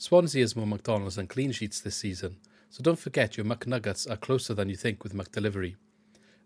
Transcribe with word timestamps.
Swansea 0.00 0.40
has 0.40 0.56
more 0.56 0.66
McDonald's 0.66 1.18
and 1.18 1.28
clean 1.28 1.52
sheets 1.52 1.78
this 1.78 1.94
season, 1.94 2.38
so 2.70 2.82
don't 2.82 2.98
forget 2.98 3.36
your 3.36 3.44
McNuggets 3.44 4.10
are 4.10 4.16
closer 4.16 4.54
than 4.54 4.70
you 4.70 4.74
think 4.74 5.04
with 5.04 5.12
McDelivery. 5.12 5.74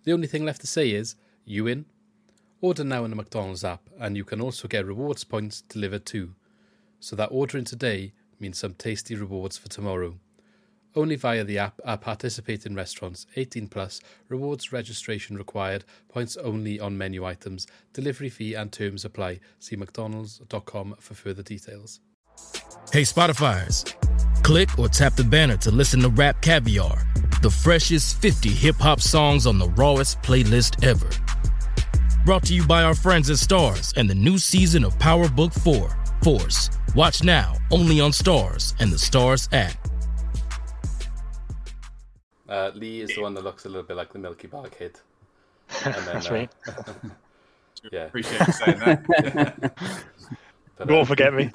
The 0.02 0.12
only 0.12 0.26
thing 0.26 0.44
left 0.44 0.60
to 0.62 0.66
say 0.66 0.90
is, 0.90 1.14
you 1.44 1.68
in? 1.68 1.84
Order 2.60 2.82
now 2.82 3.04
in 3.04 3.10
the 3.10 3.16
McDonald's 3.16 3.62
app, 3.62 3.88
and 3.96 4.16
you 4.16 4.24
can 4.24 4.40
also 4.40 4.66
get 4.66 4.84
rewards 4.84 5.22
points 5.22 5.60
delivered 5.60 6.04
too. 6.04 6.34
So 6.98 7.14
that 7.14 7.28
ordering 7.30 7.64
today 7.64 8.12
means 8.40 8.58
some 8.58 8.74
tasty 8.74 9.14
rewards 9.14 9.56
for 9.56 9.68
tomorrow. 9.68 10.18
Only 10.96 11.14
via 11.14 11.44
the 11.44 11.58
app 11.58 11.80
are 11.84 11.96
participating 11.96 12.74
restaurants 12.74 13.24
18 13.36 13.68
plus, 13.68 14.00
rewards 14.28 14.72
registration 14.72 15.36
required, 15.36 15.84
points 16.08 16.36
only 16.38 16.80
on 16.80 16.98
menu 16.98 17.24
items, 17.24 17.68
delivery 17.92 18.30
fee 18.30 18.54
and 18.54 18.72
terms 18.72 19.04
apply. 19.04 19.38
See 19.60 19.76
mcdonalds.com 19.76 20.96
for 20.98 21.14
further 21.14 21.44
details. 21.44 22.00
Hey, 22.92 23.02
Spotifyers, 23.02 23.92
click 24.42 24.78
or 24.78 24.88
tap 24.88 25.14
the 25.14 25.24
banner 25.24 25.56
to 25.58 25.70
listen 25.70 26.00
to 26.00 26.08
Rap 26.08 26.40
Caviar, 26.40 27.04
the 27.42 27.50
freshest 27.50 28.20
50 28.22 28.50
hip 28.50 28.76
hop 28.76 29.00
songs 29.00 29.46
on 29.46 29.58
the 29.58 29.68
rawest 29.70 30.22
playlist 30.22 30.84
ever. 30.84 31.10
Brought 32.24 32.44
to 32.44 32.54
you 32.54 32.66
by 32.66 32.82
our 32.82 32.94
friends 32.94 33.28
at 33.30 33.36
Starz 33.36 33.96
and 33.96 34.08
the 34.08 34.14
new 34.14 34.38
season 34.38 34.84
of 34.84 34.98
Power 34.98 35.28
Book 35.28 35.52
4 35.52 35.90
Force. 36.22 36.70
Watch 36.94 37.22
now 37.22 37.56
only 37.70 38.00
on 38.00 38.12
Starz 38.12 38.74
and 38.80 38.90
the 38.90 38.96
Starz 38.96 39.48
app. 39.52 39.76
Uh, 42.48 42.70
Lee 42.74 43.00
is 43.00 43.14
the 43.14 43.20
one 43.20 43.34
that 43.34 43.42
looks 43.44 43.64
a 43.64 43.68
little 43.68 43.82
bit 43.82 43.96
like 43.96 44.12
the 44.12 44.18
Milky 44.18 44.46
Bar 44.46 44.68
kid. 44.68 45.00
And 45.84 45.94
then, 45.94 46.04
That's 46.12 46.30
uh, 46.30 46.34
right. 46.34 46.50
yeah. 47.92 48.04
Appreciate 48.04 48.46
you 48.46 48.52
saying 48.52 48.78
that. 48.78 49.72
But, 50.76 50.88
Don't 50.88 51.02
uh, 51.02 51.04
forget 51.04 51.32
me. 51.32 51.50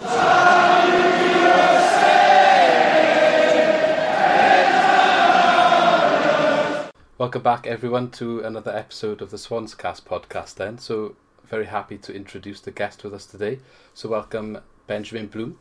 Welcome 7.18 7.42
back, 7.42 7.68
everyone, 7.68 8.12
to 8.12 8.40
another 8.40 8.74
episode 8.74 9.22
of 9.22 9.30
the 9.30 9.38
Swanscast 9.38 10.04
podcast. 10.04 10.56
Then, 10.56 10.78
so 10.78 11.18
very 11.44 11.66
happy 11.66 11.98
to 11.98 12.14
introduce 12.16 12.62
the 12.62 12.72
guest 12.72 13.04
with 13.04 13.14
us 13.14 13.26
today. 13.26 13.60
So, 13.94 14.08
welcome 14.08 14.60
Benjamin 14.88 15.28
Bloom. 15.28 15.60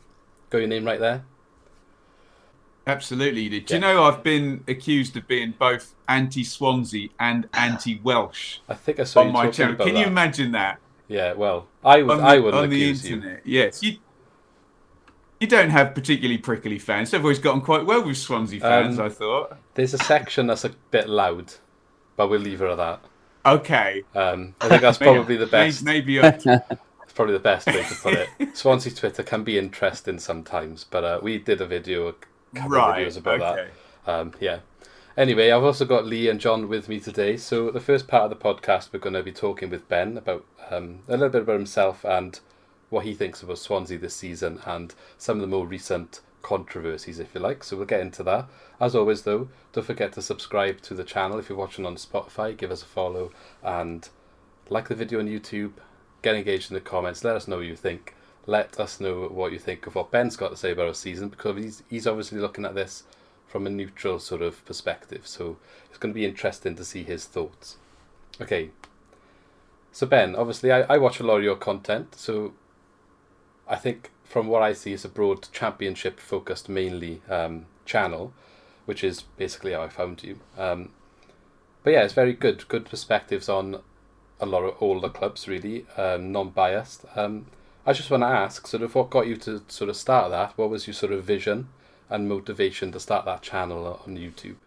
Got 0.51 0.59
your 0.59 0.67
name 0.67 0.85
right 0.85 1.01
there. 1.01 1.25
Absolutely, 2.87 3.41
you 3.41 3.49
did. 3.49 3.65
Do 3.65 3.73
you 3.73 3.81
know 3.81 4.05
I've 4.05 4.23
been 4.23 4.63
accused 4.69 5.17
of 5.17 5.27
being 5.27 5.53
both 5.59 5.95
anti-Swansea 6.07 7.09
and 7.19 7.49
anti-Welsh 7.53 8.59
I 8.69 8.73
think 8.75 8.99
I 8.99 9.03
saw 9.03 9.19
on 9.19 9.27
you 9.27 9.33
my 9.33 9.49
channel? 9.51 9.75
about 9.75 9.85
Can 9.85 9.97
you 9.97 10.05
imagine 10.05 10.53
that? 10.53 10.79
Yeah, 11.09 11.33
well, 11.33 11.67
I 11.83 12.01
would. 12.01 12.11
on 12.11 12.17
the, 12.19 12.23
I 12.23 12.39
wouldn't 12.39 12.63
on 12.63 12.69
the 12.69 12.81
accuse 12.81 13.09
you. 13.09 13.37
Yes, 13.43 13.83
you. 13.83 13.97
You 15.41 15.47
don't 15.47 15.69
have 15.69 15.95
particularly 15.95 16.37
prickly 16.37 16.77
fans. 16.79 17.11
They've 17.11 17.21
always 17.21 17.39
gotten 17.39 17.61
quite 17.61 17.85
well 17.85 18.05
with 18.05 18.17
Swansea 18.17 18.59
fans. 18.59 18.99
Um, 18.99 19.05
I 19.05 19.09
thought. 19.09 19.57
There's 19.73 19.93
a 19.93 19.97
section 19.97 20.47
that's 20.47 20.65
a 20.65 20.69
bit 20.91 21.07
loud, 21.07 21.53
but 22.15 22.29
we'll 22.29 22.41
leave 22.41 22.61
it 22.61 22.69
at 22.69 22.75
that. 22.77 23.01
Okay, 23.45 24.03
Um, 24.13 24.53
I 24.59 24.67
think 24.67 24.81
that's 24.81 24.97
probably 24.99 25.37
the 25.37 25.47
best. 25.47 25.83
Maybe, 25.83 26.21
maybe 26.21 26.49
I- 26.49 26.61
probably 27.19 27.33
the 27.33 27.39
best 27.39 27.67
way 27.67 27.83
to 27.83 27.95
put 27.95 28.13
it. 28.13 28.55
Swansea 28.55 28.93
Twitter 28.93 29.23
can 29.23 29.43
be 29.43 29.57
interesting 29.57 30.19
sometimes, 30.19 30.85
but 30.85 31.03
uh, 31.03 31.19
we 31.21 31.37
did 31.37 31.59
a 31.59 31.65
video, 31.65 32.07
a 32.07 32.13
couple 32.55 32.77
right. 32.77 33.05
of 33.05 33.13
videos 33.13 33.17
about 33.17 33.41
okay. 33.41 33.67
that. 34.05 34.11
Um, 34.13 34.33
yeah. 34.39 34.59
Anyway, 35.17 35.51
I've 35.51 35.63
also 35.63 35.85
got 35.85 36.05
Lee 36.05 36.29
and 36.29 36.39
John 36.39 36.69
with 36.69 36.87
me 36.87 36.99
today. 36.99 37.35
So 37.35 37.71
the 37.71 37.79
first 37.79 38.07
part 38.07 38.23
of 38.23 38.29
the 38.29 38.35
podcast, 38.35 38.93
we're 38.93 38.99
going 38.99 39.13
to 39.13 39.23
be 39.23 39.31
talking 39.31 39.69
with 39.69 39.89
Ben 39.89 40.17
about 40.17 40.45
um, 40.69 40.99
a 41.07 41.13
little 41.13 41.29
bit 41.29 41.41
about 41.41 41.57
himself 41.57 42.05
and 42.05 42.39
what 42.89 43.05
he 43.05 43.13
thinks 43.13 43.41
about 43.41 43.57
Swansea 43.57 43.97
this 43.97 44.15
season 44.15 44.61
and 44.65 44.93
some 45.17 45.37
of 45.37 45.41
the 45.41 45.47
more 45.47 45.65
recent 45.65 46.21
controversies, 46.41 47.19
if 47.19 47.33
you 47.33 47.41
like. 47.41 47.63
So 47.63 47.75
we'll 47.75 47.85
get 47.85 48.01
into 48.01 48.23
that. 48.23 48.47
As 48.79 48.95
always, 48.95 49.23
though, 49.23 49.49
don't 49.73 49.85
forget 49.85 50.13
to 50.13 50.21
subscribe 50.21 50.81
to 50.81 50.93
the 50.93 51.03
channel 51.03 51.39
if 51.39 51.49
you're 51.49 51.57
watching 51.57 51.85
on 51.85 51.95
Spotify. 51.95 52.55
Give 52.55 52.71
us 52.71 52.83
a 52.83 52.85
follow 52.85 53.31
and 53.63 54.07
like 54.69 54.87
the 54.87 54.95
video 54.95 55.19
on 55.19 55.27
YouTube. 55.27 55.73
Get 56.21 56.35
engaged 56.35 56.71
in 56.71 56.75
the 56.75 56.81
comments. 56.81 57.23
Let 57.23 57.35
us 57.35 57.47
know 57.47 57.57
what 57.57 57.65
you 57.65 57.75
think. 57.75 58.15
Let 58.45 58.79
us 58.79 58.99
know 58.99 59.27
what 59.27 59.51
you 59.51 59.59
think 59.59 59.85
of 59.85 59.95
what 59.95 60.11
Ben's 60.11 60.37
got 60.37 60.49
to 60.51 60.57
say 60.57 60.71
about 60.71 60.87
our 60.87 60.93
season 60.93 61.29
because 61.29 61.57
he's, 61.57 61.83
he's 61.89 62.07
obviously 62.07 62.39
looking 62.39 62.65
at 62.65 62.75
this 62.75 63.03
from 63.49 63.65
a 63.65 63.69
neutral 63.69 64.19
sort 64.19 64.41
of 64.41 64.63
perspective. 64.65 65.27
So 65.27 65.57
it's 65.89 65.97
going 65.97 66.13
to 66.13 66.19
be 66.19 66.25
interesting 66.25 66.75
to 66.75 66.85
see 66.85 67.03
his 67.03 67.25
thoughts. 67.25 67.77
Okay. 68.39 68.69
So 69.91 70.05
Ben, 70.05 70.35
obviously 70.35 70.71
I, 70.71 70.81
I 70.81 70.97
watch 70.99 71.19
a 71.19 71.23
lot 71.23 71.37
of 71.37 71.43
your 71.43 71.55
content. 71.55 72.15
So 72.15 72.53
I 73.67 73.75
think 73.75 74.11
from 74.23 74.47
what 74.47 74.61
I 74.61 74.73
see, 74.73 74.93
it's 74.93 75.03
a 75.03 75.09
broad 75.09 75.51
championship 75.51 76.19
focused 76.19 76.69
mainly 76.69 77.21
um, 77.27 77.65
channel, 77.85 78.31
which 78.85 79.03
is 79.03 79.23
basically 79.23 79.73
how 79.73 79.81
I 79.81 79.89
found 79.89 80.23
you. 80.23 80.39
Um, 80.55 80.91
but 81.83 81.93
yeah, 81.93 82.03
it's 82.03 82.13
very 82.13 82.33
good, 82.33 82.67
good 82.67 82.85
perspectives 82.85 83.49
on 83.49 83.81
a 84.39 84.45
lot 84.45 84.63
of 84.63 84.75
all 84.79 84.99
the 84.99 85.09
clubs, 85.09 85.47
really, 85.47 85.85
um, 85.97 86.31
non-biased. 86.31 87.05
Um, 87.15 87.47
I 87.85 87.93
just 87.93 88.11
want 88.11 88.21
to 88.21 88.27
ask, 88.27 88.67
sort 88.67 88.83
of, 88.83 88.93
what 88.93 89.09
got 89.09 89.25
you 89.25 89.35
to 89.37 89.63
sort 89.67 89.89
of 89.89 89.95
start 89.95 90.29
that? 90.29 90.55
What 90.55 90.69
was 90.69 90.85
your 90.85 90.93
sort 90.93 91.11
of 91.11 91.23
vision 91.23 91.69
and 92.09 92.27
motivation 92.27 92.91
to 92.91 92.99
start 92.99 93.25
that 93.25 93.41
channel 93.41 94.01
on 94.05 94.17
YouTube? 94.17 94.57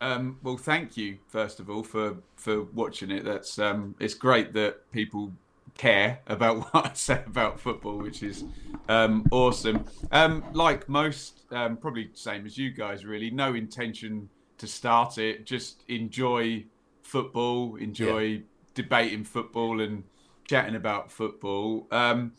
Um, 0.00 0.38
well, 0.42 0.56
thank 0.56 0.96
you 0.96 1.18
first 1.26 1.58
of 1.58 1.68
all 1.68 1.82
for 1.82 2.18
for 2.36 2.62
watching 2.62 3.10
it. 3.10 3.24
That's 3.24 3.58
um, 3.58 3.94
it's 3.98 4.14
great 4.14 4.52
that 4.52 4.90
people 4.92 5.32
care 5.76 6.20
about 6.26 6.58
what 6.74 6.86
I 6.86 6.92
say 6.94 7.22
about 7.26 7.58
football, 7.58 7.98
which 7.98 8.22
is 8.22 8.44
um, 8.88 9.26
awesome. 9.30 9.84
Um, 10.12 10.44
like 10.52 10.88
most, 10.88 11.44
um, 11.50 11.76
probably 11.76 12.10
same 12.14 12.46
as 12.46 12.58
you 12.58 12.70
guys, 12.70 13.04
really. 13.04 13.30
No 13.30 13.54
intention 13.54 14.28
to 14.58 14.66
start 14.66 15.18
it. 15.18 15.46
Just 15.46 15.84
enjoy 15.88 16.64
football, 17.02 17.76
enjoy 17.76 18.42
debating 18.74 19.24
football 19.24 19.80
and 19.80 20.04
chatting 20.44 20.74
about 20.74 21.10
football. 21.10 21.86
Um, 21.90 22.32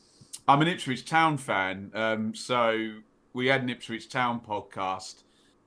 I'm 0.48 0.62
an 0.62 0.68
Ipswich 0.68 1.06
Town 1.06 1.38
fan, 1.38 1.92
um, 1.94 2.34
so 2.34 2.92
we 3.34 3.48
had 3.48 3.62
an 3.62 3.70
Ipswich 3.70 4.10
Town 4.10 4.40
podcast, 4.40 5.24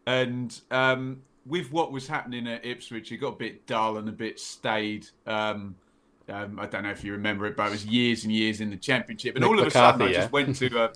and 0.06 0.60
um, 0.70 1.22
with 1.46 1.72
what 1.72 1.92
was 1.92 2.06
happening 2.06 2.46
at 2.46 2.64
Ipswich, 2.64 3.12
it 3.12 3.18
got 3.18 3.34
a 3.34 3.36
bit 3.36 3.66
dull 3.66 3.98
and 3.98 4.08
a 4.08 4.12
bit 4.12 4.40
staid. 4.40 5.08
Um, 5.26 5.76
um, 6.28 6.58
I 6.58 6.66
don't 6.66 6.84
know 6.84 6.90
if 6.90 7.04
you 7.04 7.12
remember 7.12 7.46
it, 7.46 7.56
but 7.56 7.66
it 7.66 7.70
was 7.70 7.84
years 7.84 8.24
and 8.24 8.32
years 8.32 8.60
in 8.60 8.70
the 8.70 8.76
championship, 8.76 9.36
and 9.36 9.44
Mick 9.44 9.48
all 9.48 9.58
of 9.58 9.66
a 9.66 9.70
sudden, 9.70 9.98
McCarthy, 9.98 10.16
I 10.16 10.20
just 10.20 10.32
went 10.32 10.56
to 10.56 10.84
a 10.84 10.92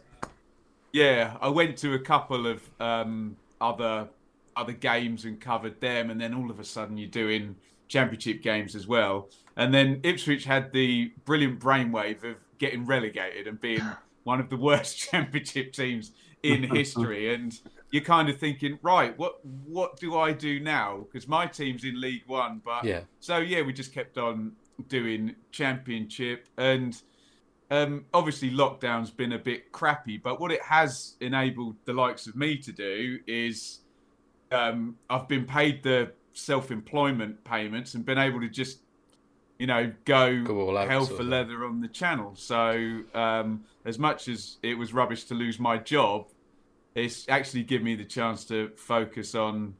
yeah, 0.96 1.36
I 1.42 1.50
went 1.50 1.76
to 1.78 1.92
a 1.92 1.98
couple 1.98 2.46
of 2.46 2.62
um, 2.80 3.36
other 3.60 4.08
other 4.56 4.72
games 4.72 5.26
and 5.26 5.38
covered 5.38 5.78
them, 5.80 6.10
and 6.10 6.18
then 6.18 6.32
all 6.32 6.50
of 6.50 6.58
a 6.58 6.64
sudden 6.64 6.96
you're 6.96 7.10
doing 7.10 7.54
championship 7.88 8.42
games 8.42 8.74
as 8.74 8.86
well. 8.86 9.28
And 9.56 9.74
then 9.74 10.00
Ipswich 10.02 10.44
had 10.44 10.72
the 10.72 11.12
brilliant 11.26 11.60
brainwave 11.60 12.24
of 12.24 12.36
getting 12.58 12.86
relegated 12.86 13.46
and 13.46 13.60
being 13.60 13.82
one 14.24 14.40
of 14.40 14.48
the 14.48 14.56
worst 14.56 14.98
championship 15.10 15.74
teams 15.74 16.12
in 16.42 16.62
history. 16.74 17.34
And 17.34 17.58
you're 17.90 18.04
kind 18.04 18.28
of 18.28 18.38
thinking, 18.38 18.78
right, 18.82 19.16
what 19.18 19.44
what 19.44 19.98
do 19.98 20.16
I 20.18 20.32
do 20.32 20.60
now? 20.60 21.06
Because 21.10 21.28
my 21.28 21.46
team's 21.46 21.84
in 21.84 22.00
League 22.00 22.24
One, 22.26 22.60
but 22.64 22.84
Yeah. 22.84 23.02
so 23.20 23.38
yeah, 23.38 23.62
we 23.62 23.72
just 23.72 23.92
kept 23.92 24.18
on 24.18 24.52
doing 24.88 25.34
championship 25.52 26.48
and 26.58 27.00
um, 27.70 28.04
obviously 28.14 28.50
lockdown's 28.50 29.10
been 29.10 29.32
a 29.32 29.38
bit 29.38 29.72
crappy, 29.72 30.18
but 30.18 30.40
what 30.40 30.52
it 30.52 30.62
has 30.62 31.16
enabled 31.20 31.76
the 31.84 31.92
likes 31.92 32.26
of 32.26 32.36
me 32.36 32.56
to 32.58 32.72
do 32.72 33.18
is 33.26 33.80
um, 34.52 34.96
I've 35.10 35.26
been 35.26 35.44
paid 35.44 35.82
the 35.82 36.12
self-employment 36.32 37.42
payments 37.44 37.94
and 37.94 38.04
been 38.04 38.18
able 38.18 38.40
to 38.40 38.48
just 38.48 38.80
you 39.58 39.66
know, 39.66 39.92
go, 40.04 40.42
Go 40.44 40.76
out, 40.76 40.88
hell 40.88 41.06
for 41.06 41.22
of. 41.22 41.28
leather 41.28 41.64
on 41.64 41.80
the 41.80 41.88
channel. 41.88 42.32
So 42.36 43.00
um, 43.14 43.64
as 43.84 43.98
much 43.98 44.28
as 44.28 44.58
it 44.62 44.74
was 44.74 44.92
rubbish 44.92 45.24
to 45.24 45.34
lose 45.34 45.58
my 45.58 45.78
job, 45.78 46.26
it's 46.94 47.28
actually 47.28 47.62
given 47.62 47.84
me 47.84 47.94
the 47.94 48.04
chance 48.04 48.44
to 48.46 48.70
focus 48.76 49.34
on 49.34 49.74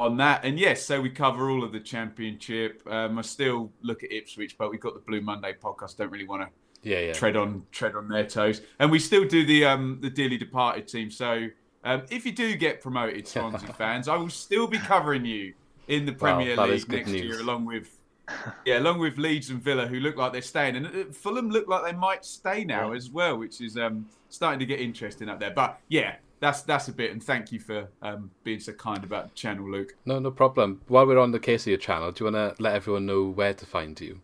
on 0.00 0.16
that. 0.18 0.44
And 0.44 0.58
yes, 0.58 0.82
so 0.84 1.00
we 1.00 1.10
cover 1.10 1.50
all 1.50 1.64
of 1.64 1.72
the 1.72 1.80
championship. 1.80 2.82
Um, 2.86 3.18
I 3.18 3.22
still 3.22 3.72
look 3.82 4.04
at 4.04 4.12
Ipswich, 4.12 4.56
but 4.56 4.70
we've 4.70 4.80
got 4.80 4.94
the 4.94 5.00
Blue 5.00 5.20
Monday 5.20 5.54
podcast. 5.60 5.96
Don't 5.96 6.10
really 6.10 6.26
want 6.26 6.42
to 6.42 6.88
Yeah, 6.88 7.00
yeah. 7.00 7.12
tread 7.12 7.36
on 7.36 7.64
tread 7.72 7.94
on 7.96 8.08
their 8.08 8.24
toes. 8.24 8.60
And 8.78 8.90
we 8.90 8.98
still 8.98 9.24
do 9.26 9.44
the 9.44 9.64
um 9.64 9.98
the 10.00 10.10
dearly 10.10 10.36
departed 10.38 10.86
team. 10.86 11.10
So 11.10 11.48
um, 11.84 12.02
if 12.10 12.24
you 12.26 12.32
do 12.32 12.54
get 12.56 12.80
promoted, 12.80 13.26
Swansea 13.26 13.72
fans, 13.78 14.08
I 14.08 14.16
will 14.16 14.28
still 14.30 14.66
be 14.66 14.78
covering 14.78 15.24
you 15.24 15.54
in 15.88 16.06
the 16.06 16.12
Premier 16.12 16.52
is 16.52 16.86
League 16.88 16.88
next 16.92 17.10
news. 17.10 17.22
year, 17.24 17.40
along 17.40 17.64
with 17.64 17.97
yeah, 18.64 18.78
along 18.78 18.98
with 18.98 19.18
Leeds 19.18 19.50
and 19.50 19.62
Villa, 19.62 19.86
who 19.86 20.00
look 20.00 20.16
like 20.16 20.32
they're 20.32 20.42
staying, 20.42 20.76
and 20.76 20.86
uh, 20.86 21.12
Fulham 21.12 21.50
look 21.50 21.68
like 21.68 21.84
they 21.84 21.92
might 21.92 22.24
stay 22.24 22.64
now 22.64 22.92
as 22.92 23.10
well, 23.10 23.36
which 23.38 23.60
is 23.60 23.76
um 23.76 24.06
starting 24.28 24.60
to 24.60 24.66
get 24.66 24.80
interesting 24.80 25.28
up 25.28 25.40
there. 25.40 25.52
But 25.52 25.80
yeah. 25.88 26.16
That's 26.40 26.62
that's 26.62 26.86
a 26.86 26.92
bit, 26.92 27.10
and 27.10 27.20
thank 27.20 27.50
you 27.50 27.58
for 27.58 27.88
um, 28.00 28.30
being 28.44 28.60
so 28.60 28.72
kind 28.72 29.02
about 29.02 29.30
the 29.30 29.34
channel, 29.34 29.68
Luke. 29.68 29.96
No, 30.04 30.20
no 30.20 30.30
problem. 30.30 30.80
While 30.86 31.04
we're 31.04 31.18
on 31.18 31.32
the 31.32 31.40
case 31.40 31.62
of 31.62 31.66
your 31.66 31.78
channel, 31.78 32.12
do 32.12 32.24
you 32.24 32.30
want 32.30 32.56
to 32.56 32.62
let 32.62 32.76
everyone 32.76 33.06
know 33.06 33.24
where 33.24 33.52
to 33.54 33.66
find 33.66 34.00
you? 34.00 34.20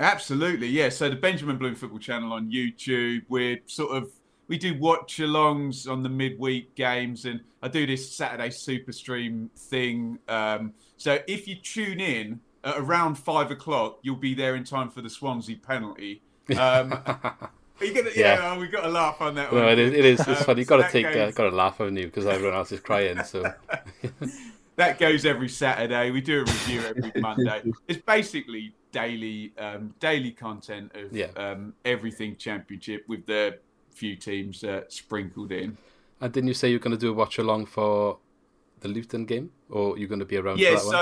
Absolutely, 0.00 0.66
yeah. 0.66 0.88
So 0.88 1.08
the 1.08 1.14
Benjamin 1.14 1.58
Bloom 1.58 1.76
Football 1.76 2.00
Channel 2.00 2.32
on 2.32 2.50
YouTube. 2.50 3.22
We're 3.28 3.60
sort 3.66 3.96
of 3.96 4.10
we 4.48 4.58
do 4.58 4.76
watch 4.80 5.18
alongs 5.18 5.88
on 5.88 6.02
the 6.02 6.08
midweek 6.08 6.74
games, 6.74 7.24
and 7.24 7.40
I 7.62 7.68
do 7.68 7.86
this 7.86 8.10
Saturday 8.10 8.50
Super 8.50 8.90
Stream 8.90 9.48
thing. 9.56 10.18
Um, 10.26 10.72
so 10.96 11.20
if 11.28 11.46
you 11.46 11.54
tune 11.54 12.00
in 12.00 12.40
around 12.76 13.16
five 13.16 13.50
o'clock, 13.50 13.98
you'll 14.02 14.16
be 14.16 14.34
there 14.34 14.54
in 14.56 14.64
time 14.64 14.90
for 14.90 15.00
the 15.02 15.10
Swansea 15.10 15.56
penalty. 15.56 16.22
Um, 16.50 16.92
are 16.92 17.84
you 17.84 17.92
gonna, 17.92 18.10
yeah, 18.14 18.34
Yeah. 18.38 18.52
oh, 18.54 18.60
we 18.60 18.68
got 18.68 18.82
to 18.82 18.88
laugh 18.88 19.20
on 19.20 19.34
that 19.34 19.52
No, 19.52 19.64
one. 19.64 19.68
it 19.72 19.78
is. 19.80 19.92
It 19.92 20.04
is. 20.04 20.20
It's 20.20 20.28
Um, 20.28 20.36
funny. 20.36 20.60
You've 20.60 20.68
so 20.68 20.78
got 20.78 20.86
to 20.86 20.92
take. 20.92 21.06
Uh, 21.06 21.30
got 21.32 21.50
to 21.50 21.56
laugh 21.56 21.78
haven't 21.78 21.96
you? 21.96 22.06
Because 22.06 22.24
everyone 22.26 22.56
else 22.56 22.70
is 22.72 22.78
crying. 22.80 23.22
So 23.24 23.42
that 24.76 24.98
goes 24.98 25.24
every 25.24 25.48
Saturday. 25.48 26.10
We 26.10 26.20
do 26.20 26.38
a 26.40 26.44
review 26.44 26.82
every 26.82 27.12
Monday. 27.20 27.62
It's 27.88 28.00
basically 28.02 28.74
daily, 28.92 29.52
um, 29.58 29.94
daily 30.00 30.30
content 30.30 30.92
of 30.94 31.12
Yeah. 31.14 31.26
um, 31.36 31.74
everything 31.84 32.36
Championship 32.36 33.04
with 33.08 33.26
the 33.26 33.58
few 33.90 34.16
teams 34.16 34.62
uh, 34.64 34.82
sprinkled 34.88 35.52
in. 35.52 35.76
And 36.20 36.32
didn't 36.32 36.48
you 36.48 36.54
say 36.54 36.70
you're 36.70 36.78
going 36.78 36.96
to 36.96 37.00
do 37.00 37.10
a 37.10 37.14
watch 37.14 37.38
along 37.38 37.66
for 37.66 38.18
the 38.80 38.88
Luton 38.88 39.24
game, 39.26 39.50
or 39.68 39.98
you're 39.98 40.08
going 40.08 40.20
to 40.20 40.24
be 40.26 40.36
around 40.36 40.58
Yeah, 40.60 40.76
that 40.76 40.84
one? 40.86 40.94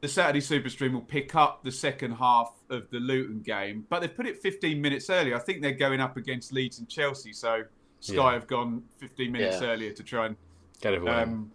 The 0.00 0.08
Saturday 0.08 0.40
Super 0.40 0.68
Stream 0.68 0.92
will 0.92 1.00
pick 1.00 1.34
up 1.34 1.64
the 1.64 1.72
second 1.72 2.12
half 2.12 2.52
of 2.70 2.88
the 2.90 2.98
Luton 2.98 3.40
game, 3.40 3.84
but 3.88 4.00
they've 4.00 4.14
put 4.14 4.26
it 4.26 4.40
15 4.40 4.80
minutes 4.80 5.10
earlier. 5.10 5.34
I 5.36 5.40
think 5.40 5.60
they're 5.62 5.72
going 5.72 6.00
up 6.00 6.16
against 6.16 6.52
Leeds 6.52 6.78
and 6.78 6.88
Chelsea, 6.88 7.32
so 7.32 7.64
Sky 8.00 8.14
Yeah. 8.14 8.32
have 8.34 8.46
gone 8.46 8.84
15 8.98 9.32
minutes 9.32 9.60
Yeah. 9.60 9.68
earlier 9.68 9.92
to 9.92 10.02
try 10.02 10.26
and 10.26 10.36
Get 10.80 10.94
in. 10.94 11.08
Um, 11.08 11.50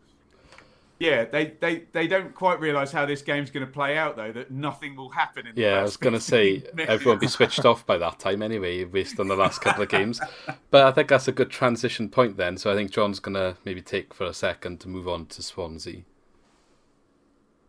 yeah, 0.99 1.23
they, 1.25 1.53
they, 1.61 1.83
they 1.93 2.07
don't 2.07 2.33
quite 2.35 2.59
realise 2.59 2.91
how 2.91 3.05
this 3.05 3.21
game's 3.21 3.49
going 3.49 3.65
to 3.65 3.71
play 3.71 3.97
out, 3.97 4.15
though, 4.17 4.31
that 4.33 4.51
nothing 4.51 4.95
will 4.95 5.09
happen 5.09 5.47
in 5.47 5.55
the 5.55 5.61
Yeah, 5.61 5.79
I 5.79 5.83
was 5.83 5.95
going 5.97 6.13
to 6.13 6.19
say 6.19 6.63
everyone 6.77 7.15
will 7.17 7.21
be 7.21 7.27
switched 7.27 7.65
off 7.65 7.85
by 7.85 7.97
that 7.97 8.19
time 8.19 8.41
anyway, 8.41 8.83
based 8.83 9.19
on 9.19 9.27
the 9.29 9.35
last 9.35 9.61
couple 9.61 9.83
of 9.83 9.89
games. 9.89 10.19
But 10.69 10.85
I 10.87 10.91
think 10.91 11.07
that's 11.07 11.27
a 11.27 11.31
good 11.31 11.49
transition 11.51 12.09
point 12.09 12.35
then. 12.37 12.57
So 12.57 12.71
I 12.71 12.75
think 12.75 12.91
John's 12.91 13.19
going 13.19 13.35
to 13.35 13.55
maybe 13.63 13.81
take 13.81 14.13
for 14.13 14.25
a 14.25 14.33
second 14.33 14.79
to 14.81 14.89
move 14.89 15.07
on 15.07 15.27
to 15.27 15.41
Swansea. 15.43 16.01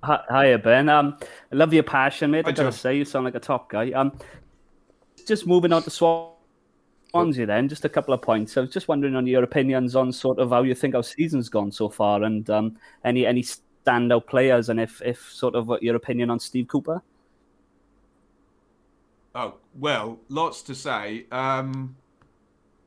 Hi, 0.04 0.20
hiya, 0.30 0.58
Ben. 0.58 0.90
Um, 0.90 1.16
I 1.50 1.56
love 1.56 1.72
your 1.72 1.82
passion, 1.82 2.30
mate. 2.30 2.44
Hi, 2.44 2.50
I 2.50 2.52
gotta 2.52 2.72
say, 2.72 2.98
you 2.98 3.06
sound 3.06 3.24
like 3.24 3.34
a 3.34 3.40
top 3.40 3.70
guy. 3.70 3.90
Um, 3.92 4.12
just 5.26 5.46
moving 5.46 5.72
on 5.72 5.82
to 5.82 5.90
Swansea, 5.90 7.46
then, 7.46 7.70
just 7.70 7.86
a 7.86 7.88
couple 7.88 8.12
of 8.12 8.20
points. 8.20 8.54
I 8.58 8.60
was 8.60 8.70
just 8.70 8.86
wondering 8.86 9.16
on 9.16 9.26
your 9.26 9.42
opinions 9.42 9.96
on 9.96 10.12
sort 10.12 10.38
of 10.38 10.50
how 10.50 10.62
you 10.62 10.74
think 10.74 10.94
our 10.94 11.02
season's 11.02 11.48
gone 11.48 11.72
so 11.72 11.88
far, 11.88 12.22
and 12.22 12.48
um, 12.50 12.76
any 13.02 13.24
any 13.24 13.42
standout 13.42 14.26
players, 14.26 14.68
and 14.68 14.78
if 14.78 15.00
if 15.02 15.32
sort 15.32 15.54
of 15.54 15.68
what 15.68 15.82
your 15.82 15.96
opinion 15.96 16.28
on 16.28 16.38
Steve 16.38 16.68
Cooper. 16.68 17.02
Oh, 19.34 19.54
well, 19.74 20.20
lots 20.28 20.60
to 20.62 20.74
say. 20.74 21.24
Um, 21.32 21.96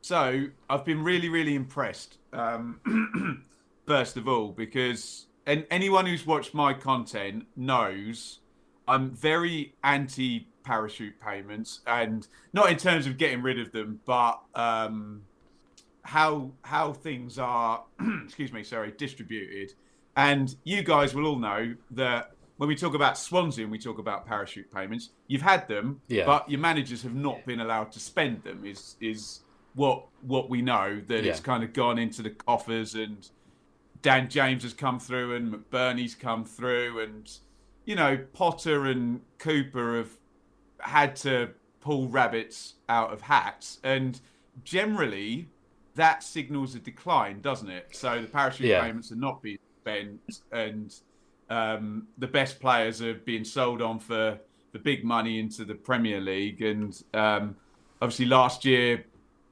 so 0.01 0.45
I've 0.69 0.85
been 0.85 1.03
really, 1.03 1.29
really 1.29 1.55
impressed. 1.55 2.19
Um, 2.31 3.43
first 3.87 4.17
of 4.17 4.27
all, 4.27 4.51
because 4.51 5.26
and 5.47 5.65
anyone 5.71 6.05
who's 6.05 6.27
watched 6.27 6.53
my 6.53 6.73
content 6.73 7.47
knows 7.55 8.39
I'm 8.87 9.09
very 9.11 9.73
anti 9.83 10.47
parachute 10.63 11.19
payments, 11.19 11.79
and 11.87 12.27
not 12.53 12.69
in 12.69 12.77
terms 12.77 13.07
of 13.07 13.17
getting 13.17 13.41
rid 13.41 13.57
of 13.59 13.71
them, 13.71 14.01
but 14.05 14.39
um, 14.53 15.23
how 16.03 16.51
how 16.61 16.93
things 16.93 17.39
are. 17.39 17.83
excuse 18.25 18.51
me, 18.53 18.63
sorry, 18.63 18.93
distributed. 18.97 19.73
And 20.15 20.55
you 20.63 20.83
guys 20.83 21.13
will 21.15 21.25
all 21.27 21.37
know 21.39 21.75
that 21.91 22.31
when 22.57 22.67
we 22.67 22.75
talk 22.75 22.95
about 22.95 23.17
Swansea 23.19 23.63
and 23.63 23.71
we 23.71 23.77
talk 23.77 23.99
about 23.99 24.25
parachute 24.25 24.71
payments, 24.73 25.11
you've 25.27 25.43
had 25.43 25.67
them, 25.67 26.01
Yeah. 26.07 26.25
but 26.25 26.49
your 26.49 26.59
managers 26.59 27.03
have 27.03 27.13
not 27.13 27.45
been 27.45 27.59
allowed 27.59 27.91
to 27.93 27.99
spend 27.99 28.43
them. 28.43 28.65
Is 28.65 28.95
is 28.99 29.41
what 29.75 30.05
what 30.21 30.49
we 30.49 30.61
know 30.61 30.99
that 31.07 31.23
it's 31.23 31.39
kind 31.39 31.63
of 31.63 31.71
gone 31.71 31.99
into 31.99 32.21
the 32.23 32.31
coffers 32.31 32.95
and 32.95 33.29
Dan 34.01 34.29
James 34.29 34.63
has 34.63 34.73
come 34.73 34.99
through 34.99 35.35
and 35.35 35.53
McBurney's 35.53 36.15
come 36.15 36.45
through 36.45 36.99
and 36.99 37.31
you 37.85 37.95
know 37.95 38.17
Potter 38.33 38.85
and 38.85 39.21
Cooper 39.39 39.97
have 39.97 40.11
had 40.79 41.15
to 41.17 41.49
pull 41.81 42.07
rabbits 42.07 42.75
out 42.89 43.11
of 43.11 43.21
hats 43.21 43.79
and 43.83 44.19
generally 44.63 45.47
that 45.95 46.21
signals 46.21 46.75
a 46.75 46.79
decline, 46.79 47.41
doesn't 47.41 47.69
it? 47.69 47.87
So 47.91 48.21
the 48.21 48.27
parachute 48.27 48.67
Yeah. 48.67 48.81
payments 48.83 49.11
are 49.11 49.15
not 49.15 49.41
being 49.41 49.57
spent 49.81 50.41
and 50.51 50.93
um, 51.49 52.07
the 52.17 52.27
best 52.27 52.59
players 52.59 53.01
are 53.01 53.15
being 53.15 53.43
sold 53.43 53.81
on 53.81 53.99
for 53.99 54.39
the 54.73 54.79
big 54.79 55.03
money 55.03 55.39
into 55.39 55.65
the 55.65 55.73
Premier 55.73 56.19
League 56.19 56.61
and 56.61 57.01
um, 57.13 57.55
obviously 58.01 58.25
last 58.25 58.65
year 58.65 59.05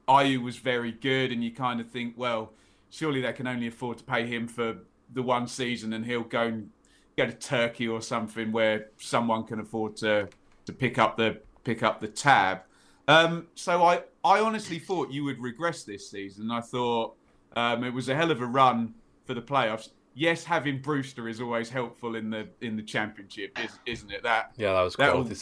Ayew 0.08 0.40
was 0.40 0.56
very 0.56 0.92
good, 0.92 1.32
and 1.32 1.42
you 1.42 1.50
kind 1.50 1.80
of 1.80 1.90
think, 1.90 2.14
well, 2.16 2.52
surely 2.96 3.20
they 3.20 3.32
can 3.32 3.46
only 3.46 3.66
afford 3.66 3.98
to 3.98 4.04
pay 4.04 4.26
him 4.26 4.48
for 4.48 4.76
the 5.12 5.22
one 5.22 5.46
season, 5.46 5.92
and 5.92 6.04
he'll 6.04 6.22
go 6.22 6.42
and 6.42 6.70
go 7.16 7.26
to 7.26 7.32
Turkey 7.32 7.86
or 7.88 8.00
something 8.00 8.52
where 8.52 8.88
someone 8.98 9.44
can 9.44 9.60
afford 9.60 9.96
to 9.98 10.28
to 10.64 10.72
pick 10.72 10.98
up 10.98 11.16
the 11.16 11.40
pick 11.64 11.82
up 11.82 12.00
the 12.00 12.08
tab. 12.08 12.60
Um, 13.08 13.46
so 13.54 13.84
I 13.84 14.02
I 14.24 14.40
honestly 14.40 14.78
thought 14.78 15.10
you 15.10 15.24
would 15.24 15.40
regress 15.40 15.84
this 15.84 16.10
season. 16.10 16.50
I 16.50 16.60
thought 16.60 17.14
um, 17.54 17.84
it 17.84 17.92
was 17.92 18.08
a 18.08 18.14
hell 18.14 18.30
of 18.30 18.40
a 18.40 18.46
run 18.46 18.94
for 19.26 19.34
the 19.34 19.42
playoffs. 19.42 19.90
Yes, 20.14 20.44
having 20.44 20.80
Brewster 20.80 21.28
is 21.28 21.40
always 21.42 21.68
helpful 21.68 22.16
in 22.16 22.30
the 22.30 22.48
in 22.62 22.76
the 22.76 22.82
championship, 22.82 23.58
is, 23.62 23.78
isn't 23.84 24.10
it? 24.10 24.22
That 24.22 24.52
Yeah, 24.56 24.72
that 24.72 24.80
was 24.82 24.94
That'll- 24.96 25.14
quality 25.22 25.34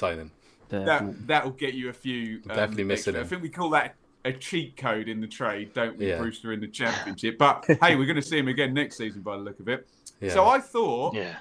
that 0.68 1.26
that'll 1.28 1.52
get 1.52 1.74
you 1.74 1.88
a 1.88 1.92
few. 1.92 2.40
Um, 2.50 2.56
Definitely 2.56 2.84
missing 2.84 3.14
extra. 3.14 3.20
him. 3.20 3.26
I 3.26 3.28
think 3.28 3.42
we 3.42 3.48
call 3.48 3.70
that 3.70 3.94
a 4.24 4.32
cheat 4.32 4.76
code 4.76 5.08
in 5.08 5.20
the 5.20 5.26
trade, 5.26 5.72
don't 5.74 5.98
we, 5.98 6.08
Yeah. 6.08 6.18
Brewster 6.18 6.52
in 6.52 6.60
the 6.60 6.68
championship? 6.68 7.38
But 7.38 7.64
hey, 7.82 7.96
we're 7.96 8.06
going 8.06 8.16
to 8.16 8.22
see 8.22 8.38
him 8.38 8.48
again 8.48 8.72
next 8.74 8.96
season 8.96 9.22
by 9.22 9.36
the 9.36 9.42
look 9.42 9.60
of 9.60 9.68
it. 9.68 9.86
Yeah. 10.20 10.32
So 10.32 10.46
I 10.46 10.58
thought, 10.60 11.14
Yeah. 11.14 11.36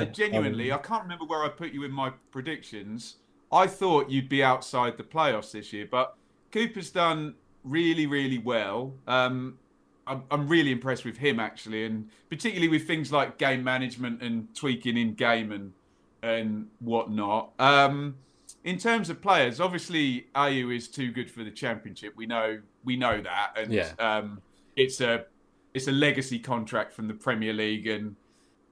uh, 0.00 0.04
genuinely, 0.06 0.72
I 0.72 0.78
can't 0.78 1.02
remember 1.02 1.24
where 1.24 1.42
I 1.44 1.48
put 1.48 1.72
you 1.72 1.84
in 1.84 1.92
my 1.92 2.10
predictions. 2.30 3.16
I 3.50 3.66
thought 3.66 4.10
you'd 4.10 4.28
be 4.28 4.42
outside 4.42 4.96
the 4.96 5.02
playoffs 5.04 5.52
this 5.52 5.72
year, 5.72 5.86
but 5.90 6.16
Cooper's 6.52 6.90
done 6.90 7.34
really, 7.64 8.06
really 8.06 8.38
well. 8.38 8.94
Um, 9.06 9.58
I'm, 10.06 10.24
I'm 10.30 10.48
really 10.48 10.72
impressed 10.72 11.04
with 11.04 11.16
him 11.16 11.38
actually, 11.38 11.84
and 11.84 12.08
particularly 12.28 12.68
with 12.68 12.86
things 12.86 13.12
like 13.12 13.38
game 13.38 13.62
management 13.62 14.20
and 14.22 14.52
tweaking 14.54 14.96
in 14.96 15.14
game 15.14 15.52
and 15.52 15.72
and 16.24 16.68
whatnot. 16.80 17.52
Um, 17.58 18.16
in 18.64 18.78
terms 18.78 19.10
of 19.10 19.20
players, 19.20 19.60
obviously 19.60 20.26
Ayew 20.34 20.74
is 20.74 20.88
too 20.88 21.10
good 21.10 21.30
for 21.30 21.42
the 21.44 21.50
championship. 21.50 22.14
We 22.16 22.26
know 22.26 22.60
we 22.84 22.96
know 22.96 23.20
that, 23.20 23.52
and 23.56 23.72
Yeah. 23.72 23.92
um, 23.98 24.40
it's 24.76 25.00
a 25.00 25.26
it's 25.74 25.88
a 25.88 25.92
legacy 25.92 26.38
contract 26.38 26.92
from 26.92 27.08
the 27.08 27.14
Premier 27.14 27.52
League, 27.52 27.86
and 27.86 28.16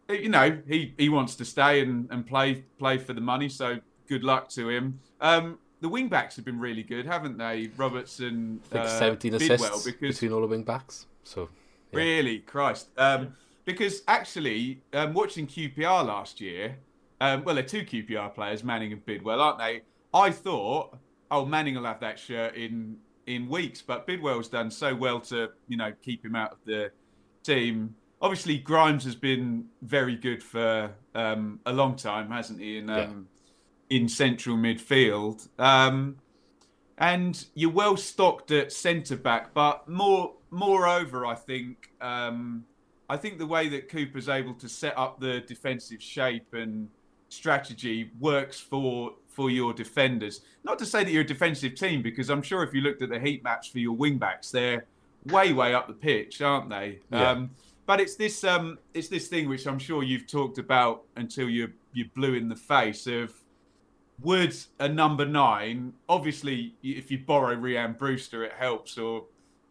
you 0.08 0.28
know 0.28 0.58
he, 0.68 0.94
he 0.98 1.08
wants 1.08 1.34
to 1.36 1.44
stay 1.44 1.80
and, 1.80 2.08
and 2.10 2.26
play 2.26 2.64
play 2.78 2.98
for 2.98 3.12
the 3.12 3.20
money. 3.20 3.48
So 3.48 3.78
good 4.08 4.24
luck 4.24 4.48
to 4.50 4.68
him. 4.68 5.00
Um, 5.20 5.58
the 5.80 5.88
wing 5.88 6.08
backs 6.08 6.36
have 6.36 6.44
been 6.44 6.60
really 6.60 6.82
good, 6.82 7.06
haven't 7.06 7.38
they? 7.38 7.70
Robertson, 7.76 8.60
I 8.66 8.68
think 8.68 8.84
uh, 8.84 8.98
17 8.98 9.38
Bidwell, 9.38 9.54
assists 9.54 9.84
because 9.86 10.16
between 10.16 10.32
all 10.32 10.42
the 10.42 10.46
wing 10.46 10.62
backs. 10.62 11.06
So 11.24 11.48
yeah. 11.92 11.98
Really, 11.98 12.38
Christ. 12.40 12.88
Um, 12.96 13.34
because 13.64 14.02
actually, 14.08 14.82
um, 14.92 15.14
watching 15.14 15.46
QPR 15.46 16.06
last 16.06 16.40
year, 16.40 16.76
um, 17.20 17.44
well, 17.44 17.54
they're 17.54 17.64
two 17.64 17.82
QPR 17.82 18.34
players, 18.34 18.64
Manning 18.64 18.92
and 18.92 19.04
Bidwell, 19.04 19.40
aren't 19.40 19.58
they? 19.58 19.82
I 20.12 20.30
thought, 20.30 20.96
oh, 21.30 21.44
Manning 21.44 21.74
will 21.74 21.84
have 21.84 22.00
that 22.00 22.18
shirt 22.18 22.54
in 22.54 22.96
in 23.26 23.48
weeks, 23.48 23.82
but 23.82 24.06
Bidwell's 24.06 24.48
done 24.48 24.70
so 24.70 24.94
well 24.94 25.20
to 25.20 25.50
you 25.68 25.76
know 25.76 25.92
keep 26.02 26.24
him 26.24 26.34
out 26.34 26.52
of 26.52 26.58
the 26.64 26.90
team. 27.42 27.94
Obviously, 28.22 28.58
Grimes 28.58 29.04
has 29.04 29.14
been 29.14 29.66
very 29.82 30.16
good 30.16 30.42
for 30.42 30.90
um, 31.14 31.60
a 31.66 31.72
long 31.72 31.96
time, 31.96 32.30
hasn't 32.30 32.60
he? 32.60 32.78
And 32.78 32.90
um, 32.90 33.28
in 33.90 34.08
central 34.08 34.56
midfield. 34.56 35.48
Um, 35.58 36.16
and 36.98 37.44
you're 37.54 37.70
well 37.70 37.96
stocked 37.96 38.50
at 38.50 38.72
centre 38.72 39.16
back, 39.16 39.52
but 39.54 39.88
more 39.88 40.34
moreover, 40.50 41.26
I 41.26 41.34
think 41.34 41.90
um, 42.00 42.64
I 43.08 43.16
think 43.16 43.38
the 43.38 43.46
way 43.46 43.68
that 43.70 43.88
Cooper's 43.88 44.28
able 44.28 44.54
to 44.54 44.68
set 44.68 44.96
up 44.96 45.18
the 45.18 45.40
defensive 45.40 46.02
shape 46.02 46.52
and 46.52 46.88
strategy 47.30 48.10
works 48.20 48.60
for 48.60 49.14
for 49.26 49.48
your 49.48 49.72
defenders. 49.72 50.42
Not 50.64 50.78
to 50.80 50.84
say 50.84 51.04
that 51.04 51.10
you're 51.10 51.22
a 51.22 51.26
defensive 51.26 51.74
team, 51.74 52.02
because 52.02 52.28
I'm 52.28 52.42
sure 52.42 52.62
if 52.62 52.74
you 52.74 52.82
looked 52.82 53.00
at 53.00 53.08
the 53.08 53.18
heat 53.18 53.42
maps 53.42 53.68
for 53.68 53.78
your 53.78 53.96
wing 53.96 54.18
backs, 54.18 54.50
they're 54.50 54.84
way 55.26 55.52
way 55.52 55.74
up 55.74 55.86
the 55.86 55.94
pitch, 55.94 56.42
aren't 56.42 56.68
they? 56.68 56.98
Yeah. 57.10 57.30
Um, 57.30 57.50
but 57.86 58.00
it's 58.00 58.16
this 58.16 58.44
um, 58.44 58.78
it's 58.92 59.08
this 59.08 59.28
thing 59.28 59.48
which 59.48 59.66
I'm 59.66 59.78
sure 59.78 60.02
you've 60.02 60.26
talked 60.26 60.58
about 60.58 61.04
until 61.16 61.48
you 61.48 61.72
you 61.92 62.04
blew 62.14 62.34
in 62.34 62.48
the 62.48 62.56
face 62.56 63.06
of 63.06 63.34
Woods 64.20 64.68
a 64.78 64.88
number 64.88 65.24
nine. 65.24 65.94
Obviously, 66.08 66.74
if 66.82 67.10
you 67.10 67.18
borrow 67.18 67.56
Rian 67.56 67.96
Brewster, 67.96 68.44
it 68.44 68.52
helps, 68.52 68.98
or 68.98 69.24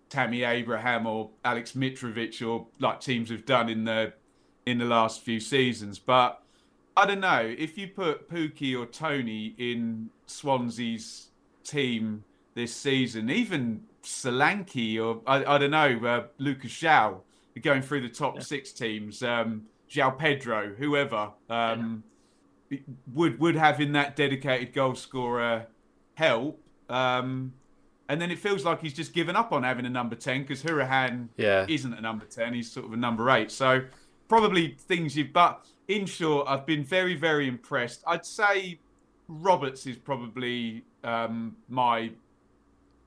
Tammy 0.09 0.43
Abraham, 0.43 1.05
or 1.05 1.29
Alex 1.45 1.73
Mitrovic, 1.73 2.45
or 2.45 2.65
like 2.79 2.99
teams 2.99 3.29
have 3.29 3.45
done 3.45 3.69
in 3.69 3.83
the 3.83 4.13
in 4.65 4.79
the 4.79 4.85
last 4.85 5.21
few 5.21 5.39
seasons. 5.39 5.99
But 5.99 6.41
I 6.99 7.05
don't 7.05 7.21
know 7.21 7.55
if 7.57 7.77
you 7.77 7.87
put 7.87 8.29
Pukki 8.29 8.77
or 8.77 8.85
Toney 8.85 9.55
in 9.57 10.09
Swansea's 10.25 11.29
team 11.63 12.25
this 12.55 12.75
season, 12.75 13.29
even 13.29 13.83
Solanke 14.03 14.99
or 15.01 15.21
I, 15.25 15.55
I 15.55 15.57
don't 15.57 15.71
know 15.71 15.99
uh, 16.05 16.23
Lucas 16.37 16.71
João 16.71 17.21
going 17.61 17.81
through 17.81 18.01
the 18.01 18.09
top 18.09 18.41
six 18.41 18.71
teams, 18.73 19.23
um, 19.23 19.63
João 19.89 20.17
Pedro, 20.17 20.73
whoever. 20.77 21.31
Um, 21.49 22.03
would 23.13 23.39
would 23.39 23.55
in 23.79 23.93
that 23.93 24.15
dedicated 24.15 24.73
goal 24.73 24.93
scorer 24.95 25.67
help. 26.15 26.61
Um, 26.89 27.53
and 28.09 28.19
then 28.21 28.29
it 28.31 28.39
feels 28.39 28.65
like 28.65 28.81
he's 28.81 28.93
just 28.93 29.13
given 29.13 29.35
up 29.35 29.53
on 29.53 29.63
having 29.63 29.85
a 29.85 29.89
number 29.89 30.15
ten 30.15 30.41
because 30.41 30.63
Hourihane 30.63 31.29
Yeah. 31.37 31.65
isn't 31.69 31.93
a 31.93 32.01
number 32.01 32.25
ten; 32.25 32.53
he's 32.53 32.69
sort 32.69 32.85
of 32.85 32.93
a 32.93 32.97
number 32.97 33.29
eight. 33.31 33.51
So 33.51 33.85
probably 34.27 34.75
things 34.79 35.15
you've 35.15 35.31
But 35.33 35.65
in 35.89 36.05
short, 36.05 36.47
I've 36.47 36.65
been 36.65 36.83
very 36.85 37.15
very 37.15 37.47
impressed. 37.47 38.03
I'd 38.07 38.25
say 38.25 38.79
Roberts 39.27 39.85
is 39.85 39.97
probably 39.97 40.83
um, 41.03 41.57
my. 41.67 42.11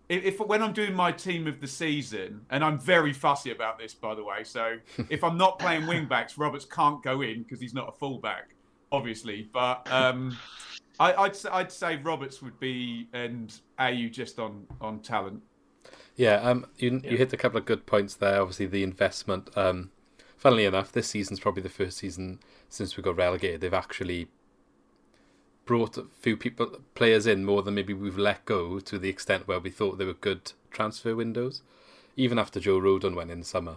If, 0.08 0.24
if 0.24 0.40
when 0.40 0.62
I'm 0.62 0.74
doing 0.74 0.92
my 0.92 1.10
team 1.12 1.46
of 1.46 1.60
the 1.60 1.66
season, 1.66 2.42
and 2.50 2.62
I'm 2.62 2.78
very 2.78 3.14
fussy 3.14 3.50
about 3.50 3.78
this, 3.78 3.94
by 3.94 4.14
the 4.14 4.22
way. 4.22 4.44
So 4.44 4.76
if 5.08 5.24
I'm 5.24 5.38
not 5.38 5.58
playing 5.58 5.86
wing 5.86 6.06
backs, 6.06 6.36
Roberts 6.36 6.66
can't 6.66 7.02
go 7.02 7.22
in 7.22 7.42
because 7.44 7.60
he's 7.60 7.72
not 7.72 7.88
a 7.88 7.92
fullback 7.92 8.54
obviously. 8.92 9.48
But 9.52 9.90
um, 9.90 10.36
I, 11.00 11.14
I'd 11.14 11.30
s- 11.30 11.46
I'd 11.50 11.72
say 11.72 11.96
Roberts 11.96 12.42
would 12.42 12.60
be 12.60 13.08
and 13.14 13.52
Ayew 13.80 14.12
just 14.12 14.38
on 14.38 14.66
on 14.80 15.00
talent. 15.00 15.42
Yeah, 16.16 16.34
um, 16.42 16.66
you 16.76 17.00
you 17.02 17.16
hit 17.16 17.32
a 17.32 17.36
couple 17.38 17.58
of 17.58 17.64
good 17.64 17.86
points 17.86 18.14
there. 18.16 18.40
Obviously, 18.40 18.66
the 18.66 18.82
investment. 18.82 19.48
Um, 19.56 19.90
funnily 20.42 20.64
enough, 20.64 20.90
this 20.90 21.06
season's 21.06 21.38
probably 21.38 21.62
the 21.62 21.68
first 21.68 21.98
season 21.98 22.40
since 22.68 22.96
we 22.96 23.02
got 23.02 23.16
relegated. 23.16 23.60
They've 23.60 23.72
actually 23.72 24.26
brought 25.64 25.96
a 25.96 26.06
few 26.18 26.36
people, 26.36 26.80
players 26.96 27.28
in 27.28 27.44
more 27.44 27.62
than 27.62 27.76
maybe 27.76 27.94
we've 27.94 28.18
let 28.18 28.44
go 28.44 28.80
to 28.80 28.98
the 28.98 29.08
extent 29.08 29.46
where 29.46 29.60
we 29.60 29.70
thought 29.70 29.98
they 29.98 30.04
were 30.04 30.14
good 30.14 30.50
transfer 30.72 31.14
windows, 31.14 31.62
even 32.16 32.40
after 32.40 32.58
Joe 32.58 32.80
Rodon 32.80 33.14
went 33.14 33.30
in 33.30 33.38
the 33.38 33.44
summer. 33.44 33.76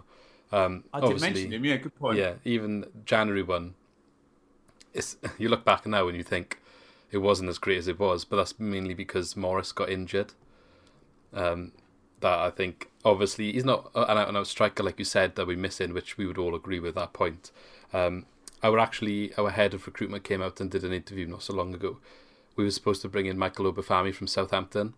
Um, 0.50 0.82
I 0.92 0.98
did 1.06 1.20
mention 1.20 1.52
him. 1.52 1.64
Yeah, 1.64 1.76
good 1.76 1.94
point. 1.94 2.18
yeah, 2.18 2.34
even 2.44 2.86
January 3.04 3.44
one. 3.44 3.74
It's 4.92 5.16
you 5.38 5.48
look 5.48 5.64
back 5.64 5.86
now 5.86 6.08
and 6.08 6.16
you 6.16 6.24
think 6.24 6.60
it 7.12 7.18
wasn't 7.18 7.48
as 7.48 7.58
great 7.58 7.78
as 7.78 7.86
it 7.86 8.00
was, 8.00 8.24
but 8.24 8.38
that's 8.38 8.58
mainly 8.58 8.94
because 8.94 9.36
Morris 9.36 9.70
got 9.70 9.88
injured. 9.88 10.32
Um, 11.32 11.70
that 12.18 12.38
I 12.40 12.50
think 12.50 12.90
obviously 13.06 13.52
he's 13.52 13.64
not 13.64 13.90
an 13.94 14.18
out 14.18 14.28
and 14.28 14.36
out 14.36 14.46
striker 14.46 14.82
like 14.82 14.98
you 14.98 15.04
said 15.04 15.36
that 15.36 15.46
we're 15.46 15.56
missing, 15.56 15.94
which 15.94 16.18
we 16.18 16.26
would 16.26 16.38
all 16.38 16.54
agree 16.54 16.80
with 16.80 16.94
that 16.96 17.12
point. 17.12 17.50
Um, 17.92 18.26
our 18.62 18.78
actually 18.78 19.34
our 19.34 19.50
head 19.50 19.74
of 19.74 19.86
recruitment 19.86 20.24
came 20.24 20.42
out 20.42 20.60
and 20.60 20.70
did 20.70 20.84
an 20.84 20.92
interview 20.92 21.26
not 21.26 21.42
so 21.42 21.54
long 21.54 21.74
ago. 21.74 21.98
We 22.56 22.64
were 22.64 22.70
supposed 22.70 23.02
to 23.02 23.08
bring 23.08 23.26
in 23.26 23.38
Michael 23.38 23.72
Obafemi 23.72 24.14
from 24.14 24.26
Southampton, 24.26 24.94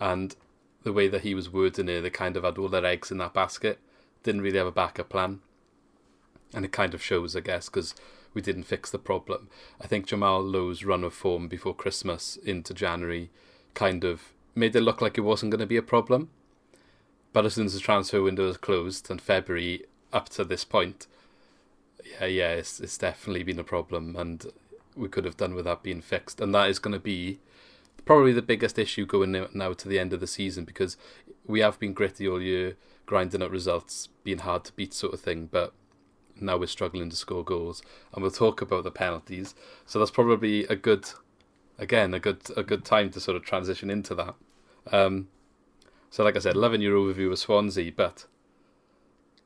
and 0.00 0.36
the 0.82 0.92
way 0.92 1.08
that 1.08 1.22
he 1.22 1.34
was 1.34 1.52
wording 1.52 1.88
it, 1.88 2.02
they 2.02 2.10
kind 2.10 2.36
of 2.36 2.44
had 2.44 2.58
all 2.58 2.68
their 2.68 2.84
eggs 2.84 3.10
in 3.10 3.18
that 3.18 3.34
basket. 3.34 3.78
Didn't 4.22 4.42
really 4.42 4.58
have 4.58 4.66
a 4.66 4.72
backup 4.72 5.08
plan 5.08 5.40
and 6.54 6.64
it 6.64 6.72
kind 6.72 6.94
of 6.94 7.02
shows, 7.02 7.34
I 7.34 7.40
guess, 7.40 7.68
because 7.68 7.94
we 8.34 8.42
didn't 8.42 8.64
fix 8.64 8.90
the 8.90 8.98
problem. 8.98 9.48
I 9.80 9.86
think 9.86 10.06
Jamal 10.06 10.42
Lowe's 10.42 10.84
run 10.84 11.04
of 11.04 11.14
form 11.14 11.48
before 11.48 11.74
Christmas 11.74 12.36
into 12.36 12.74
January 12.74 13.30
kind 13.74 14.04
of 14.04 14.32
made 14.54 14.76
it 14.76 14.82
look 14.82 15.00
like 15.00 15.16
it 15.16 15.22
wasn't 15.22 15.50
going 15.50 15.60
to 15.60 15.66
be 15.66 15.76
a 15.76 15.82
problem. 15.82 16.30
But 17.32 17.46
as 17.46 17.54
soon 17.54 17.66
as 17.66 17.74
the 17.74 17.80
transfer 17.80 18.22
window 18.22 18.48
is 18.48 18.56
closed 18.56 19.10
and 19.10 19.20
February 19.20 19.84
up 20.12 20.28
to 20.30 20.44
this 20.44 20.64
point, 20.64 21.06
yeah, 22.04 22.26
yeah, 22.26 22.50
it's, 22.52 22.80
it's 22.80 22.98
definitely 22.98 23.42
been 23.42 23.58
a 23.58 23.64
problem, 23.64 24.16
and 24.16 24.46
we 24.94 25.08
could 25.08 25.24
have 25.24 25.36
done 25.36 25.54
with 25.54 25.64
that 25.64 25.82
being 25.82 26.02
fixed. 26.02 26.40
And 26.40 26.54
that 26.54 26.68
is 26.68 26.78
going 26.78 26.92
to 26.92 27.00
be 27.00 27.40
probably 28.04 28.32
the 28.32 28.42
biggest 28.42 28.78
issue 28.78 29.06
going 29.06 29.32
now- 29.52 29.72
to 29.72 29.88
the 29.88 29.98
end 29.98 30.12
of 30.12 30.20
the 30.20 30.26
season 30.26 30.64
because 30.64 30.96
we 31.46 31.60
have 31.60 31.78
been 31.78 31.92
gritty 31.94 32.28
all 32.28 32.42
year, 32.42 32.76
grinding 33.06 33.42
out 33.42 33.50
results, 33.50 34.08
being 34.24 34.38
hard 34.38 34.64
to 34.64 34.72
beat, 34.72 34.92
sort 34.92 35.14
of 35.14 35.20
thing. 35.20 35.48
But 35.50 35.72
now 36.40 36.56
we're 36.56 36.66
struggling 36.66 37.10
to 37.10 37.16
score 37.16 37.44
goals, 37.44 37.82
and 38.12 38.22
we'll 38.22 38.30
talk 38.30 38.60
about 38.60 38.84
the 38.84 38.90
penalties. 38.90 39.54
So 39.86 39.98
that's 39.98 40.10
probably 40.10 40.64
a 40.66 40.76
good, 40.76 41.08
again, 41.78 42.12
a 42.12 42.20
good 42.20 42.42
a 42.56 42.62
good 42.62 42.84
time 42.84 43.10
to 43.10 43.20
sort 43.20 43.36
of 43.36 43.44
transition 43.44 43.90
into 43.90 44.14
that. 44.16 44.34
Um, 44.90 45.28
so, 46.12 46.22
like 46.22 46.36
I 46.36 46.40
said, 46.40 46.58
loving 46.58 46.82
your 46.82 46.94
overview 46.98 47.32
of 47.32 47.38
Swansea, 47.38 47.90
but 47.90 48.26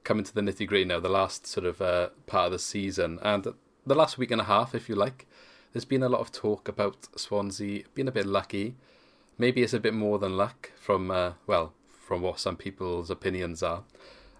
coming 0.02 0.24
to 0.24 0.34
the 0.34 0.40
nitty 0.40 0.66
gritty 0.66 0.84
now, 0.84 0.98
the 0.98 1.08
last 1.08 1.46
sort 1.46 1.64
of 1.64 1.80
uh, 1.80 2.08
part 2.26 2.46
of 2.46 2.52
the 2.52 2.58
season 2.58 3.20
and 3.22 3.46
the 3.86 3.94
last 3.94 4.18
week 4.18 4.32
and 4.32 4.40
a 4.40 4.44
half, 4.44 4.74
if 4.74 4.88
you 4.88 4.96
like, 4.96 5.28
there's 5.72 5.84
been 5.84 6.02
a 6.02 6.08
lot 6.08 6.20
of 6.20 6.32
talk 6.32 6.66
about 6.66 7.06
Swansea 7.16 7.84
being 7.94 8.08
a 8.08 8.12
bit 8.12 8.26
lucky. 8.26 8.74
Maybe 9.38 9.62
it's 9.62 9.74
a 9.74 9.78
bit 9.78 9.94
more 9.94 10.18
than 10.18 10.36
luck 10.36 10.72
from 10.76 11.08
uh, 11.12 11.34
well, 11.46 11.72
from 11.88 12.20
what 12.20 12.40
some 12.40 12.56
people's 12.56 13.10
opinions 13.10 13.62
are. 13.62 13.84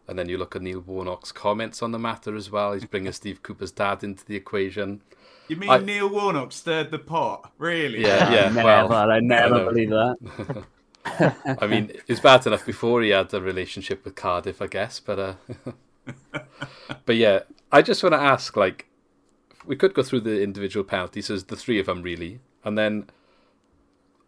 And 0.09 0.19
then 0.19 0.29
you 0.29 0.37
look 0.37 0.57
at 0.57 0.63
Neil 0.63 0.81
Warnock's 0.81 1.31
comments 1.31 1.81
on 1.81 1.93
the 1.93 1.99
matter 1.99 2.35
as 2.35 2.51
well. 2.51 2.73
He's 2.73 2.87
bringing 2.87 3.13
Steve 3.21 3.41
Cooper's 3.45 3.71
dad 3.71 4.03
into 4.03 4.25
the 4.25 4.35
equation. 4.35 5.01
You 5.47 5.55
mean 5.55 5.71
I- 5.71 5.79
Neil 5.79 6.09
Warnock 6.09 6.51
stirred 6.51 6.91
the 6.91 6.99
pot? 6.99 7.53
Really? 7.59 8.03
Yeah, 8.03 8.33
yeah. 8.33 8.49
never, 8.53 8.89
well, 8.89 9.11
I 9.13 9.21
never 9.21 9.59
know. 9.59 9.69
believe 9.69 9.91
that. 9.91 10.65
I 11.61 11.67
mean, 11.67 11.91
it 11.91 12.09
was 12.09 12.21
bad 12.21 12.47
enough 12.47 12.67
before 12.67 13.03
he 13.03 13.11
had 13.11 13.33
a 13.33 13.41
relationship 13.41 14.05
with 14.05 14.17
Cardiff, 14.17 14.61
I 14.61 14.67
guess. 14.67 15.01
But 15.01 15.19
uh, 15.19 15.35
but 17.05 17.17
yeah, 17.17 17.41
I 17.71 17.83
just 17.83 18.03
want 18.03 18.15
to 18.15 18.21
ask, 18.21 18.57
like, 18.57 18.87
we 19.65 19.77
could 19.77 19.95
go 19.95 20.03
through 20.03 20.21
the 20.21 20.43
individual 20.43 20.85
penalties, 20.85 21.31
as 21.31 21.45
the 21.45 21.57
three 21.57 21.79
of 21.79 21.87
them 21.87 22.03
really, 22.03 22.41
and 22.65 22.77
then 22.77 23.07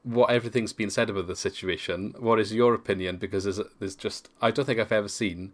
what 0.02 0.30
everything's 0.30 0.73
been 0.73 0.90
said 0.90 1.11
about 1.11 1.26
the 1.26 1.37
situation. 1.37 2.14
What 2.18 2.38
is 2.38 2.54
your 2.54 2.75
opinion? 2.75 3.16
Because 3.16 3.44
there's 3.44 3.61
there's 3.78 3.97
just 3.97 4.28
I 4.40 4.50
don't 4.50 4.64
think 4.64 4.80
I've 4.80 4.92
ever 4.92 5.08
seen 5.08 5.52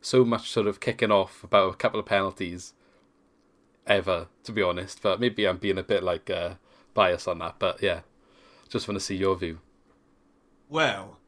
so 0.00 0.24
much 0.24 0.50
sort 0.50 0.66
of 0.66 0.80
kicking 0.80 1.10
off 1.10 1.44
about 1.44 1.72
a 1.72 1.76
couple 1.76 2.00
of 2.00 2.06
penalties 2.06 2.72
ever, 3.86 4.28
to 4.44 4.52
be 4.52 4.62
honest. 4.62 5.02
But 5.02 5.20
maybe 5.20 5.46
I'm 5.46 5.58
being 5.58 5.78
a 5.78 5.82
bit 5.82 6.02
like 6.02 6.30
uh, 6.30 6.54
biased 6.94 7.28
on 7.28 7.38
that. 7.38 7.56
But 7.58 7.82
yeah, 7.82 8.00
just 8.68 8.88
want 8.88 8.98
to 8.98 9.04
see 9.04 9.16
your 9.16 9.36
view. 9.36 9.60
Well, 10.74 11.20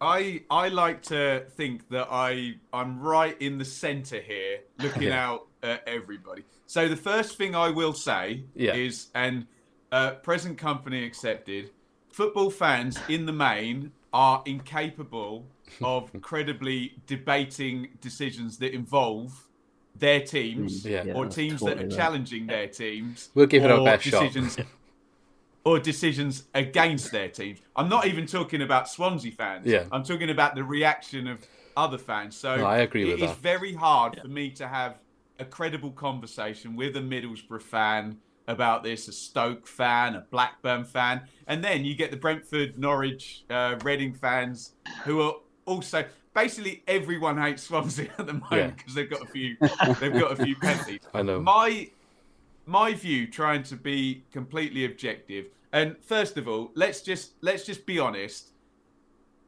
I 0.00 0.44
I 0.48 0.68
like 0.68 1.02
to 1.14 1.44
think 1.56 1.88
that 1.88 2.06
I 2.08 2.54
I'm 2.72 3.00
right 3.00 3.36
in 3.42 3.58
the 3.58 3.64
centre 3.64 4.20
here, 4.20 4.60
looking 4.78 5.08
Yeah. 5.08 5.26
out 5.26 5.48
at 5.60 5.82
everybody. 5.88 6.44
So 6.68 6.86
the 6.88 6.94
first 7.10 7.36
thing 7.36 7.56
I 7.56 7.70
will 7.70 7.94
say 7.94 8.44
Yeah. 8.54 8.74
is, 8.76 9.08
and 9.12 9.48
uh, 9.90 10.12
present 10.28 10.56
company 10.56 11.04
accepted, 11.04 11.70
football 12.12 12.48
fans 12.48 12.96
in 13.08 13.26
the 13.26 13.32
main 13.32 13.90
are 14.12 14.40
incapable 14.46 15.48
of 15.82 16.12
credibly 16.20 16.94
debating 17.08 17.88
decisions 18.00 18.58
that 18.58 18.72
involve 18.72 19.48
their 19.98 20.20
teams 20.20 20.86
Yeah. 20.86 21.02
Yeah, 21.06 21.14
or 21.14 21.24
that's 21.24 21.34
teams 21.34 21.60
that 21.62 21.76
are 21.78 21.88
right. 21.88 21.90
challenging 21.90 22.46
their 22.46 22.68
teams. 22.68 23.30
We'll 23.34 23.46
give 23.46 23.64
it 23.64 23.70
our 23.72 23.80
or 23.80 23.84
best 23.84 24.04
shot. 24.04 24.32
decisions, 25.64 25.64
or 25.64 25.78
decisions 25.78 26.44
against 26.54 27.10
their 27.12 27.28
teams. 27.28 27.60
I'm 27.76 27.88
not 27.88 28.06
even 28.06 28.26
talking 28.26 28.62
about 28.62 28.88
Swansea 28.88 29.32
fans. 29.32 29.66
Yeah. 29.66 29.84
I'm 29.92 30.02
talking 30.04 30.30
about 30.30 30.54
the 30.54 30.64
reaction 30.64 31.26
of 31.26 31.46
other 31.76 31.98
fans. 31.98 32.36
So 32.36 32.56
No, 32.56 32.66
I 32.66 32.78
agree 32.78 33.04
with 33.04 33.14
It 33.14 33.24
is 33.24 33.30
that. 33.30 33.38
very 33.40 33.72
hard 33.74 34.18
for 34.20 34.28
me 34.28 34.50
to 34.52 34.68
have 34.68 34.98
a 35.38 35.44
credible 35.44 35.90
conversation 35.92 36.76
with 36.76 36.96
a 36.96 37.00
Middlesbrough 37.00 37.62
fan 37.62 38.18
about 38.48 38.82
this, 38.82 39.08
a 39.08 39.12
Stoke 39.12 39.66
fan, 39.66 40.14
a 40.14 40.20
Blackburn 40.30 40.84
fan, 40.84 41.22
and 41.46 41.62
then 41.64 41.84
you 41.84 41.94
get 41.94 42.10
the 42.10 42.16
Brentford, 42.16 42.78
Norwich, 42.78 43.44
uh, 43.50 43.76
Reading 43.84 44.12
fans 44.14 44.74
who 45.04 45.20
are 45.22 45.34
also 45.64 46.04
basically 46.34 46.82
everyone 46.88 47.40
hates 47.40 47.62
Swansea 47.62 48.10
at 48.18 48.26
the 48.26 48.32
Yeah. 48.34 48.40
moment 48.50 48.76
because 48.78 48.94
they've 48.94 49.08
got 49.08 49.22
a 49.22 49.26
few 49.26 49.56
they've 50.00 50.12
got 50.12 50.32
a 50.32 50.44
few 50.44 50.56
penalties. 50.60 51.00
I 51.14 51.22
know. 51.22 51.40
My 51.40 51.88
my 52.72 52.94
view, 52.94 53.26
trying 53.26 53.62
to 53.64 53.76
be 53.76 54.24
completely 54.32 54.84
objective. 54.84 55.46
And 55.72 55.96
first 56.02 56.36
of 56.36 56.48
all, 56.48 56.72
let's 56.74 57.02
just 57.02 57.32
let's 57.42 57.64
just 57.64 57.86
be 57.86 57.98
honest. 57.98 58.48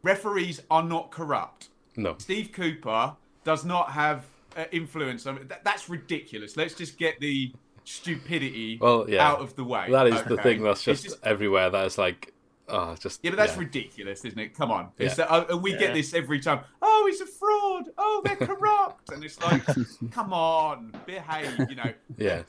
Referees 0.03 0.61
are 0.71 0.83
not 0.83 1.11
corrupt. 1.11 1.71
No. 1.97 2.17
Steve 2.19 2.53
Cooper 2.53 3.17
does 3.43 3.65
not 3.65 3.93
have 3.93 4.27
uh, 4.55 4.65
influence. 4.71 5.27
I 5.27 5.33
mean, 5.33 5.49
that, 5.49 5.65
that's 5.65 5.89
ridiculous. 5.89 6.59
Let's 6.59 6.75
just 6.75 6.99
get 6.99 7.21
the 7.21 7.53
stupidity 7.85 8.79
Well, 8.81 9.07
yeah. 9.09 9.27
out 9.27 9.41
of 9.41 9.57
the 9.57 9.65
way. 9.65 9.91
That 9.91 10.07
is 10.09 10.23
the 10.25 10.37
thing 10.37 10.63
that's 10.63 10.87
It's 10.87 11.03
just, 11.03 11.25
everywhere. 11.25 11.71
That 11.71 11.87
is 11.87 11.97
like, 11.97 12.34
oh, 12.69 12.95
just 12.97 13.21
yeah, 13.23 13.31
but 13.31 13.37
that's 13.37 13.55
yeah. 13.55 13.61
ridiculous, 13.61 14.25
isn't 14.25 14.39
it? 14.39 14.55
Come 14.55 14.71
on. 14.71 14.89
It's 14.99 15.19
Yeah. 15.19 15.25
uh, 15.25 15.47
and 15.51 15.63
we 15.63 15.77
get 15.77 15.95
this 15.95 16.15
every 16.15 16.41
time. 16.41 16.61
Oh, 16.83 17.05
he's 17.09 17.21
a 17.21 17.27
fraud. 17.27 17.85
Oh, 17.99 18.23
they're 18.25 18.37
corrupt. 18.49 19.11
and 19.11 19.23
it's 19.25 19.41
like, 19.43 19.63
come 20.11 20.33
on, 20.33 20.93
behave. 21.07 21.59
You 21.69 21.77
know. 21.77 21.93
Yeah. 22.19 22.43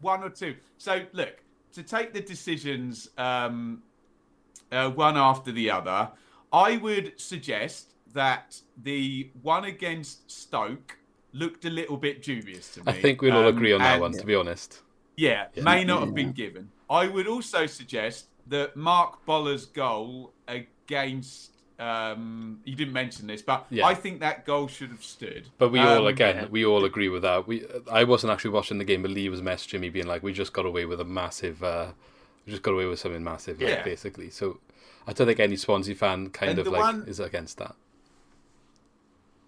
One 0.00 0.22
or 0.24 0.30
two. 0.30 0.56
So 0.78 1.02
look 1.12 1.42
to 1.74 1.82
take 1.82 2.12
the 2.12 2.20
decisions 2.20 3.10
um, 3.18 3.82
uh, 4.70 4.90
one 4.90 5.16
after 5.16 5.52
the 5.52 5.70
other. 5.70 6.10
I 6.52 6.76
would 6.78 7.18
suggest 7.20 7.94
that 8.12 8.60
the 8.82 9.30
one 9.42 9.64
against 9.64 10.30
Stoke 10.30 10.98
looked 11.32 11.64
a 11.64 11.70
little 11.70 11.96
bit 11.96 12.22
dubious 12.22 12.68
to 12.74 12.80
me. 12.80 12.84
I 12.88 12.92
think 12.92 13.22
we'll 13.22 13.32
all 13.36 13.48
Um, 13.48 13.56
agree 13.56 13.72
on 13.72 13.80
that 13.80 13.92
and- 13.94 14.02
one, 14.02 14.12
to 14.12 14.26
be 14.26 14.34
honest. 14.34 14.82
yeah, 15.16 15.46
may 15.56 15.82
not 15.84 16.00
have 16.00 16.14
been 16.14 16.32
given. 16.32 16.70
I 16.90 17.06
would 17.08 17.26
also 17.26 17.64
suggest 17.66 18.26
that 18.48 18.76
Mark 18.76 19.24
Boller's 19.26 19.66
goal 19.66 20.32
against. 20.48 21.50
Um, 21.78 22.60
you 22.64 22.76
didn't 22.76 22.92
mention 22.92 23.26
this, 23.26 23.42
but 23.42 23.66
Yeah. 23.70 23.86
I 23.86 23.94
think 23.94 24.20
that 24.20 24.44
goal 24.46 24.68
should 24.68 24.90
have 24.90 25.02
stood. 25.02 25.46
But 25.58 25.70
we 25.70 25.80
all, 25.80 26.02
Um, 26.02 26.06
again, 26.06 26.48
we 26.50 26.64
all 26.64 26.84
agree 26.84 27.08
with 27.08 27.22
that. 27.22 27.46
We, 27.48 27.66
I 27.90 28.04
wasn't 28.04 28.32
actually 28.32 28.52
watching 28.52 28.78
the 28.78 28.84
game, 28.84 29.02
but 29.02 29.10
Lee 29.10 29.28
was 29.28 29.40
messaging 29.40 29.80
me, 29.80 29.88
being 29.88 30.06
like, 30.06 30.22
"We 30.22 30.32
just 30.32 30.52
got 30.52 30.64
away 30.64 30.84
with 30.84 31.00
a 31.00 31.04
massive, 31.04 31.62
uh, 31.64 31.92
we 32.46 32.52
just 32.52 32.62
got 32.62 32.72
away 32.74 32.86
with 32.86 33.00
something 33.00 33.24
massive, 33.24 33.60
like, 33.60 33.68
Yeah. 33.70 33.82
basically." 33.82 34.30
So, 34.30 34.60
I 35.08 35.12
don't 35.12 35.26
think 35.26 35.40
any 35.40 35.56
Swansea 35.56 35.96
fan 35.96 36.30
kind 36.30 36.50
And 36.50 36.58
of 36.60 36.66
like 36.68 36.80
one- 36.82 37.04
is 37.08 37.18
against 37.18 37.58
that. 37.58 37.74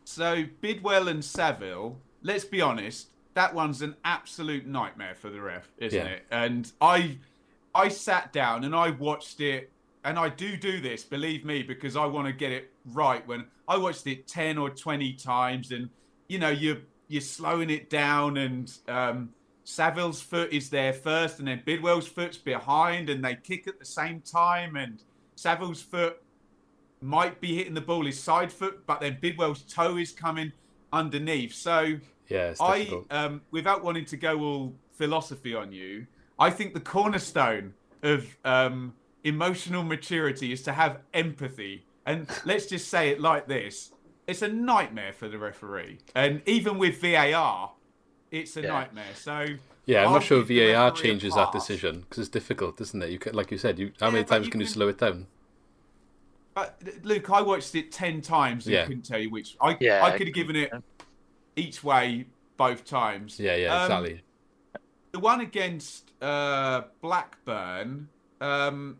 So 0.05 0.45
Bidwell 0.61 1.09
and 1.09 1.25
Saville, 1.25 1.99
let's 2.23 2.45
be 2.45 2.61
honest, 2.61 3.09
that 3.35 3.55
one's 3.55 3.81
an 3.83 3.97
absolute 4.05 4.67
nightmare 4.67 5.15
for 5.15 5.31
the 5.31 5.41
ref, 5.41 5.69
isn't 5.79 5.99
Yeah. 6.05 6.13
it? 6.13 6.27
And 6.31 6.71
I, 6.81 7.19
I 7.75 7.89
sat 7.89 8.33
down 8.33 8.65
and 8.65 8.75
I 8.75 8.91
watched 8.91 9.41
it, 9.41 9.71
and 10.05 10.19
I 10.19 10.29
do 10.29 10.57
do 10.57 10.81
this, 10.81 11.03
believe 11.03 11.45
me, 11.45 11.63
because 11.63 11.97
I 11.97 12.07
want 12.07 12.27
to 12.27 12.33
get 12.33 12.53
it 12.53 12.71
right. 12.93 13.27
When 13.27 13.47
I 13.67 13.79
watched 13.79 14.07
it 14.07 14.27
ten 14.27 14.59
or 14.59 14.71
twenty 14.71 15.13
times, 15.13 15.73
and 15.73 15.89
you 16.29 16.39
know 16.39 16.51
you're 16.51 16.79
you're 17.09 17.21
slowing 17.21 17.71
it 17.71 17.91
down, 17.91 18.37
and 18.37 18.73
um, 18.89 19.31
Saville's 19.65 20.21
foot 20.21 20.53
is 20.53 20.71
there 20.71 20.93
first, 20.93 21.39
and 21.39 21.49
then 21.49 21.63
Bidwell's 21.67 22.07
foot's 22.07 22.39
behind, 22.39 23.11
and 23.11 23.25
they 23.25 23.37
kick 23.37 23.67
at 23.67 23.79
the 23.79 23.85
same 23.85 24.21
time, 24.21 24.77
and 24.77 25.03
Saville's 25.37 25.83
foot 25.83 26.23
might 27.01 27.41
be 27.41 27.55
hitting 27.55 27.75
the 27.75 27.81
ball 27.81 28.07
his 28.07 28.21
side 28.21 28.53
foot, 28.53 28.87
but 28.87 29.01
then 29.01 29.19
Bidwell's 29.21 29.63
toe 29.63 29.97
is 29.97 30.13
coming 30.13 30.53
underneath. 30.93 31.55
So 31.55 31.99
Yeah, 32.29 32.55
I, 32.61 33.01
um, 33.11 33.43
without 33.51 33.85
wanting 33.85 34.07
to 34.07 34.17
go 34.17 34.41
all 34.41 34.75
philosophy 34.97 35.55
on 35.55 35.73
you, 35.73 36.07
I 36.39 36.51
think 36.51 36.75
the 36.75 36.81
cornerstone 36.81 37.75
of 38.03 38.27
um, 38.45 38.95
emotional 39.23 39.83
maturity 39.83 40.53
is 40.53 40.63
to 40.63 40.73
have 40.73 40.99
empathy. 41.13 41.87
And 42.07 42.27
let's 42.45 42.67
just 42.67 42.89
say 42.89 43.11
it 43.11 43.21
like 43.21 43.47
this: 43.49 43.93
it's 44.27 44.43
a 44.43 44.49
nightmare 44.49 45.13
for 45.13 45.29
the 45.29 45.39
referee, 45.39 45.99
and 46.15 46.43
even 46.47 46.79
with 46.79 47.01
VAR, 47.01 47.73
it's 48.31 48.57
a 48.57 48.63
Yeah. 48.63 48.69
nightmare. 48.69 49.15
So 49.15 49.47
yeah, 49.87 50.05
I'm 50.05 50.13
not 50.13 50.23
sure 50.23 50.43
give 50.43 50.49
VAR 50.75 50.91
changes 50.91 51.35
that 51.35 51.53
decision 51.53 52.01
because 52.01 52.19
it's 52.19 52.29
difficult, 52.29 52.81
isn't 52.81 53.03
it? 53.03 53.11
You 53.11 53.19
can, 53.19 53.35
like 53.35 53.51
you 53.51 53.59
said, 53.59 53.79
you 53.79 53.93
how 54.01 54.07
Yeah, 54.09 54.13
many 54.13 54.25
times 54.25 54.47
you 54.47 54.53
can 54.53 54.61
you 54.61 54.67
slow 54.67 54.89
it 54.89 54.99
down? 54.99 55.27
But 56.55 56.81
Luke, 57.03 57.31
I 57.31 57.43
watched 57.43 57.75
it 57.75 57.91
ten 57.91 58.21
times 58.21 58.67
and 58.67 58.75
Yeah. 58.75 58.85
couldn't 58.85 59.05
tell 59.07 59.19
you 59.19 59.31
which. 59.31 59.57
I 59.61 59.77
Yeah, 59.81 60.05
I 60.05 60.11
could 60.11 60.29
have 60.29 60.35
given 60.35 60.57
it 60.57 60.73
each 61.57 61.83
way 61.83 62.27
both 62.57 62.85
times. 62.85 63.39
Yeah, 63.41 63.57
yeah, 63.57 63.75
Um, 63.75 63.83
exactly. 63.83 64.21
The 65.15 65.21
one 65.21 65.43
against 65.43 66.11
uh, 66.21 66.83
Blackburn, 67.01 68.09
um, 68.41 68.99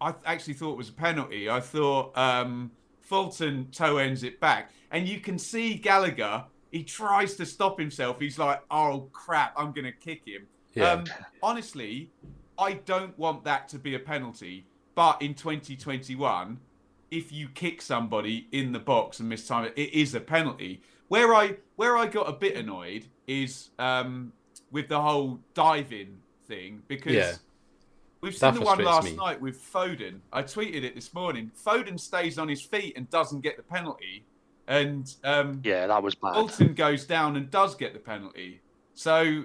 I 0.00 0.14
actually 0.24 0.54
thought 0.54 0.76
was 0.76 0.90
a 0.90 0.92
penalty. 0.92 1.50
I 1.50 1.58
thought 1.58 2.16
um, 2.16 2.70
Fulton 3.00 3.66
toe 3.72 3.96
ends 3.96 4.22
it 4.22 4.38
back, 4.38 4.70
and 4.92 5.08
you 5.08 5.18
can 5.18 5.40
see 5.40 5.74
Gallagher. 5.74 6.44
He 6.70 6.84
tries 6.84 7.34
to 7.34 7.44
stop 7.44 7.80
himself. 7.80 8.20
He's 8.20 8.38
like, 8.38 8.62
"Oh 8.70 9.08
crap, 9.12 9.52
I'm 9.56 9.72
going 9.72 9.86
to 9.86 9.92
kick 9.92 10.24
him." 10.24 10.46
Yeah. 10.74 10.92
Um, 10.92 11.04
honestly, 11.42 12.12
I 12.56 12.74
don't 12.74 13.18
want 13.18 13.42
that 13.42 13.68
to 13.70 13.78
be 13.80 13.96
a 13.96 13.98
penalty. 13.98 14.68
But 14.94 15.20
in 15.20 15.34
2021, 15.34 16.60
if 17.10 17.32
you 17.32 17.48
kick 17.48 17.82
somebody 17.82 18.46
in 18.52 18.70
the 18.70 18.78
box 18.78 19.18
and 19.18 19.28
miss 19.28 19.48
time, 19.48 19.72
it 19.74 19.92
is 19.92 20.14
a 20.14 20.20
penalty. 20.20 20.82
Where 21.08 21.34
I 21.34 21.56
where 21.74 21.96
I 21.96 22.06
got 22.06 22.28
a 22.28 22.32
bit 22.32 22.54
annoyed 22.54 23.06
is 23.26 23.70
um, 23.80 24.32
with 24.70 24.88
the 24.88 25.00
whole 25.00 25.40
diving 25.54 26.18
thing 26.46 26.82
because 26.88 27.12
Yeah. 27.12 27.34
we've 28.20 28.32
seen 28.34 28.52
That 28.52 28.54
the 28.60 28.64
one 28.64 28.78
last 28.84 29.04
me. 29.10 29.16
night 29.16 29.40
with 29.40 29.58
Foden. 29.72 30.20
I 30.32 30.42
tweeted 30.42 30.84
it 30.84 30.94
this 30.94 31.12
morning. 31.14 31.50
Foden 31.64 31.98
stays 31.98 32.38
on 32.38 32.48
his 32.48 32.62
feet 32.62 32.96
and 32.96 33.08
doesn't 33.10 33.40
get 33.40 33.56
the 33.56 33.62
penalty, 33.62 34.24
and 34.68 35.12
um, 35.24 35.60
Yeah, 35.64 35.86
that 35.86 36.02
was 36.02 36.14
bad. 36.14 36.34
Fulton 36.34 36.74
goes 36.74 37.04
down 37.04 37.36
and 37.36 37.50
does 37.50 37.74
get 37.74 37.92
the 37.92 37.98
penalty. 38.00 38.60
So 38.94 39.44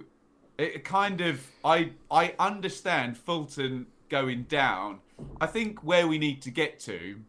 it 0.58 0.84
kind 0.84 1.22
of 1.22 1.46
I 1.64 1.92
I 2.12 2.34
understand 2.40 3.18
Fulton 3.18 3.88
going 4.10 4.44
down. 4.44 5.00
I 5.42 5.48
think 5.48 5.84
where 5.84 6.08
we 6.08 6.18
need 6.18 6.42
to 6.44 6.52
get 6.52 6.80
to 6.82 7.20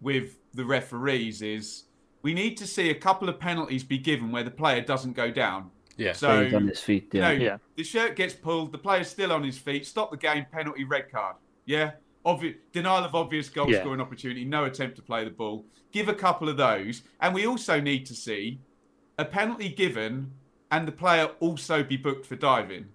with 0.00 0.38
the 0.54 0.64
referees 0.64 1.42
is 1.42 1.84
we 2.22 2.34
need 2.34 2.56
to 2.56 2.66
see 2.66 2.90
a 2.90 2.94
couple 2.94 3.28
of 3.28 3.38
penalties 3.38 3.84
be 3.84 3.98
given 3.98 4.32
where 4.32 4.42
the 4.42 4.50
player 4.50 4.80
doesn't 4.80 5.12
go 5.12 5.30
down. 5.30 5.70
Yeah. 5.96 6.12
So 6.12 6.44
He's 6.44 6.54
on 6.54 6.68
his 6.68 6.80
feet. 6.80 7.08
you 7.12 7.20
know, 7.20 7.30
Yeah. 7.30 7.58
the 7.76 7.84
shirt 7.84 8.16
gets 8.16 8.34
pulled, 8.34 8.72
the 8.72 8.78
player's 8.78 9.08
still 9.08 9.32
on 9.32 9.42
his 9.42 9.58
feet, 9.58 9.86
stop 9.86 10.10
the 10.10 10.16
game, 10.16 10.46
penalty, 10.52 10.84
red 10.84 11.10
card. 11.10 11.36
Yeah? 11.64 11.92
Obvi- 12.24 12.56
denial 12.72 13.04
of 13.04 13.14
obvious 13.14 13.48
goal 13.48 13.70
Yeah. 13.70 13.80
scoring 13.80 14.00
opportunity, 14.00 14.44
no 14.44 14.64
attempt 14.64 14.96
to 14.96 15.02
play 15.02 15.24
the 15.24 15.30
ball. 15.30 15.64
Give 15.92 16.08
a 16.08 16.14
couple 16.14 16.48
of 16.48 16.56
those. 16.56 17.02
And 17.20 17.34
we 17.34 17.46
also 17.46 17.80
need 17.80 18.04
to 18.06 18.14
see 18.14 18.58
a 19.18 19.24
penalty 19.24 19.68
given 19.68 20.32
and 20.70 20.86
the 20.86 20.92
player 20.92 21.30
also 21.40 21.82
be 21.82 21.96
booked 21.96 22.26
for 22.26 22.36
diving. 22.36 22.86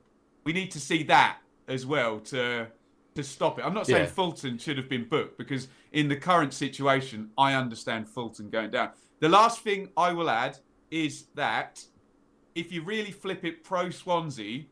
We 0.43 0.53
need 0.53 0.69
to 0.71 0.79
see 0.79 1.03
that 1.03 1.37
as 1.67 1.85
well 1.85 2.19
to 2.21 2.67
to 3.13 3.23
stop 3.23 3.59
it. 3.59 3.65
I'm 3.65 3.73
not 3.73 3.87
saying 3.87 4.03
Yeah. 4.05 4.09
Fulton 4.09 4.57
should 4.57 4.77
have 4.77 4.87
been 4.87 5.03
booked 5.03 5.37
because 5.37 5.67
in 5.91 6.07
the 6.07 6.15
current 6.15 6.53
situation, 6.53 7.29
I 7.37 7.55
understand 7.55 8.07
Fulton 8.07 8.49
going 8.49 8.71
down. 8.71 8.91
The 9.19 9.27
last 9.27 9.63
thing 9.63 9.89
I 9.97 10.13
will 10.13 10.29
add 10.29 10.57
is 10.91 11.25
that 11.35 11.83
if 12.55 12.71
you 12.71 12.83
really 12.83 13.11
flip 13.11 13.43
it 13.45 13.63
pro 13.63 13.89
Swansea, 13.89 14.63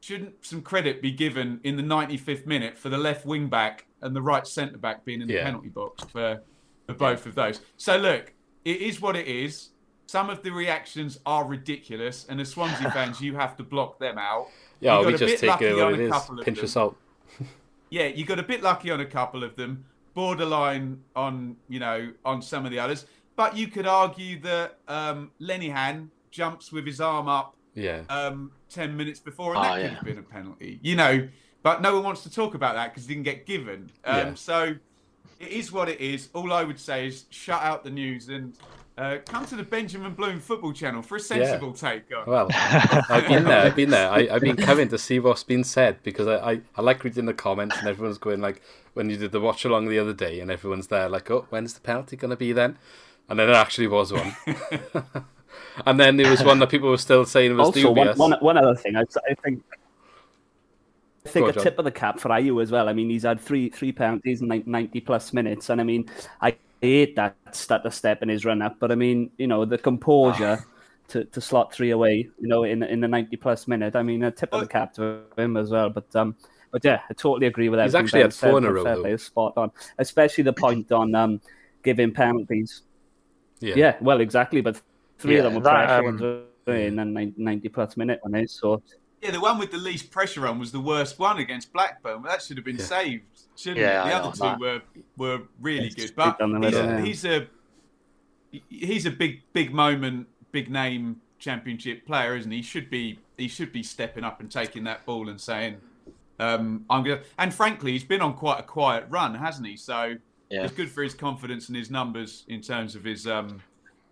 shouldn't 0.00 0.44
some 0.44 0.60
credit 0.62 1.00
be 1.00 1.10
given 1.10 1.60
in 1.64 1.76
the 1.76 1.82
95th 1.82 2.46
minute 2.46 2.76
for 2.78 2.88
the 2.88 2.98
left 2.98 3.24
wing 3.24 3.48
back 3.48 3.86
and 4.02 4.14
the 4.14 4.20
right 4.22 4.46
centre 4.46 4.76
back 4.78 5.04
being 5.04 5.22
in 5.22 5.28
the 5.28 5.34
Yeah. 5.34 5.44
penalty 5.44 5.68
box 5.68 6.04
for, 6.04 6.42
for 6.86 6.94
both 6.94 7.26
of 7.26 7.34
those? 7.34 7.60
So 7.76 7.96
look, 7.96 8.32
it 8.64 8.80
is 8.80 9.00
what 9.00 9.16
it 9.16 9.26
is. 9.26 9.70
Some 10.06 10.28
of 10.28 10.42
the 10.42 10.50
reactions 10.50 11.18
are 11.24 11.44
ridiculous, 11.46 12.26
and 12.28 12.40
as 12.40 12.50
Swansea 12.50 12.90
fans, 12.92 13.20
you 13.20 13.34
have 13.36 13.56
to 13.56 13.62
block 13.62 13.98
them 13.98 14.18
out. 14.18 14.48
Yeah, 14.80 15.00
You 15.00 15.06
we 15.06 15.14
just 15.14 15.38
take 15.38 15.62
it 15.62 15.74
what 15.74 15.94
on 15.94 16.00
a 16.00 16.08
couple 16.10 16.38
of 16.38 16.44
Pinch 16.44 16.58
of 16.62 16.68
salt. 16.68 16.96
Yeah, 17.90 18.06
you 18.06 18.24
got 18.26 18.40
a 18.40 18.42
bit 18.42 18.60
lucky 18.62 18.90
on 18.90 19.00
a 19.00 19.06
couple 19.06 19.44
of 19.44 19.54
them, 19.54 19.84
borderline 20.14 21.00
on 21.14 21.56
you 21.68 21.78
know 21.78 22.12
on 22.24 22.42
some 22.42 22.64
of 22.64 22.72
the 22.72 22.78
others. 22.78 23.06
But 23.36 23.56
you 23.56 23.68
could 23.68 23.86
argue 23.86 24.40
that 24.40 24.78
um, 24.88 25.30
Lenihan 25.40 26.08
jumps 26.34 26.72
with 26.72 26.84
his 26.84 27.00
arm 27.00 27.28
up 27.28 27.54
Yeah. 27.74 28.02
um, 28.10 28.50
10 28.70 28.96
minutes 28.96 29.20
before, 29.20 29.54
and 29.54 29.58
Oh, 29.60 29.62
that 29.62 29.74
could 29.76 29.82
yeah. 29.84 29.94
have 29.94 30.04
been 30.04 30.18
a 30.18 30.22
penalty. 30.22 30.80
You 30.82 30.96
know, 30.96 31.28
but 31.62 31.80
no 31.80 31.94
one 31.94 32.02
wants 32.04 32.24
to 32.24 32.30
talk 32.30 32.54
about 32.54 32.74
that 32.74 32.92
because 32.92 33.04
it 33.06 33.08
didn't 33.08 33.22
get 33.22 33.46
given. 33.46 33.90
Um, 34.04 34.16
Yeah. 34.16 34.34
So 34.34 34.74
it 35.38 35.48
is 35.48 35.70
what 35.72 35.88
it 35.88 36.00
is. 36.00 36.28
All 36.34 36.52
I 36.52 36.64
would 36.64 36.78
say 36.80 37.06
is 37.06 37.24
shut 37.30 37.62
out 37.62 37.84
the 37.84 37.90
news 37.90 38.28
and 38.28 38.56
uh, 38.98 39.18
come 39.26 39.44
to 39.46 39.56
the 39.56 39.62
Benjamin 39.62 40.14
Bloom 40.14 40.40
football 40.40 40.72
channel 40.72 41.02
for 41.02 41.16
a 41.16 41.20
sensible 41.20 41.72
take 41.72 42.04
on. 42.16 42.26
Well, 42.26 42.48
I've 42.52 43.26
been 43.28 43.44
there. 43.44 43.60
I've 43.66 43.76
been 43.76 43.90
there. 43.90 44.10
I, 44.10 44.28
I've 44.30 44.40
been 44.42 44.56
coming 44.56 44.88
to 44.88 44.98
see 44.98 45.18
what's 45.20 45.42
been 45.44 45.64
said 45.64 46.02
because 46.02 46.26
I, 46.28 46.52
I, 46.52 46.60
I 46.76 46.80
like 46.82 47.02
reading 47.04 47.26
the 47.26 47.34
comments 47.34 47.76
and 47.78 47.88
everyone's 47.88 48.18
going 48.18 48.40
like 48.40 48.60
when 48.94 49.08
you 49.10 49.16
did 49.16 49.32
the 49.32 49.40
watch 49.40 49.64
along 49.64 49.88
the 49.88 49.98
other 49.98 50.12
day 50.12 50.38
and 50.40 50.50
everyone's 50.50 50.86
there 50.88 51.08
like, 51.08 51.30
oh, 51.30 51.46
when's 51.50 51.74
the 51.74 51.80
penalty 51.80 52.16
going 52.16 52.30
to 52.30 52.36
be 52.36 52.52
then? 52.52 52.76
And 53.28 53.38
then 53.38 53.46
there 53.48 53.56
actually 53.56 53.86
was 53.88 54.12
one. 54.12 54.36
and 55.86 55.98
then 55.98 56.16
there 56.16 56.30
was 56.30 56.42
one 56.42 56.58
that 56.60 56.70
people 56.70 56.90
were 56.90 56.98
still 56.98 57.24
saying 57.24 57.56
was 57.56 57.68
Also, 57.68 57.90
one, 57.90 58.06
dubious. 58.06 58.18
one, 58.18 58.32
one 58.40 58.56
other 58.56 58.74
thing, 58.74 58.96
I, 58.96 59.02
I 59.30 59.34
think. 59.34 59.62
I 61.26 61.28
think 61.30 61.44
on, 61.44 61.50
a 61.50 61.52
tip 61.54 61.78
of 61.78 61.86
the 61.86 61.90
cap 61.90 62.20
for 62.20 62.28
Ayew 62.28 62.62
as 62.62 62.70
well. 62.70 62.88
I 62.88 62.92
mean, 62.92 63.08
he's 63.08 63.22
had 63.22 63.40
three 63.40 63.70
three 63.70 63.92
penalties 63.92 64.42
in 64.42 64.48
like 64.48 64.66
90 64.66 65.00
plus 65.00 65.32
minutes, 65.32 65.70
and 65.70 65.80
I 65.80 65.84
mean, 65.84 66.10
I 66.40 66.56
hate 66.82 67.16
that 67.16 67.36
stutter 67.52 67.90
step 67.90 68.22
in 68.22 68.28
his 68.28 68.44
run 68.44 68.60
up, 68.60 68.76
but 68.78 68.92
I 68.92 68.94
mean, 68.94 69.30
you 69.38 69.46
know, 69.46 69.64
the 69.64 69.78
composure 69.78 70.64
to, 71.08 71.24
to 71.24 71.40
slot 71.40 71.72
three 71.72 71.90
away, 71.90 72.28
you 72.38 72.48
know, 72.48 72.64
in 72.64 72.82
in 72.82 73.00
the 73.00 73.08
ninety 73.08 73.36
plus 73.36 73.66
minute. 73.66 73.96
I 73.96 74.02
mean, 74.02 74.22
a 74.22 74.30
tip 74.30 74.52
of 74.52 74.60
the 74.60 74.66
cap 74.66 74.92
to 74.94 75.22
him 75.36 75.56
as 75.56 75.70
well. 75.70 75.88
But 75.90 76.14
um, 76.14 76.36
but 76.70 76.84
yeah, 76.84 77.00
I 77.08 77.14
totally 77.14 77.46
agree 77.46 77.68
with 77.68 77.78
that. 77.78 77.84
He's 77.84 77.94
actually 77.94 78.22
had 78.22 78.34
four 78.34 78.58
in 78.58 78.64
a 78.64 78.72
row. 78.72 79.16
Spot 79.16 79.52
on, 79.56 79.70
especially 79.98 80.44
the 80.44 80.52
point 80.52 80.92
on 80.92 81.14
um 81.14 81.40
giving 81.82 82.12
penalties. 82.12 82.82
Yeah, 83.60 83.74
yeah 83.76 83.96
well, 84.00 84.20
exactly. 84.20 84.60
But 84.60 84.80
three 85.18 85.34
Yeah, 85.34 85.38
of 85.40 85.44
them 85.44 85.54
were 85.54 85.60
that, 85.60 85.86
pressure 85.86 85.98
um, 85.98 86.04
ones 86.04 86.46
in 86.66 86.98
a 86.98 87.32
ninety 87.36 87.68
plus 87.68 87.96
minute 87.96 88.20
one. 88.22 88.34
eh? 88.34 88.46
So 88.46 88.82
Yeah, 89.22 89.30
the 89.32 89.40
one 89.40 89.58
with 89.58 89.70
the 89.70 89.78
least 89.78 90.10
pressure 90.10 90.46
on 90.46 90.58
was 90.58 90.72
the 90.72 90.80
worst 90.80 91.18
one 91.18 91.38
against 91.38 91.72
Blackburn. 91.72 92.22
That 92.22 92.42
should 92.42 92.56
have 92.56 92.64
been 92.64 92.78
Yeah. 92.78 92.84
saved, 92.84 93.24
shouldn't 93.56 93.80
Yeah, 93.80 94.02
it? 94.02 94.08
The 94.08 94.14
I 94.14 94.18
other 94.18 94.32
two 94.36 94.42
that. 94.42 94.60
were 94.60 94.82
were 95.16 95.42
really 95.60 95.86
It's 95.86 95.94
good, 95.94 96.12
but 96.16 96.38
big 96.38 96.44
on 96.44 96.52
the 96.52 96.60
he's, 96.60 96.74
list, 96.74 96.84
a, 96.84 96.86
yeah. 96.86 97.04
he's 97.04 97.24
a 97.24 97.48
he's 98.68 99.06
a 99.06 99.10
big 99.10 99.42
big 99.52 99.72
moment, 99.72 100.26
big 100.52 100.70
name 100.70 101.20
championship 101.38 102.06
player, 102.06 102.36
isn't 102.36 102.50
he? 102.50 102.58
He 102.58 102.62
should 102.62 102.90
be 102.90 103.18
he 103.36 103.48
should 103.48 103.72
be 103.72 103.82
stepping 103.82 104.24
up 104.24 104.40
and 104.40 104.50
taking 104.50 104.84
that 104.84 105.04
ball 105.06 105.28
and 105.28 105.40
saying, 105.40 105.76
um, 106.38 106.84
"I'm 106.90 107.02
gonna." 107.04 107.22
And 107.38 107.52
frankly, 107.52 107.92
he's 107.92 108.04
been 108.04 108.20
on 108.22 108.34
quite 108.34 108.60
a 108.60 108.62
quiet 108.62 109.06
run, 109.08 109.34
hasn't 109.34 109.66
he? 109.66 109.76
So 109.76 110.16
Yeah. 110.50 110.64
it's 110.64 110.74
good 110.74 110.90
for 110.90 111.02
his 111.02 111.14
confidence 111.14 111.68
and 111.68 111.76
his 111.76 111.90
numbers 111.90 112.44
in 112.48 112.60
terms 112.60 112.94
of 112.94 113.04
his 113.04 113.26
um, 113.26 113.62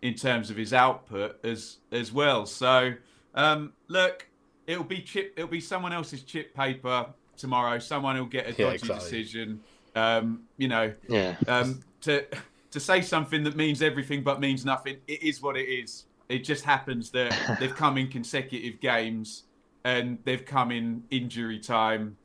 in 0.03 0.15
terms 0.15 0.51
of 0.51 0.57
his 0.57 0.73
output 0.73 1.37
as 1.45 1.79
as 1.93 2.13
well. 2.13 2.47
So 2.47 2.95
um, 3.35 3.73
look, 3.89 4.29
it'll 4.67 4.85
be 4.85 5.03
chip. 5.03 5.35
It'll 5.37 5.49
be 5.49 5.61
someone 5.61 5.93
else's 5.93 6.23
chip 6.25 6.55
paper 6.55 7.15
tomorrow. 7.37 7.79
Someone 7.79 8.17
will 8.17 8.27
get 8.27 8.47
a 8.47 8.53
Yeah, 8.53 8.67
dodgy 8.67 8.89
exactly. 8.89 8.95
decision. 8.95 9.61
Um, 9.95 10.45
you 10.57 10.69
know, 10.69 10.95
Yeah. 11.09 11.37
um, 11.49 11.81
to 12.03 12.27
to 12.73 12.81
say 12.81 13.01
something 13.03 13.45
that 13.45 13.57
means 13.57 13.83
everything 13.83 14.23
but 14.23 14.41
means 14.41 14.65
nothing. 14.65 14.99
It 15.07 15.23
is 15.23 15.41
what 15.43 15.57
it 15.57 15.69
is. 15.69 16.07
It 16.29 16.41
just 16.45 16.65
happens 16.65 17.11
that 17.13 17.33
they've 17.61 17.75
come 17.75 17.99
in 17.99 18.09
consecutive 18.09 18.81
games 18.81 19.45
and 19.85 20.19
they've 20.25 20.45
come 20.45 20.71
in 20.73 21.05
injury 21.11 21.61
time 21.61 22.19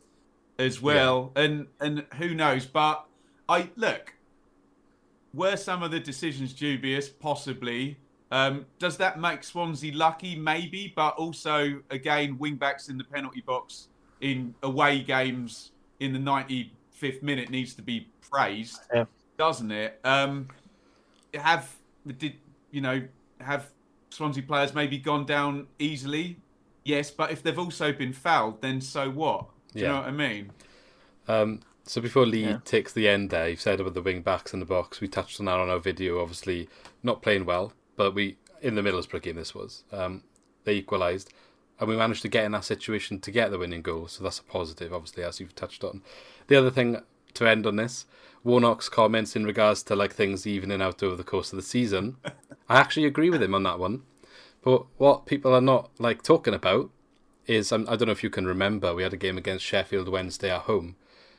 as 0.59 0.81
well. 0.81 1.31
And 1.35 1.67
and 1.79 2.05
who 2.17 2.33
knows? 2.33 2.65
But 2.65 3.05
I 3.49 3.71
look. 3.75 4.13
Were 5.37 5.55
some 5.55 5.83
of 5.83 5.91
the 5.91 5.99
decisions 5.99 6.51
dubious? 6.51 7.07
Possibly. 7.09 7.99
Um, 8.31 8.65
does 8.79 8.97
that 8.97 9.19
make 9.19 9.43
Swansea 9.43 9.93
lucky? 9.93 10.35
Maybe, 10.35 10.91
but 10.95 11.13
also 11.15 11.79
again, 11.91 12.39
wing 12.39 12.55
backs 12.55 12.89
in 12.89 12.97
the 12.97 13.03
penalty 13.03 13.41
box 13.41 13.89
in 14.21 14.55
away 14.63 15.03
games 15.03 15.73
in 15.99 16.11
the 16.11 16.17
95th 16.19 17.21
minute 17.21 17.51
needs 17.51 17.75
to 17.75 17.83
be 17.83 18.09
praised, 18.31 18.79
Yeah. 18.91 19.05
doesn't 19.37 19.71
it? 19.71 19.99
Um, 20.03 20.47
have 21.35 21.71
did 22.17 22.33
you 22.71 22.81
know 22.81 23.03
have 23.39 23.69
Swansea 24.09 24.41
players 24.41 24.73
maybe 24.73 24.97
gone 24.97 25.27
down 25.27 25.67
easily? 25.77 26.37
Yes, 26.83 27.11
but 27.11 27.29
if 27.31 27.43
they've 27.43 27.59
also 27.59 27.93
been 27.93 28.11
fouled, 28.11 28.59
then 28.63 28.81
so 28.81 29.07
what? 29.11 29.45
Do 29.73 29.81
you 29.81 29.87
know 29.87 29.97
what 29.97 30.05
I 30.05 30.11
mean? 30.11 30.51
Um, 31.27 31.59
so 31.89 32.01
before 32.01 32.25
Lee 32.25 32.43
Yeah. 32.45 32.59
takes 32.65 32.93
the 32.93 33.07
end 33.07 33.29
there, 33.29 33.49
you've 33.49 33.61
said 33.61 33.79
about 33.79 33.93
the 33.93 34.01
wing 34.01 34.21
backs 34.21 34.53
in 34.53 34.59
the 34.59 34.65
box. 34.65 35.01
We 35.01 35.07
touched 35.07 35.39
on 35.39 35.45
that 35.45 35.57
on 35.59 35.69
our 35.69 35.79
video. 35.79 36.21
Obviously, 36.21 36.69
not 37.03 37.21
playing 37.21 37.45
well, 37.45 37.73
but 37.95 38.13
we 38.13 38.37
in 38.61 38.75
the 38.75 38.81
Middlesbrough 38.81 39.21
game 39.21 39.35
this 39.35 39.53
was. 39.55 39.83
Um, 39.91 40.23
they 40.63 40.73
equalised, 40.75 41.31
and 41.79 41.87
we 41.87 41.95
managed 41.95 42.21
to 42.23 42.27
get 42.27 42.45
in 42.45 42.51
that 42.53 42.65
situation 42.65 43.19
to 43.21 43.31
get 43.31 43.51
the 43.51 43.57
winning 43.57 43.81
goal. 43.81 44.07
So 44.07 44.23
that's 44.23 44.39
a 44.39 44.43
positive, 44.43 44.93
obviously, 44.93 45.23
as 45.23 45.39
you've 45.39 45.55
touched 45.55 45.83
on. 45.83 46.01
The 46.47 46.55
other 46.55 46.71
thing 46.71 47.01
to 47.35 47.47
end 47.47 47.65
on 47.67 47.75
this, 47.75 48.05
Warnock's 48.43 48.89
comments 48.89 49.35
in 49.35 49.45
regards 49.45 49.83
to 49.83 49.95
like 49.95 50.13
things 50.13 50.47
evening 50.47 50.81
out 50.81 51.03
over 51.03 51.15
the 51.15 51.23
course 51.23 51.51
of 51.53 51.57
the 51.57 51.63
season. 51.63 52.17
I 52.69 52.77
actually 52.79 53.05
agree 53.05 53.29
with 53.29 53.43
him 53.43 53.53
on 53.55 53.63
that 53.63 53.79
one. 53.79 54.03
But 54.63 54.85
what 54.97 55.25
people 55.25 55.53
are 55.53 55.61
not 55.61 55.91
like 55.99 56.23
talking 56.23 56.53
about 56.53 56.89
is 57.45 57.71
um, 57.71 57.85
I 57.87 57.95
don't 57.95 58.07
know 58.07 58.11
if 58.11 58.23
you 58.23 58.29
can 58.29 58.45
remember 58.45 58.93
we 58.93 59.03
had 59.03 59.13
a 59.13 59.17
game 59.17 59.37
against 59.37 59.63
Sheffield 59.63 60.09
Wednesday 60.09 60.51
at 60.51 60.61
home 60.63 60.95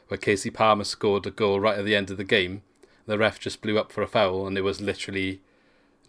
where 0.09 0.19
Kasey 0.19 0.53
Palmer 0.53 0.85
scored 0.85 1.27
a 1.27 1.31
goal 1.31 1.61
right 1.61 1.79
at 1.79 1.85
the 1.85 1.97
end 1.97 2.11
of 2.11 2.17
the 2.17 2.25
game. 2.25 2.63
The 3.07 3.19
ref 3.19 3.39
just 3.39 3.63
blew 3.63 3.79
up 3.79 3.93
for 3.93 4.03
a 4.03 4.09
foul, 4.09 4.47
and 4.47 4.57
there 4.57 4.65
was 4.65 4.81
literally 4.81 5.41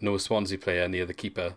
no 0.02 0.18
Swansea 0.18 0.58
player 0.58 0.88
near 0.88 1.06
the 1.06 1.14
keeper, 1.14 1.56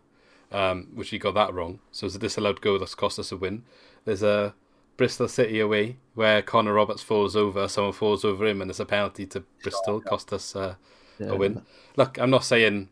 um, 0.50 0.88
which 0.94 1.10
he 1.10 1.18
got 1.18 1.34
that 1.34 1.54
wrong. 1.54 1.80
So 1.90 2.06
it's 2.06 2.16
a 2.16 2.18
disallowed 2.20 2.60
goal 2.60 2.78
that's 2.78 2.94
cost 2.94 3.18
us 3.18 3.32
a 3.32 3.36
win. 3.36 3.64
There's 4.04 4.22
a 4.22 4.54
Bristol 4.96 5.28
City 5.28 5.58
away 5.58 5.96
where 6.14 6.42
Connor 6.42 6.74
Roberts 6.74 7.02
falls 7.02 7.34
over, 7.34 7.66
someone 7.68 7.92
falls 7.92 8.24
over 8.24 8.46
him, 8.46 8.60
and 8.60 8.70
it's 8.70 8.80
a 8.80 8.84
penalty 8.84 9.26
to 9.26 9.42
Bristol, 9.62 10.00
cost 10.00 10.32
us 10.32 10.54
uh, 10.54 10.74
a 11.20 11.36
win. 11.36 11.62
Look, 11.96 12.18
I'm 12.18 12.30
not 12.30 12.44
saying 12.44 12.88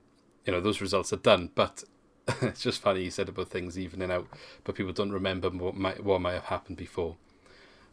you 0.47 0.53
know 0.53 0.61
those 0.61 0.81
results 0.81 1.13
are 1.13 1.17
done, 1.17 1.51
but 1.55 1.85
it's 2.43 2.63
just 2.63 2.81
funny 2.81 3.05
you 3.05 3.11
said 3.11 3.29
about 3.29 3.49
things 3.49 3.79
evening 3.79 4.11
out, 4.11 4.27
but 4.65 4.75
people 4.75 4.93
don't 4.93 5.13
remember 5.13 5.51
what 5.51 5.77
might 5.77 6.03
what 6.03 6.21
might 6.21 6.35
have 6.35 6.45
happened 6.45 6.77
before. 6.77 7.17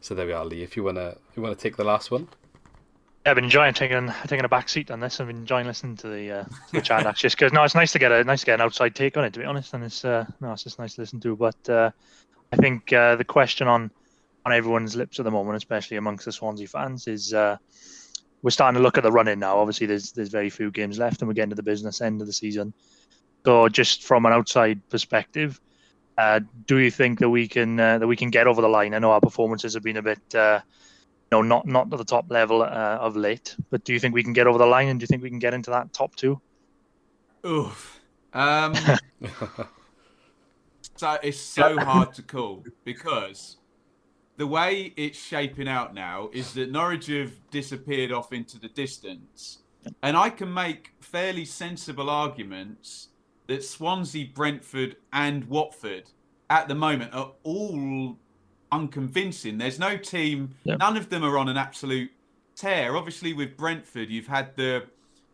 So 0.02 0.16
there 0.16 0.26
we 0.26 0.34
are, 0.34 0.46
Lee. 0.46 0.64
If 0.64 0.78
you 0.78 0.84
wanna 0.84 1.18
you 1.36 1.42
wanna 1.42 1.56
take 1.56 1.78
the 1.78 1.84
last 1.84 2.12
one, 2.12 2.28
Yeah, 3.26 3.32
I've 3.32 3.36
been 3.36 3.46
enjoying 3.46 3.74
taking 3.74 4.12
taking 4.28 4.46
a 4.46 4.50
back 4.50 4.70
seat 4.70 4.92
on 4.92 5.00
this. 5.00 5.20
I've 5.20 5.28
been 5.28 5.38
enjoying 5.38 5.68
listening 5.68 5.98
to 5.98 6.08
the 6.08 6.32
uh, 6.32 6.46
the 6.72 6.82
chat 6.82 7.06
actually, 7.06 7.32
because 7.32 7.52
no, 7.52 7.64
it's 7.64 7.76
nice 7.76 7.92
to 7.92 8.00
get 8.00 8.12
a 8.12 8.24
nice 8.24 8.42
to 8.42 8.46
get 8.46 8.56
an 8.56 8.62
outside 8.62 8.96
take 8.96 9.18
on 9.18 9.26
it. 9.26 9.34
To 9.34 9.40
be 9.40 9.46
honest, 9.46 9.74
and 9.74 9.84
it's 9.84 10.06
uh, 10.06 10.26
no, 10.40 10.54
it's 10.54 10.64
just 10.64 10.80
nice 10.80 10.96
to 10.96 11.02
listen 11.02 11.20
to. 11.22 11.36
But 11.36 11.70
uh, 11.70 11.92
I 12.54 12.56
think 12.56 12.94
uh, 12.94 13.16
the 13.16 13.26
question 13.26 13.68
on 13.68 13.92
on 14.46 14.54
everyone's 14.54 14.96
lips 14.96 15.20
at 15.20 15.26
the 15.26 15.32
moment, 15.32 15.58
especially 15.58 15.98
amongst 15.98 16.24
the 16.24 16.32
Swansea 16.32 16.68
fans, 16.68 17.08
is 17.08 17.34
uh, 17.34 17.58
we're 18.44 18.52
starting 18.52 18.78
to 18.78 18.84
look 18.84 18.98
at 18.98 19.04
the 19.04 19.12
run 19.12 19.28
in 19.28 19.40
now. 19.40 19.58
Obviously, 19.58 19.88
there's 19.88 20.14
there's 20.14 20.30
very 20.30 20.50
few 20.50 20.72
games 20.72 20.98
left, 20.98 21.22
and 21.22 21.28
we're 21.28 21.34
getting 21.34 21.50
to 21.50 21.56
the 21.56 21.64
business 21.64 22.00
end 22.00 22.22
of 22.22 22.28
the 22.28 22.34
season. 22.34 22.74
So, 23.46 23.68
just 23.68 24.04
from 24.04 24.26
an 24.26 24.32
outside 24.32 24.80
perspective, 24.90 25.60
uh, 26.18 26.40
do 26.66 26.80
you 26.80 26.90
think 26.90 27.20
that 27.20 27.30
we 27.30 27.48
can 27.48 27.80
uh, 27.80 28.00
that 28.00 28.08
we 28.08 28.16
can 28.16 28.30
get 28.30 28.48
over 28.48 28.62
the 28.62 28.68
line? 28.68 28.94
I 28.94 29.00
know 29.00 29.12
our 29.12 29.22
performances 29.22 29.76
have 29.76 29.84
been 29.84 29.98
a 29.98 30.02
bit. 30.02 30.36
Uh, 30.36 30.62
no, 31.32 31.42
not 31.42 31.68
not 31.68 31.92
at 31.92 31.98
the 31.98 32.06
top 32.06 32.32
level 32.32 32.64
uh, 32.64 32.98
of 33.00 33.16
late. 33.16 33.56
But 33.70 33.84
do 33.84 33.94
you 33.94 34.00
think 34.00 34.16
we 34.16 34.24
can 34.24 34.34
get 34.34 34.48
over 34.48 34.58
the 34.58 34.66
line, 34.66 34.88
and 34.88 35.00
do 35.00 35.04
you 35.04 35.08
think 35.08 35.22
we 35.22 35.30
can 35.30 35.40
get 35.40 35.54
into 35.54 35.70
that 35.72 35.94
top 35.94 36.16
two? 36.16 36.42
Oof. 37.46 38.00
Um, 38.34 38.74
so 40.96 41.18
it's 41.22 41.40
so 41.40 41.78
hard 41.80 42.14
to 42.16 42.22
call 42.22 42.64
because 42.84 43.58
the 44.38 44.48
way 44.48 44.94
it's 44.98 45.20
shaping 45.20 45.68
out 45.68 45.94
now 45.94 46.30
is 46.34 46.54
that 46.54 46.72
Norwich 46.72 47.08
have 47.08 47.34
disappeared 47.52 48.12
off 48.12 48.34
into 48.34 48.60
the 48.60 48.70
distance, 48.70 49.60
and 50.02 50.18
I 50.18 50.32
can 50.32 50.52
make 50.52 50.94
fairly 51.00 51.46
sensible 51.46 52.10
arguments 52.10 53.10
that 53.48 53.64
Swansea, 53.64 54.28
Brentford, 54.34 54.98
and 55.14 55.46
Watford 55.46 56.10
at 56.50 56.68
the 56.68 56.76
moment 56.76 57.14
are 57.14 57.32
all 57.44 58.18
unconvincing. 58.72 59.58
There's 59.58 59.80
no 59.80 59.98
team, 59.98 60.56
Yep. 60.66 60.80
none 60.80 60.98
of 60.98 61.10
them 61.10 61.24
are 61.24 61.38
on 61.38 61.50
an 61.50 61.58
absolute 61.58 62.12
tear. 62.56 62.96
Obviously, 62.96 63.34
with 63.34 63.56
Brentford, 63.58 64.10
you've 64.10 64.28
had 64.28 64.56
the 64.56 64.84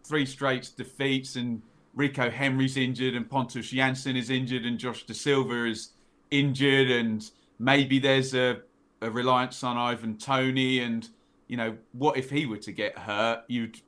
three 0.03 0.25
straight 0.25 0.69
defeats, 0.77 1.35
and 1.35 1.61
Rico 1.95 2.29
Henry's 2.29 2.77
injured, 2.77 3.15
and 3.15 3.29
Pontus 3.29 3.71
Jansson 3.71 4.15
is 4.17 4.29
injured, 4.29 4.65
and 4.65 4.77
Josh 4.77 5.05
Dasilva 5.05 5.69
is 5.69 5.89
injured, 6.31 6.89
and 6.91 7.29
maybe 7.59 7.99
there's 7.99 8.33
a, 8.33 8.61
a 9.01 9.09
reliance 9.09 9.63
on 9.63 9.77
Ivan 9.77 10.17
Toney, 10.17 10.79
and 10.79 11.07
you 11.47 11.57
know, 11.57 11.77
what 11.91 12.17
if 12.17 12.29
he 12.29 12.45
were 12.45 12.57
to 12.57 12.71
get 12.71 12.97
hurt? 12.97 13.43
You'd, 13.47 13.79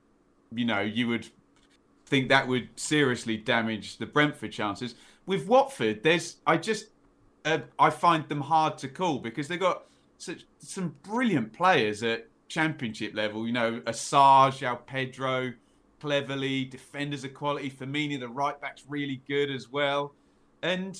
you 0.53 0.65
know, 0.65 0.81
you 0.81 1.07
would 1.07 1.27
think 2.05 2.29
that 2.29 2.47
would 2.47 2.69
seriously 2.75 3.37
damage 3.37 3.97
the 3.97 4.05
Brentford 4.05 4.51
chances. 4.51 4.95
With 5.25 5.47
Watford, 5.47 6.03
there's 6.03 6.37
I 6.45 6.57
just 6.57 6.87
uh, 7.43 7.59
I 7.79 7.89
find 7.89 8.27
them 8.29 8.41
hard 8.41 8.77
to 8.79 8.87
call 8.87 9.19
because 9.19 9.47
they've 9.47 9.59
got 9.59 9.85
such 10.17 10.45
some 10.59 10.95
brilliant 11.03 11.53
players 11.53 12.03
at 12.03 12.27
championship 12.47 13.15
level. 13.15 13.47
You 13.47 13.53
know, 13.53 13.81
Assange, 13.81 14.61
Al 14.63 14.77
Pedro, 14.77 15.53
Cleverley 16.01 16.69
defenders 16.69 17.23
of 17.23 17.33
quality. 17.33 17.69
Femenía, 17.69 18.19
the 18.19 18.27
right 18.27 18.59
back's 18.61 18.83
really 18.87 19.21
good 19.27 19.49
as 19.49 19.71
well, 19.71 20.13
and 20.61 20.99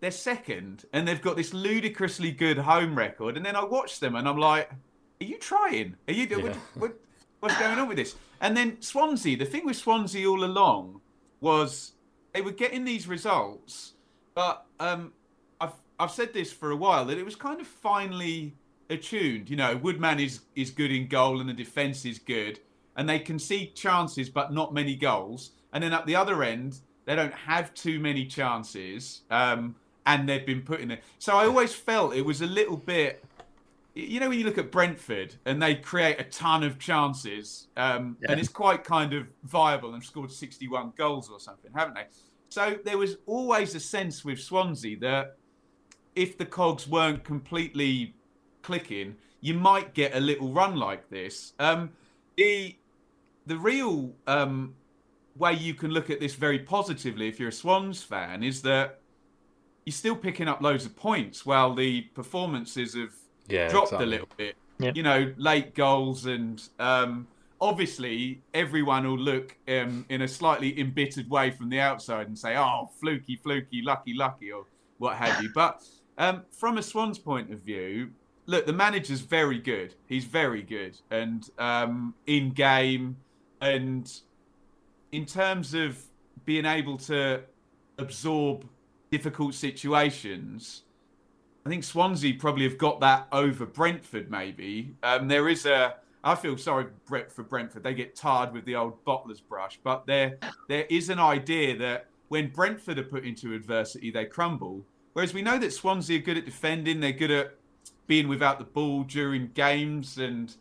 they're 0.00 0.10
second, 0.10 0.84
and 0.92 1.08
they've 1.08 1.22
got 1.22 1.36
this 1.36 1.52
ludicrously 1.52 2.30
good 2.30 2.58
home 2.58 2.96
record. 2.96 3.36
And 3.36 3.44
then 3.44 3.56
I 3.56 3.64
watch 3.64 3.98
them, 3.98 4.14
and 4.14 4.28
I'm 4.28 4.38
like, 4.38 4.70
"Are 5.20 5.24
you 5.24 5.38
trying? 5.38 5.96
Are 6.06 6.12
you? 6.12 6.26
What, 6.38 6.56
what, 6.76 7.00
what's 7.46 7.58
going 7.58 7.78
on 7.78 7.88
with 7.88 7.96
this?" 7.96 8.16
And 8.40 8.56
then 8.56 8.80
Swansea. 8.80 9.36
The 9.36 9.44
thing 9.44 9.64
with 9.64 9.76
Swansea 9.76 10.28
all 10.28 10.44
along 10.44 11.00
was 11.40 11.92
they 12.32 12.42
were 12.42 12.52
getting 12.52 12.84
these 12.84 13.08
results, 13.08 13.94
but 14.34 14.66
um, 14.78 15.12
I've 15.60 15.72
I've 15.98 16.10
said 16.10 16.32
this 16.32 16.52
for 16.52 16.70
a 16.70 16.76
while 16.76 17.04
that 17.06 17.18
it 17.18 17.24
was 17.24 17.36
kind 17.36 17.60
of 17.60 17.66
finely 17.66 18.54
attuned. 18.90 19.48
You 19.50 19.56
know, 19.56 19.76
Woodman 19.76 20.20
is 20.20 20.40
is 20.54 20.70
good 20.70 20.92
in 20.92 21.08
goal 21.08 21.40
and 21.40 21.48
the 21.48 21.54
defense 21.54 22.04
is 22.04 22.18
good, 22.18 22.60
and 22.96 23.08
they 23.08 23.18
concede 23.18 23.74
chances 23.74 24.28
but 24.28 24.52
not 24.52 24.74
many 24.74 24.96
goals. 24.96 25.52
And 25.72 25.82
then 25.82 25.92
at 25.92 26.06
the 26.06 26.16
other 26.16 26.42
end, 26.42 26.78
they 27.04 27.14
don't 27.14 27.34
have 27.34 27.72
too 27.74 28.00
many 28.00 28.26
chances, 28.26 29.22
um, 29.30 29.76
and 30.04 30.28
they've 30.28 30.46
been 30.46 30.62
put 30.62 30.80
in 30.80 30.90
it. 30.90 31.02
So 31.18 31.36
I 31.36 31.46
always 31.46 31.72
felt 31.74 32.14
it 32.14 32.24
was 32.24 32.42
a 32.42 32.46
little 32.46 32.76
bit. 32.76 33.24
You 33.96 34.20
know, 34.20 34.28
when 34.28 34.38
you 34.38 34.44
look 34.44 34.58
at 34.58 34.70
Brentford 34.70 35.36
and 35.46 35.62
they 35.62 35.74
create 35.74 36.20
a 36.20 36.24
ton 36.24 36.62
of 36.62 36.78
chances, 36.78 37.68
um, 37.78 38.18
and 38.28 38.38
it's 38.38 38.50
quite 38.50 38.84
kind 38.84 39.14
of 39.14 39.26
viable 39.44 39.94
and 39.94 40.04
scored 40.04 40.30
61 40.30 40.92
goals 40.98 41.30
or 41.30 41.40
something, 41.40 41.70
haven't 41.74 41.94
they? 41.94 42.04
So 42.50 42.78
there 42.84 42.98
was 42.98 43.16
always 43.24 43.74
a 43.74 43.80
sense 43.80 44.22
with 44.22 44.38
Swansea 44.38 44.98
that 44.98 45.38
if 46.14 46.36
the 46.36 46.44
cogs 46.44 46.86
weren't 46.86 47.24
completely 47.24 48.14
clicking, 48.60 49.16
you 49.40 49.54
might 49.54 49.94
get 49.94 50.14
a 50.14 50.20
little 50.20 50.52
run 50.52 50.76
like 50.76 51.08
this. 51.08 51.54
Um, 51.58 51.90
the 52.36 52.76
the 53.46 53.56
real 53.56 54.12
um, 54.26 54.74
way 55.36 55.54
you 55.54 55.72
can 55.72 55.90
look 55.90 56.10
at 56.10 56.20
this 56.20 56.34
very 56.34 56.58
positively, 56.58 57.28
if 57.28 57.40
you're 57.40 57.48
a 57.48 57.52
Swans 57.52 58.02
fan, 58.02 58.42
is 58.42 58.60
that 58.62 59.00
you're 59.86 59.92
still 59.92 60.16
picking 60.16 60.48
up 60.48 60.60
loads 60.60 60.84
of 60.84 60.96
points 60.96 61.46
while 61.46 61.74
the 61.74 62.02
performances 62.14 62.94
have 62.94 63.14
Yeah, 63.48 63.68
dropped 63.68 63.88
exactly. 63.88 64.06
a 64.06 64.10
little 64.10 64.28
bit. 64.36 64.56
Yeah. 64.78 64.92
You 64.94 65.02
know, 65.02 65.32
late 65.38 65.74
goals 65.74 66.26
and 66.26 66.62
um, 66.78 67.26
obviously 67.60 68.42
everyone 68.54 69.06
will 69.06 69.18
look 69.18 69.56
um, 69.68 70.04
in 70.08 70.22
a 70.22 70.28
slightly 70.28 70.78
embittered 70.78 71.28
way 71.30 71.50
from 71.50 71.68
the 71.68 71.80
outside 71.80 72.28
and 72.28 72.38
say, 72.38 72.56
"Oh, 72.56 72.90
fluky, 73.00 73.36
fluky, 73.36 73.82
lucky, 73.82 74.14
lucky," 74.14 74.52
or 74.52 74.64
what 74.98 75.16
have 75.16 75.42
you. 75.42 75.50
But 75.54 75.82
um, 76.18 76.42
from 76.50 76.78
a 76.78 76.82
Swans 76.82 77.18
point 77.18 77.52
of 77.52 77.60
view, 77.60 78.10
look, 78.46 78.66
the 78.66 78.72
manager's 78.72 79.20
very 79.20 79.58
good. 79.58 79.94
He's 80.06 80.24
very 80.24 80.62
good, 80.62 80.98
and 81.10 81.48
um, 81.58 82.14
in 82.26 82.50
game, 82.50 83.16
and 83.60 84.10
in 85.12 85.24
terms 85.26 85.74
of 85.74 86.02
being 86.44 86.66
able 86.66 86.96
to 86.98 87.42
absorb 87.98 88.68
difficult 89.10 89.54
situations. 89.54 90.82
I 91.66 91.68
think 91.68 91.82
Swansea 91.82 92.34
probably 92.34 92.62
have 92.62 92.78
got 92.78 93.00
that 93.00 93.26
over 93.32 93.66
Brentford. 93.66 94.30
Maybe 94.30 94.94
um, 95.02 95.26
there 95.26 95.48
is 95.48 95.66
a. 95.66 95.96
I 96.22 96.36
feel 96.36 96.56
sorry 96.56 96.86
for 97.28 97.42
Brentford. 97.42 97.82
They 97.82 97.92
get 97.92 98.14
tarred 98.14 98.52
with 98.52 98.64
the 98.64 98.76
old 98.76 99.04
bottler's 99.04 99.40
brush, 99.40 99.80
but 99.82 100.06
there 100.06 100.38
there 100.68 100.84
is 100.88 101.10
an 101.10 101.18
idea 101.18 101.76
that 101.78 102.06
when 102.28 102.50
Brentford 102.50 103.00
are 103.00 103.04
put 103.04 103.24
into 103.24 103.52
adversity, 103.52 104.12
they 104.12 104.26
crumble. 104.26 104.84
Whereas 105.12 105.34
we 105.34 105.42
know 105.42 105.58
that 105.58 105.72
Swansea 105.72 106.20
are 106.20 106.22
good 106.22 106.36
at 106.38 106.44
defending. 106.44 107.00
They're 107.00 107.10
good 107.10 107.32
at 107.32 107.56
being 108.06 108.28
without 108.28 108.60
the 108.60 108.64
ball 108.64 109.02
during 109.02 109.48
games. 109.54 110.18
And 110.18 110.54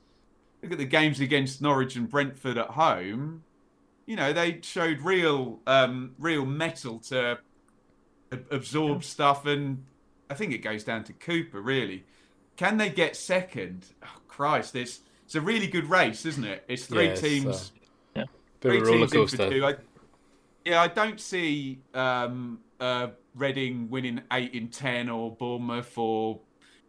look 0.64 0.72
at 0.72 0.80
the 0.80 0.86
games 0.86 1.20
against 1.20 1.62
Norwich 1.62 1.96
and 1.96 2.10
Brentford 2.10 2.58
at 2.58 2.72
home. 2.72 3.44
You 4.08 4.16
know 4.16 4.34
they 4.34 4.60
showed 4.64 5.02
real 5.02 5.60
um, 5.68 6.16
real 6.18 6.48
metal 6.48 6.98
to 7.10 7.38
ab- 8.32 8.48
absorb 8.50 9.04
stuff 9.04 9.46
and 9.46 9.86
I 10.30 10.34
think 10.34 10.54
it 10.54 10.60
goes 10.60 10.84
down 10.84 11.04
to 11.06 11.14
Cooper, 11.14 11.62
really. 11.62 12.04
Can 12.58 12.78
they 12.78 12.90
get 12.90 13.16
second? 13.16 13.86
Oh, 14.04 14.08
Christ, 14.28 14.76
it's 14.76 15.02
it's 15.26 15.36
a 15.36 15.42
really 15.42 15.68
good 15.68 15.90
race, 15.90 16.26
isn't 16.26 16.44
it? 16.44 16.64
It's 16.68 16.86
three 16.86 17.06
Yeah, 17.06 17.12
it's, 17.12 17.22
teams, 17.22 17.72
Bit 18.14 18.28
three 18.62 18.78
of 18.80 18.84
a 18.84 18.92
teams 18.92 19.02
in 19.02 19.08
for 19.08 19.38
coaster. 19.38 19.50
two. 19.50 19.66
I, 19.66 19.76
yeah, 20.64 20.82
I 20.82 20.88
don't 20.88 21.20
see 21.20 21.80
um, 21.94 22.60
uh, 22.80 23.08
Reading 23.36 23.90
winning 23.90 24.22
eight 24.32 24.54
in 24.54 24.70
ten 24.70 25.10
or 25.10 25.36
Bournemouth 25.36 25.98
or 25.98 26.40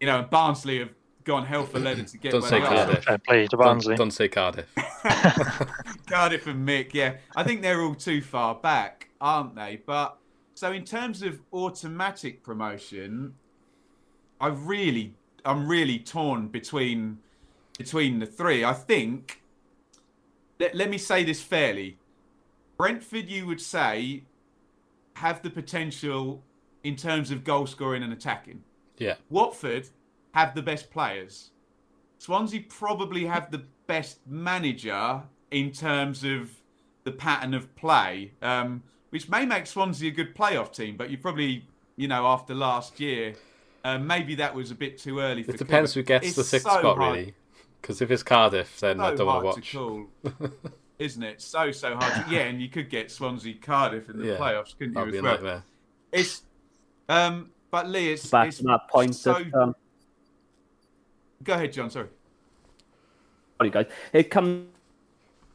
you 0.01 0.07
know, 0.07 0.21
and 0.21 0.31
Barnsley 0.31 0.79
have 0.79 0.91
gone 1.25 1.45
hell 1.45 1.67
for 1.67 1.81
leather 1.81 2.05
to 2.05 2.19
get 2.19 2.31
Don't 2.33 2.43
where 2.43 2.51
say 2.51 2.61
they 2.61 2.67
are. 2.67 2.85
Cardiff. 2.87 3.05
Fair 3.05 3.19
play 3.19 3.43
to 3.43 3.49
Don't, 3.49 3.61
Barnsley. 3.61 3.97
don't 3.97 4.11
say 4.13 4.29
Cardiff. 4.29 4.67
Cardiff 6.09 6.47
and 6.47 6.67
Mick, 6.67 6.95
yeah. 6.95 7.17
I 7.35 7.43
think 7.43 7.63
they're 7.63 7.83
all 7.83 7.95
too 7.97 8.23
far 8.23 8.55
back, 8.55 9.09
aren't 9.21 9.57
they? 9.57 9.81
But 9.85 10.17
so 10.57 10.73
in 10.73 10.85
terms 10.85 11.21
of 11.21 11.41
automatic 11.53 12.43
promotion, 12.43 13.35
I 14.41 14.49
really 14.49 15.15
I'm 15.45 15.69
really 15.69 15.99
torn 15.99 16.49
between 16.49 17.19
between 17.77 18.19
the 18.21 18.27
three. 18.27 18.65
I 18.65 18.73
think 18.73 19.43
let, 20.59 20.75
let 20.75 20.89
me 20.89 20.97
say 20.97 21.25
this 21.25 21.43
fairly. 21.43 21.99
Brentford 22.79 23.29
you 23.29 23.47
would 23.47 23.61
say 23.61 24.23
have 25.13 25.43
the 25.43 25.51
potential 25.51 26.43
in 26.83 26.97
terms 26.97 27.31
of 27.31 27.45
goal 27.45 27.67
scoring 27.67 28.03
and 28.03 28.13
attacking. 28.15 28.63
Yeah. 28.97 29.17
Watford 29.29 29.91
have 30.33 30.55
the 30.55 30.63
best 30.63 30.91
players. 30.91 31.51
Swansea 32.17 32.63
probably 32.67 33.27
have 33.27 33.51
the 33.51 33.65
best 33.87 34.21
manager 34.27 35.23
in 35.51 35.71
terms 35.71 36.25
of 36.25 36.51
the 37.05 37.13
pattern 37.13 37.53
of 37.53 37.77
play, 37.77 38.33
um, 38.41 38.83
which 39.11 39.29
may 39.29 39.47
make 39.47 39.67
Swansea 39.67 40.11
a 40.11 40.15
good 40.15 40.35
playoff 40.35 40.73
team. 40.75 40.97
But 40.97 41.11
you 41.11 41.19
probably, 41.19 41.65
you 41.97 42.09
know, 42.09 42.27
after 42.27 42.55
last 42.55 42.99
year, 43.01 43.35
uh, 43.85 43.99
maybe 43.99 44.35
that 44.37 44.55
was 44.55 44.71
a 44.71 44.75
bit 44.75 44.99
too 44.99 45.21
early. 45.21 45.43
For 45.43 45.53
It 45.53 45.59
depends 45.59 45.93
Cooper. 45.93 46.01
who 46.01 46.07
gets 46.07 46.27
It's 46.29 46.37
the 46.37 46.45
sixth 46.45 46.67
so 46.71 46.79
spot, 46.81 46.99
hard- 46.99 47.17
really. 47.17 47.35
Because 47.81 48.03
if 48.03 48.11
it's 48.11 48.23
Cardiff, 48.25 48.81
then 48.81 49.01
I 49.01 49.15
don't 49.15 49.27
want 49.27 49.45
hard 49.47 49.63
to 49.63 49.71
to 49.71 49.79
watch. 49.81 50.11
call, 50.35 50.51
isn't 50.99 51.23
it? 51.23 51.41
So 51.41 51.71
so 51.71 51.95
hard. 51.95 52.27
To, 52.27 52.35
yeah, 52.35 52.41
and 52.43 52.61
you 52.61 52.69
could 52.69 52.91
get 52.91 53.13
Swansea 53.13 53.55
Cardiff 53.63 54.09
in 54.09 54.19
the 54.19 54.27
Yeah, 54.27 54.37
playoffs, 54.39 54.77
couldn't 54.77 54.95
you? 54.95 54.95
That'd 54.95 55.13
be 55.13 55.19
As 55.19 55.21
a 55.21 55.23
well? 55.25 55.33
nightmare. 55.35 55.63
It's 56.11 56.43
um, 57.09 57.51
but 57.71 57.89
Lee, 57.89 58.11
it's, 58.13 58.27
Back 58.29 58.49
it's 58.49 58.57
to 58.59 58.65
that 58.65 58.89
point 58.89 59.15
so. 59.15 59.35
that 59.35 59.55
um, 59.55 59.77
Go 61.45 61.53
ahead, 61.53 61.73
John. 61.73 61.91
Sorry. 61.91 62.09
sorry 63.59 63.71
guys, 63.71 63.87
it 64.13 64.31
comes 64.31 64.67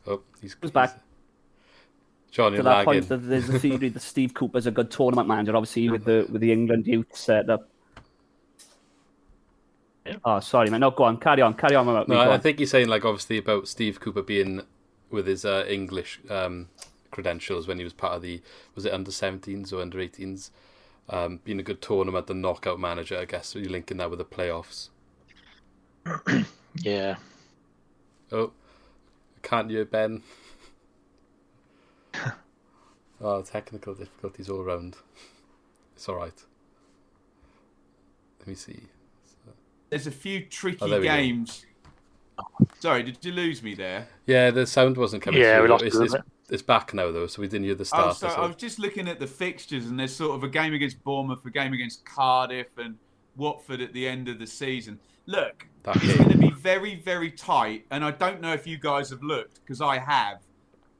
Oh, 0.07 0.21
he's 0.41 0.55
Comes 0.55 0.71
back 0.71 0.99
John, 2.31 2.53
to 2.53 2.63
that 2.63 2.69
lagging. 2.69 2.85
point 2.85 3.09
that 3.09 3.17
there's 3.17 3.49
a 3.49 3.59
theory 3.59 3.89
that 3.89 3.99
Steve 3.99 4.33
Cooper's 4.33 4.65
a 4.65 4.71
good 4.71 4.89
tournament 4.89 5.27
manager, 5.27 5.55
obviously 5.55 5.89
with 5.89 6.05
the 6.05 6.25
with 6.31 6.41
the 6.41 6.51
England 6.51 6.87
youth 6.87 7.13
setup. 7.15 7.67
Yeah. 10.05 10.15
Oh, 10.23 10.39
sorry, 10.39 10.69
man. 10.69 10.79
No, 10.79 10.91
go 10.91 11.03
on, 11.03 11.17
carry 11.17 11.41
on, 11.41 11.53
carry 11.53 11.75
on. 11.75 11.87
About. 11.87 12.07
No, 12.07 12.15
go 12.15 12.21
I 12.21 12.33
on. 12.33 12.39
think 12.41 12.59
you're 12.59 12.67
saying 12.67 12.87
like 12.87 13.05
obviously 13.05 13.37
about 13.37 13.67
Steve 13.67 13.99
Cooper 13.99 14.21
being 14.21 14.61
with 15.11 15.27
his 15.27 15.43
uh, 15.45 15.65
English 15.67 16.21
um, 16.29 16.69
credentials 17.11 17.67
when 17.67 17.77
he 17.77 17.83
was 17.83 17.93
part 17.93 18.13
of 18.13 18.21
the 18.21 18.41
was 18.73 18.85
it 18.85 18.93
under 18.93 19.11
17s 19.11 19.71
or 19.73 19.81
under 19.81 19.97
18s, 19.99 20.49
um, 21.09 21.39
being 21.43 21.59
a 21.59 21.63
good 21.63 21.81
tournament 21.81 22.29
and 22.29 22.41
knockout 22.41 22.79
manager. 22.79 23.17
I 23.19 23.25
guess 23.25 23.47
so 23.47 23.59
you're 23.59 23.69
linking 23.69 23.97
that 23.97 24.09
with 24.09 24.19
the 24.19 24.25
playoffs. 24.25 24.89
Yeah. 26.75 27.15
Oh, 28.31 28.53
can't 29.43 29.69
you, 29.69 29.83
Ben? 29.83 30.23
Oh, 33.21 33.41
technical 33.41 33.93
difficulties 33.95 34.49
all 34.49 34.59
around. 34.61 34.95
It's 35.95 36.07
all 36.09 36.15
right. 36.15 36.33
Let 38.39 38.47
me 38.47 38.55
see. 38.55 38.79
There's 39.89 40.07
a 40.07 40.11
few 40.11 40.45
tricky 40.45 40.77
Oh, 40.81 40.87
there 40.87 40.99
we 41.01 41.07
go. 41.07 41.15
games. 41.15 41.65
Sorry, 42.79 43.03
did 43.03 43.23
you 43.23 43.31
lose 43.33 43.61
me 43.61 43.75
there? 43.75 44.07
Yeah, 44.25 44.49
the 44.51 44.65
sound 44.65 44.97
wasn't 44.97 45.21
coming 45.21 45.41
Yeah, 45.41 45.55
through. 45.57 45.63
we 45.63 45.69
lost 45.69 45.83
it's, 45.83 45.95
a 45.97 46.01
it's, 46.03 46.13
bit. 46.13 46.23
it's 46.49 46.61
back 46.63 46.93
now 46.93 47.11
though, 47.11 47.27
so 47.27 47.41
we 47.41 47.47
didn't 47.47 47.65
hear 47.65 47.75
the 47.75 47.81
Oh, 47.93 48.11
start. 48.13 48.15
so 48.17 48.27
I 48.29 48.47
was 48.47 48.55
just 48.55 48.79
looking 48.79 49.07
at 49.07 49.19
the 49.19 49.27
fixtures, 49.27 49.85
and 49.87 49.99
there's 49.99 50.15
sort 50.15 50.35
of 50.35 50.43
a 50.43 50.47
game 50.49 50.73
against 50.73 51.03
Bournemouth, 51.03 51.45
a 51.45 51.51
game 51.51 51.73
against 51.73 52.03
Cardiff, 52.05 52.75
and 52.77 52.97
Watford 53.35 53.81
at 53.81 53.93
the 53.93 54.07
end 54.07 54.27
of 54.27 54.39
the 54.39 54.47
season. 54.47 54.97
Look, 55.27 55.67
That 55.83 55.97
it's 55.97 56.17
going 56.17 56.29
to 56.31 56.37
be 56.37 56.51
very, 56.51 56.95
very 56.95 57.29
tight, 57.31 57.85
and 57.91 58.03
I 58.03 58.11
don't 58.11 58.41
know 58.41 58.53
if 58.53 58.65
you 58.65 58.77
guys 58.77 59.09
have 59.11 59.21
looked 59.21 59.59
because 59.63 59.81
I 59.81 59.99
have. 59.99 60.39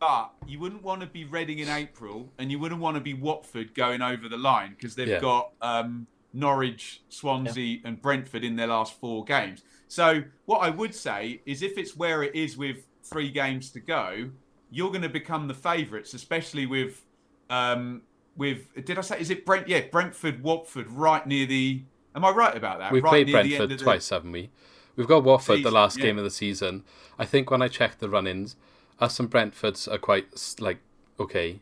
But 0.02 0.32
you 0.48 0.60
wouldn't 0.60 0.82
want 0.82 1.02
to 1.02 1.08
be 1.08 1.26
Reading 1.26 1.60
in 1.60 1.70
April, 1.70 2.28
and 2.40 2.52
you 2.52 2.58
wouldn't 2.58 2.82
want 2.82 2.96
to 2.96 3.02
be 3.02 3.14
Watford 3.14 3.76
going 3.76 4.02
over 4.02 4.28
the 4.28 4.36
line 4.36 4.72
because 4.72 4.96
they've 4.96 5.08
Yeah. 5.08 5.20
got 5.20 5.52
um, 5.62 6.08
Norwich, 6.34 7.04
Swansea, 7.10 7.78
and 7.86 8.02
Brentford 8.02 8.44
in 8.44 8.56
their 8.56 8.66
last 8.68 9.00
four 9.00 9.24
games. 9.24 9.62
So 9.88 10.24
what 10.46 10.58
I 10.60 10.72
would 10.72 10.96
say 10.96 11.42
is, 11.46 11.62
if 11.62 11.78
it's 11.78 11.96
where 11.96 12.24
it 12.24 12.34
is 12.34 12.58
with 12.58 12.88
three 13.04 13.30
games 13.30 13.70
to 13.72 13.80
go, 13.80 14.32
you're 14.72 14.90
going 14.90 15.04
to 15.04 15.10
become 15.10 15.48
the 15.48 15.54
favourites, 15.54 16.16
especially 16.16 16.66
with 16.66 17.06
um, 17.52 18.02
with. 18.36 18.74
Did 18.86 18.98
I 18.98 19.02
say? 19.02 19.20
Is 19.20 19.30
it 19.30 19.46
Brent? 19.46 19.68
Yeah, 19.68 19.82
Brentford, 19.82 20.42
Watford, 20.42 20.90
right 20.90 21.28
near 21.28 21.46
the. 21.46 21.84
Am 22.16 22.26
I 22.26 22.32
right 22.32 22.58
about 22.58 22.80
that? 22.80 22.92
We've 22.92 23.04
right 23.04 23.12
played 23.12 23.28
near 23.28 23.36
the 23.36 23.40
end 23.42 23.50
Brentford 23.50 23.72
of 23.74 23.78
the- 23.78 23.84
twice, 23.84 24.10
haven't 24.10 24.32
we? 24.32 24.50
We've 24.96 25.08
got 25.08 25.24
Watford 25.24 25.62
the 25.64 25.72
last 25.72 25.98
yeah. 25.98 26.06
game 26.06 26.18
of 26.18 26.24
the 26.24 26.32
season. 26.32 26.84
I 27.20 27.26
think 27.26 27.50
when 27.52 27.62
I 27.62 27.68
checked 27.70 28.00
the 28.00 28.10
run-ins, 28.10 28.58
us 29.02 29.20
and 29.20 29.30
Brentford's 29.30 29.88
are 29.88 29.98
quite 29.98 30.28
like 30.60 30.78
okay. 31.20 31.60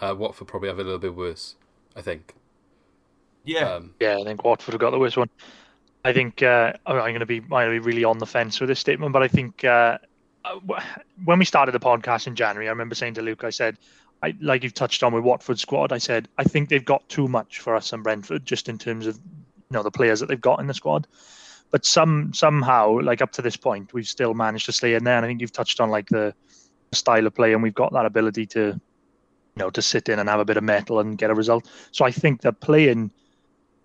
Uh, 0.00 0.14
Watford 0.16 0.48
probably 0.48 0.68
have 0.68 0.78
a 0.78 0.82
little 0.82 0.98
bit 0.98 1.14
worse. 1.14 1.54
I 1.96 2.02
think. 2.02 2.34
Yeah, 3.44 3.74
Um, 3.74 3.94
Yeah, 4.00 4.18
I 4.18 4.24
think 4.24 4.44
Watford 4.44 4.74
have 4.74 4.80
got 4.80 4.90
the 4.90 4.98
worst 4.98 5.16
one. 5.16 5.30
I 6.04 6.12
think 6.12 6.42
uh, 6.42 6.72
I'm 6.86 6.96
going 6.96 7.20
to 7.20 7.26
be 7.26 7.38
I'm 7.38 7.48
gonna 7.48 7.70
be 7.70 7.78
really 7.78 8.04
on 8.04 8.18
the 8.18 8.26
fence 8.26 8.60
with 8.60 8.68
this 8.68 8.80
statement, 8.80 9.12
but 9.12 9.22
I 9.22 9.28
think 9.28 9.64
uh, 9.64 9.98
uh, 10.44 10.58
when 11.24 11.38
we 11.38 11.44
started 11.44 11.72
the 11.72 11.80
podcast 11.80 12.26
in 12.26 12.34
January, 12.34 12.68
I 12.68 12.70
remember 12.70 12.94
saying 12.94 13.14
to 13.14 13.22
Luke, 13.22 13.44
I 13.44 13.50
said, 13.50 13.78
I 14.22 14.34
like 14.40 14.62
you've 14.62 14.74
touched 14.74 15.02
on 15.02 15.12
with 15.12 15.24
Watford 15.24 15.58
squad. 15.58 15.92
I 15.92 15.98
said 15.98 16.28
I 16.38 16.44
think 16.44 16.68
they've 16.68 16.84
got 16.84 17.08
too 17.08 17.28
much 17.28 17.60
for 17.60 17.74
us 17.74 17.92
and 17.92 18.02
Brentford, 18.02 18.44
just 18.44 18.68
in 18.68 18.78
terms 18.78 19.06
of 19.06 19.16
you 19.16 19.72
know 19.72 19.82
the 19.82 19.90
players 19.90 20.20
that 20.20 20.26
they've 20.26 20.40
got 20.40 20.60
in 20.60 20.66
the 20.66 20.74
squad. 20.74 21.06
But 21.70 21.84
some 21.84 22.32
somehow, 22.34 23.00
like 23.00 23.22
up 23.22 23.32
to 23.32 23.42
this 23.42 23.56
point, 23.56 23.92
we've 23.92 24.08
still 24.08 24.34
managed 24.34 24.66
to 24.66 24.72
stay 24.72 24.94
in 24.94 25.04
there. 25.04 25.16
And 25.16 25.24
I 25.24 25.28
think 25.28 25.40
you've 25.40 25.52
touched 25.52 25.80
on 25.80 25.90
like 25.90 26.08
the 26.08 26.34
style 26.92 27.26
of 27.26 27.34
play, 27.34 27.52
and 27.52 27.62
we've 27.62 27.74
got 27.74 27.92
that 27.92 28.06
ability 28.06 28.46
to, 28.46 28.60
you 28.60 28.80
know, 29.56 29.70
to 29.70 29.82
sit 29.82 30.08
in 30.08 30.18
and 30.18 30.28
have 30.28 30.40
a 30.40 30.44
bit 30.44 30.56
of 30.56 30.64
metal 30.64 31.00
and 31.00 31.18
get 31.18 31.30
a 31.30 31.34
result. 31.34 31.68
So 31.92 32.04
I 32.04 32.10
think 32.10 32.42
that 32.42 32.60
playing 32.60 33.10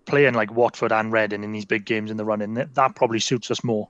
playing 0.06 0.34
like 0.34 0.52
Watford 0.52 0.92
and 0.92 1.12
Reading 1.12 1.42
in 1.42 1.52
these 1.52 1.64
big 1.64 1.84
games 1.84 2.10
in 2.10 2.16
the 2.16 2.24
running, 2.24 2.54
that, 2.54 2.74
that 2.74 2.94
probably 2.94 3.18
suits 3.18 3.50
us 3.50 3.64
more 3.64 3.88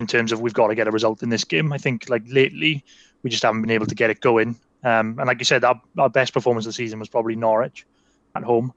in 0.00 0.06
terms 0.06 0.32
of 0.32 0.40
we've 0.40 0.52
got 0.52 0.68
to 0.68 0.74
get 0.74 0.88
a 0.88 0.90
result 0.90 1.22
in 1.22 1.28
this 1.28 1.44
game. 1.44 1.72
I 1.72 1.78
think 1.78 2.10
like 2.10 2.24
lately 2.26 2.84
we 3.22 3.30
just 3.30 3.44
haven't 3.44 3.62
been 3.62 3.70
able 3.70 3.86
to 3.86 3.94
get 3.94 4.10
it 4.10 4.20
going. 4.20 4.56
Um, 4.82 5.16
and 5.18 5.26
like 5.26 5.38
you 5.38 5.44
said, 5.44 5.64
our, 5.64 5.80
our 5.96 6.10
best 6.10 6.34
performance 6.34 6.66
of 6.66 6.70
the 6.70 6.74
season 6.74 6.98
was 6.98 7.08
probably 7.08 7.36
Norwich 7.36 7.86
at 8.34 8.42
home. 8.42 8.74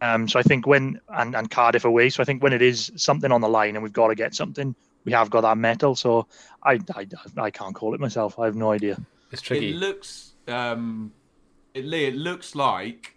Um, 0.00 0.26
so 0.26 0.38
I 0.38 0.42
think 0.42 0.66
when 0.66 1.00
and, 1.08 1.36
and 1.36 1.50
Cardiff 1.50 1.84
away. 1.84 2.10
So 2.10 2.22
I 2.22 2.24
think 2.24 2.42
when 2.42 2.52
it 2.52 2.62
is 2.62 2.90
something 2.96 3.30
on 3.30 3.40
the 3.40 3.48
line 3.48 3.76
and 3.76 3.82
we've 3.82 3.92
got 3.92 4.08
to 4.08 4.14
get 4.14 4.34
something, 4.34 4.74
we 5.04 5.12
have 5.12 5.30
got 5.30 5.42
that 5.42 5.58
metal. 5.58 5.94
So 5.94 6.26
I 6.62 6.80
I, 6.94 7.06
I 7.36 7.50
can't 7.50 7.74
call 7.74 7.94
it 7.94 8.00
myself. 8.00 8.38
I 8.38 8.46
have 8.46 8.56
no 8.56 8.72
idea. 8.72 8.98
It's 9.34 9.42
tricky. 9.42 9.70
It 9.70 9.76
looks, 9.76 10.32
um, 10.48 11.12
it, 11.74 11.84
Lee, 11.84 12.06
it 12.06 12.16
looks 12.16 12.54
like 12.54 13.16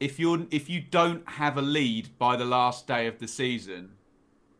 if 0.00 0.18
you're 0.18 0.46
if 0.50 0.68
you 0.68 0.80
don't 0.80 1.26
have 1.28 1.56
a 1.56 1.62
lead 1.62 2.10
by 2.18 2.36
the 2.36 2.44
last 2.44 2.86
day 2.86 3.06
of 3.06 3.18
the 3.18 3.28
season, 3.28 3.90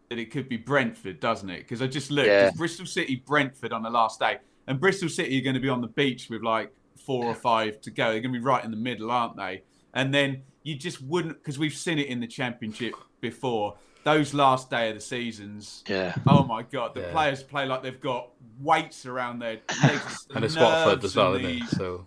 that 0.08 0.18
it 0.18 0.30
could 0.30 0.48
be 0.48 0.56
Brentford, 0.56 1.20
doesn't 1.20 1.50
it? 1.50 1.58
Because 1.58 1.82
I 1.82 1.86
just 1.86 2.10
looked, 2.10 2.28
Yeah. 2.28 2.50
Bristol 2.56 2.86
City, 2.86 3.16
Brentford 3.16 3.72
on 3.72 3.82
the 3.82 3.90
last 3.90 4.20
day, 4.20 4.38
and 4.66 4.80
Bristol 4.80 5.08
City 5.08 5.38
are 5.38 5.42
going 5.44 5.54
to 5.54 5.60
be 5.60 5.68
on 5.68 5.80
the 5.80 5.88
beach 5.88 6.28
with 6.30 6.42
like 6.42 6.72
four 6.96 7.26
or 7.26 7.34
five 7.34 7.80
to 7.82 7.90
go. 7.90 8.04
They're 8.12 8.20
going 8.20 8.32
to 8.32 8.38
be 8.38 8.44
right 8.44 8.64
in 8.64 8.70
the 8.70 8.76
middle, 8.76 9.10
aren't 9.10 9.36
they? 9.36 9.62
And 9.92 10.12
then 10.14 10.42
you 10.62 10.76
just 10.76 11.02
wouldn't, 11.02 11.34
because 11.38 11.58
we've 11.58 11.74
seen 11.74 11.98
it 11.98 12.06
in 12.08 12.20
the 12.20 12.26
Championship 12.26 12.94
before. 13.20 13.74
Those 14.04 14.34
last 14.34 14.68
day 14.70 14.90
of 14.90 14.94
the 14.96 15.00
seasons, 15.00 15.82
Yeah. 15.88 16.14
Oh 16.26 16.44
my 16.44 16.62
god, 16.62 16.94
the 16.94 17.00
Yeah. 17.00 17.10
players 17.12 17.42
play 17.42 17.64
like 17.66 17.82
they've 17.82 18.00
got 18.00 18.28
weights 18.60 19.06
around 19.06 19.38
their 19.40 19.60
legs, 19.82 20.26
and 20.34 20.44
it's 20.44 20.54
nerves 20.54 20.84
Watford 20.84 21.04
as 21.04 21.16
well, 21.16 21.34
isn't 21.34 21.44
it? 21.44 21.68
So 21.70 22.06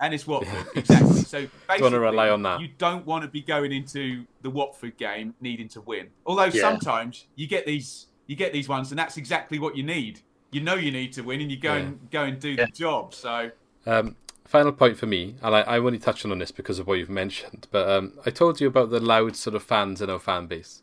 And 0.00 0.12
it's 0.12 0.26
Watford, 0.26 0.66
exactly. 0.74 1.24
So 1.24 1.46
basically, 1.68 1.84
wanna 1.84 2.00
rely 2.00 2.28
on 2.28 2.42
that. 2.42 2.60
You 2.60 2.68
don't 2.78 3.06
want 3.06 3.22
to 3.22 3.28
be 3.30 3.42
going 3.42 3.72
into 3.72 4.24
the 4.42 4.50
Watford 4.50 4.96
game 4.98 5.34
needing 5.40 5.68
to 5.70 5.80
win. 5.80 6.08
Although 6.26 6.50
Yeah. 6.50 6.60
sometimes 6.60 7.26
you 7.36 7.46
get 7.46 7.64
these, 7.64 8.08
you 8.26 8.36
get 8.36 8.52
these 8.52 8.68
ones, 8.68 8.90
and 8.92 8.98
that's 8.98 9.16
exactly 9.16 9.58
what 9.58 9.76
you 9.76 9.82
need. 9.82 10.20
You 10.52 10.60
know 10.60 10.74
you 10.74 10.90
need 10.90 11.12
to 11.14 11.22
win, 11.22 11.40
and 11.40 11.50
you 11.50 11.58
go 11.58 11.74
Yeah. 11.74 11.78
and 11.78 12.10
go 12.10 12.24
and 12.24 12.38
do 12.40 12.56
Yeah. 12.56 12.66
the 12.66 12.72
job. 12.72 13.14
So 13.14 13.50
Um, 13.86 14.16
final 14.46 14.72
point 14.72 14.96
for 14.98 15.06
me, 15.06 15.36
and 15.42 15.54
I, 15.54 15.62
I'm 15.76 15.86
only 15.86 15.98
touching 15.98 16.30
on 16.30 16.38
this 16.38 16.50
because 16.50 16.78
of 16.78 16.86
what 16.86 16.98
you've 16.98 17.10
mentioned, 17.10 17.68
but 17.70 17.88
um, 17.88 18.18
I 18.26 18.30
told 18.30 18.60
you 18.60 18.66
about 18.68 18.90
the 18.90 19.00
loud 19.00 19.36
sort 19.36 19.56
of 19.56 19.62
fans 19.62 20.00
in 20.02 20.10
our 20.10 20.18
fan 20.18 20.46
base. 20.46 20.82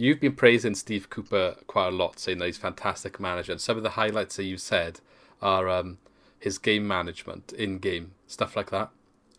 You've 0.00 0.18
been 0.18 0.32
praising 0.32 0.74
Steve 0.74 1.10
Cooper 1.10 1.56
quite 1.66 1.88
a 1.88 1.90
lot, 1.90 2.18
saying 2.18 2.38
that 2.38 2.46
he's 2.46 2.56
a 2.56 2.60
fantastic 2.60 3.20
manager, 3.20 3.52
and 3.52 3.60
some 3.60 3.76
of 3.76 3.82
the 3.82 3.90
highlights 3.90 4.36
that 4.36 4.44
you've 4.44 4.62
said 4.62 5.00
are 5.42 5.68
um, 5.68 5.98
his 6.38 6.56
game 6.56 6.88
management 6.88 7.52
in 7.52 7.76
game, 7.80 8.12
stuff 8.26 8.56
like 8.56 8.70
that. 8.70 8.88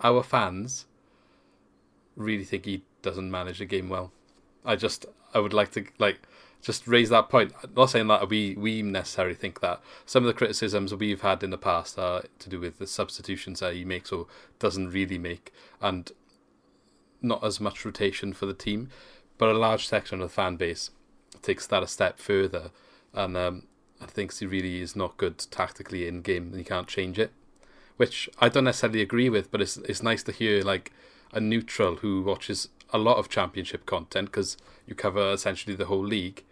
Our 0.02 0.21
fans 0.21 0.86
really 2.15 2.43
think 2.43 2.65
he 2.65 2.84
doesn't 3.02 3.32
manage 3.32 3.58
the 3.58 3.65
game 3.65 3.89
well. 3.89 4.12
I 4.63 4.76
just, 4.76 5.08
I 5.34 5.39
would 5.39 5.52
like 5.52 5.71
to 5.71 5.86
like 5.97 6.19
just 6.62 6.88
raise 6.88 7.10
that 7.10 7.30
point. 7.30 7.54
I'm 7.63 7.74
not 7.76 7.89
saying 7.89 8.06
that 8.10 8.30
we 8.30 8.54
we 8.54 8.84
necessarily 8.84 9.34
think 9.34 9.62
that. 9.62 9.82
Some 10.06 10.21
of 10.21 10.28
the 10.28 10.38
criticisms 10.38 10.93
we've 10.93 11.21
had 11.21 11.41
in 11.41 11.50
the 11.50 11.58
past 11.58 11.97
are 11.97 12.26
to 12.38 12.50
do 12.50 12.60
with 12.60 12.78
the 12.78 12.86
substitutions 12.86 13.62
that 13.62 13.74
he 13.74 13.84
makes 13.84 14.12
or 14.12 14.28
doesn't 14.60 14.91
really 14.91 15.17
make, 15.17 15.52
and 15.82 16.12
not 17.19 17.43
as 17.43 17.60
much 17.60 17.84
rotation 17.84 18.32
for 18.32 18.45
the 18.45 18.54
team. 18.54 18.89
But 19.41 19.56
a 19.56 19.58
large 19.58 19.88
section 19.88 20.21
of 20.21 20.30
the 20.30 20.34
fan 20.36 20.56
base 20.56 20.91
takes 21.41 21.65
that 21.65 21.82
a 21.82 21.88
step 21.88 22.19
further, 22.19 22.69
and 23.12 23.36
um, 23.36 23.63
I 23.99 24.06
think 24.06 24.38
he 24.38 24.45
really 24.45 24.82
is 24.82 24.95
not 24.95 25.17
good 25.17 25.39
tactically 25.49 26.08
in 26.08 26.21
game, 26.21 26.49
and 26.49 26.58
he 26.58 26.63
can't 26.63 26.88
change 26.88 27.17
it. 27.17 27.32
Which 27.97 28.30
I 28.38 28.49
don't 28.49 28.65
necessarily 28.65 29.01
agree 29.01 29.30
with, 29.30 29.49
but 29.49 29.60
it's 29.60 29.77
it's 29.77 30.04
nice 30.04 30.21
to 30.25 30.32
hear 30.32 30.62
like 30.62 30.91
a 31.34 31.39
neutral 31.39 31.95
who 31.95 32.21
watches 32.21 32.69
a 32.93 32.99
lot 32.99 33.17
of 33.17 33.30
championship 33.30 33.88
content 33.88 34.27
because 34.27 34.58
you 34.86 34.93
cover 34.93 35.32
essentially 35.32 35.75
the 35.75 35.88
whole 35.88 36.06
league, 36.06 36.43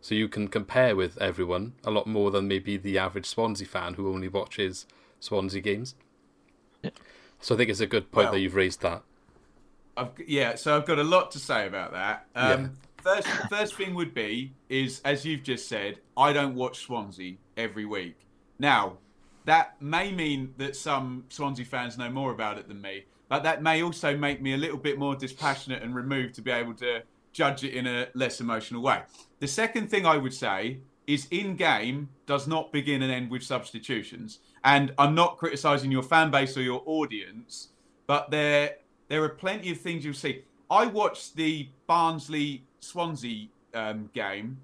so 0.00 0.14
you 0.14 0.26
can 0.26 0.48
compare 0.48 0.96
with 0.96 1.18
everyone 1.20 1.74
a 1.84 1.90
lot 1.90 2.06
more 2.06 2.30
than 2.30 2.48
maybe 2.48 2.78
the 2.78 2.96
average 2.96 3.26
Swansea 3.26 3.66
fan 3.66 3.92
who 3.92 4.08
only 4.10 4.28
watches 4.28 4.86
Swansea 5.20 5.60
games. 5.60 5.96
So 7.40 7.54
I 7.54 7.58
think 7.58 7.68
it's 7.68 7.80
a 7.80 7.86
good 7.86 8.10
point 8.10 8.28
Well- 8.28 8.32
that 8.32 8.40
you've 8.40 8.54
raised 8.54 8.80
that. 8.80 9.02
I've, 9.98 10.10
yeah, 10.26 10.54
so 10.54 10.76
I've 10.76 10.86
got 10.86 10.98
a 10.98 11.04
lot 11.04 11.30
to 11.32 11.38
say 11.38 11.66
about 11.66 11.92
that. 11.92 12.26
Um, 12.34 12.72
First, 13.02 13.28
first 13.48 13.74
thing 13.74 13.94
would 13.94 14.12
be 14.12 14.52
is 14.68 15.00
as 15.04 15.24
you've 15.24 15.42
just 15.42 15.68
said, 15.68 16.00
I 16.16 16.32
don't 16.32 16.54
watch 16.54 16.80
Swansea 16.80 17.36
every 17.56 17.84
week. 17.84 18.26
Now, 18.58 18.98
that 19.44 19.80
may 19.80 20.10
mean 20.12 20.52
that 20.58 20.76
some 20.76 21.24
Swansea 21.28 21.64
fans 21.64 21.96
know 21.96 22.10
more 22.10 22.32
about 22.32 22.58
it 22.58 22.68
than 22.68 22.82
me, 22.82 23.04
but 23.28 23.42
that 23.44 23.62
may 23.62 23.82
also 23.82 24.16
make 24.16 24.42
me 24.42 24.54
a 24.54 24.56
little 24.56 24.76
bit 24.76 24.98
more 24.98 25.14
dispassionate 25.14 25.82
and 25.82 25.94
removed 25.94 26.34
to 26.34 26.42
be 26.42 26.50
able 26.50 26.74
to 26.74 27.02
judge 27.32 27.62
it 27.64 27.72
in 27.72 27.86
a 27.86 28.08
less 28.14 28.40
emotional 28.40 28.82
way. 28.82 29.02
The 29.38 29.48
second 29.48 29.88
thing 29.88 30.04
I 30.04 30.16
would 30.16 30.34
say 30.34 30.80
is 31.06 31.28
in 31.30 31.56
game 31.56 32.10
does 32.26 32.46
not 32.46 32.72
begin 32.72 33.02
and 33.02 33.10
end 33.12 33.30
with 33.30 33.42
substitutions. 33.42 34.40
And 34.64 34.92
I'm 34.98 35.14
not 35.14 35.38
criticizing 35.38 35.90
your 35.90 36.02
fan 36.02 36.30
base 36.30 36.56
or 36.56 36.62
your 36.62 36.82
audience, 36.84 37.68
but 38.06 38.30
there 38.30 38.76
there 39.08 39.22
are 39.24 39.28
plenty 39.28 39.70
of 39.70 39.80
things 39.80 40.04
you'll 40.04 40.14
see. 40.14 40.42
I 40.70 40.86
watched 40.86 41.34
the 41.36 41.68
Barnsley 41.86 42.62
Swansea 42.80 43.48
um, 43.74 44.10
game, 44.14 44.58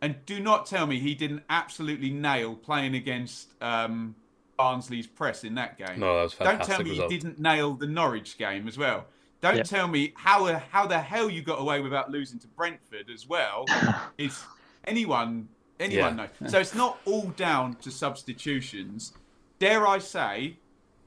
and 0.00 0.16
do 0.26 0.40
not 0.40 0.66
tell 0.66 0.86
me 0.86 0.98
he 0.98 1.14
didn't 1.14 1.42
absolutely 1.50 2.10
nail 2.10 2.54
playing 2.54 2.94
against 2.94 3.54
um, 3.62 4.14
Barnsley's 4.56 5.06
press 5.06 5.44
in 5.44 5.54
that 5.56 5.78
game. 5.78 5.98
No, 6.00 6.16
that 6.16 6.22
was 6.22 6.36
a 6.40 6.44
Don't 6.44 6.62
tell 6.62 6.82
me 6.82 6.90
result. 6.90 7.10
he 7.12 7.18
didn't 7.18 7.38
nail 7.40 7.74
the 7.74 7.86
Norwich 7.86 8.38
game 8.38 8.68
as 8.68 8.78
well. 8.78 9.06
Don't 9.40 9.56
Yeah. 9.56 9.62
tell 9.64 9.88
me 9.88 10.12
how 10.16 10.44
how 10.70 10.86
the 10.86 11.00
hell 11.00 11.28
you 11.28 11.42
got 11.42 11.60
away 11.60 11.80
without 11.80 12.10
losing 12.10 12.38
to 12.40 12.46
Brentford 12.46 13.10
as 13.12 13.26
well. 13.28 13.66
Is 14.18 14.40
anyone 14.84 15.48
anyone 15.80 16.16
Yeah. 16.18 16.26
know? 16.40 16.48
So 16.48 16.60
it's 16.60 16.74
not 16.76 16.98
all 17.04 17.26
down 17.30 17.74
to 17.76 17.90
substitutions. 17.90 19.14
Dare 19.58 19.86
I 19.86 19.98
say, 19.98 20.58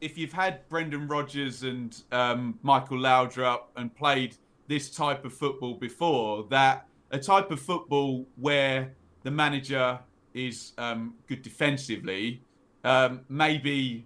if 0.02 0.18
you've 0.18 0.34
had 0.34 0.68
Brendan 0.70 1.08
Rodgers 1.08 1.64
and 1.64 1.96
um, 2.12 2.60
Michael 2.62 2.98
Laudrup 2.98 3.62
and 3.76 3.94
played 3.96 4.36
this 4.68 4.90
type 4.90 5.26
of 5.26 5.34
football 5.34 5.76
before, 5.76 6.46
that 6.50 6.88
a 7.12 7.20
type 7.20 7.52
of 7.52 7.60
football 7.60 8.26
where 8.36 8.94
the 9.24 9.32
manager 9.32 10.00
is 10.34 10.74
um, 10.78 11.16
good 11.28 11.42
defensively, 11.42 12.42
um, 12.84 13.22
maybe 13.30 14.06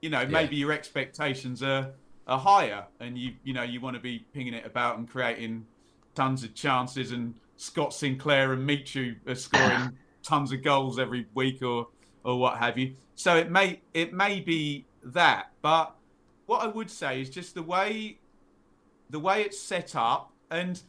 you 0.00 0.10
know 0.10 0.26
maybe 0.26 0.56
your 0.56 0.72
expectations 0.72 1.62
are 1.62 1.90
are 2.26 2.38
higher, 2.38 2.84
and 3.00 3.18
you 3.18 3.32
you 3.42 3.52
know 3.52 3.62
you 3.62 3.80
want 3.80 3.96
to 3.96 4.00
be 4.00 4.24
pinging 4.32 4.54
it 4.54 4.64
about 4.64 4.98
and 4.98 5.08
creating 5.08 5.66
tons 6.14 6.44
of 6.44 6.54
chances, 6.54 7.12
and 7.12 7.34
Scott 7.56 7.92
Sinclair 7.92 8.52
and 8.52 8.64
Michu 8.64 9.16
are 9.26 9.34
scoring 9.34 9.96
tons 10.22 10.52
of 10.52 10.62
goals 10.62 10.98
every 10.98 11.26
week 11.34 11.62
or 11.62 11.88
or 12.24 12.38
what 12.38 12.58
have 12.58 12.78
you. 12.78 12.94
So 13.14 13.36
it 13.36 13.50
may 13.50 13.80
it 13.92 14.12
may 14.12 14.40
be 14.40 14.86
that, 15.04 15.50
but 15.62 15.94
what 16.46 16.62
I 16.62 16.66
would 16.66 16.90
say 16.90 17.20
is 17.20 17.30
just 17.30 17.54
the 17.54 17.62
way 17.62 18.18
the 19.10 19.20
way 19.20 19.42
it's 19.42 19.60
set 19.60 19.94
up, 19.94 20.32
and 20.50 20.80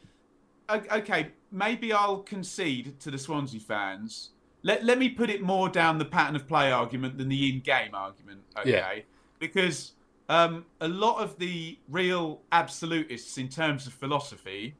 okay, 0.69 1.30
maybe 1.51 1.93
I'll 1.93 2.19
concede 2.19 2.99
to 3.01 3.12
the 3.12 3.17
Swansea 3.17 3.60
fans. 3.60 4.32
Let 4.63 4.84
let 4.84 4.97
me 4.97 5.10
put 5.10 5.30
it 5.30 5.41
more 5.41 5.69
down 5.69 5.97
the 5.97 6.06
pattern 6.06 6.36
of 6.36 6.47
play 6.47 6.71
argument 6.71 7.17
than 7.17 7.30
the 7.30 7.49
in-game 7.49 7.93
argument, 7.93 8.41
okay? 8.58 8.69
Yeah. 8.71 8.99
Because 9.38 9.91
um, 10.30 10.65
a 10.82 10.88
lot 10.88 11.21
of 11.21 11.38
the 11.38 11.78
real 11.89 12.41
absolutists 12.51 13.38
in 13.38 13.49
terms 13.49 13.86
of 13.86 13.93
philosophy 13.93 14.75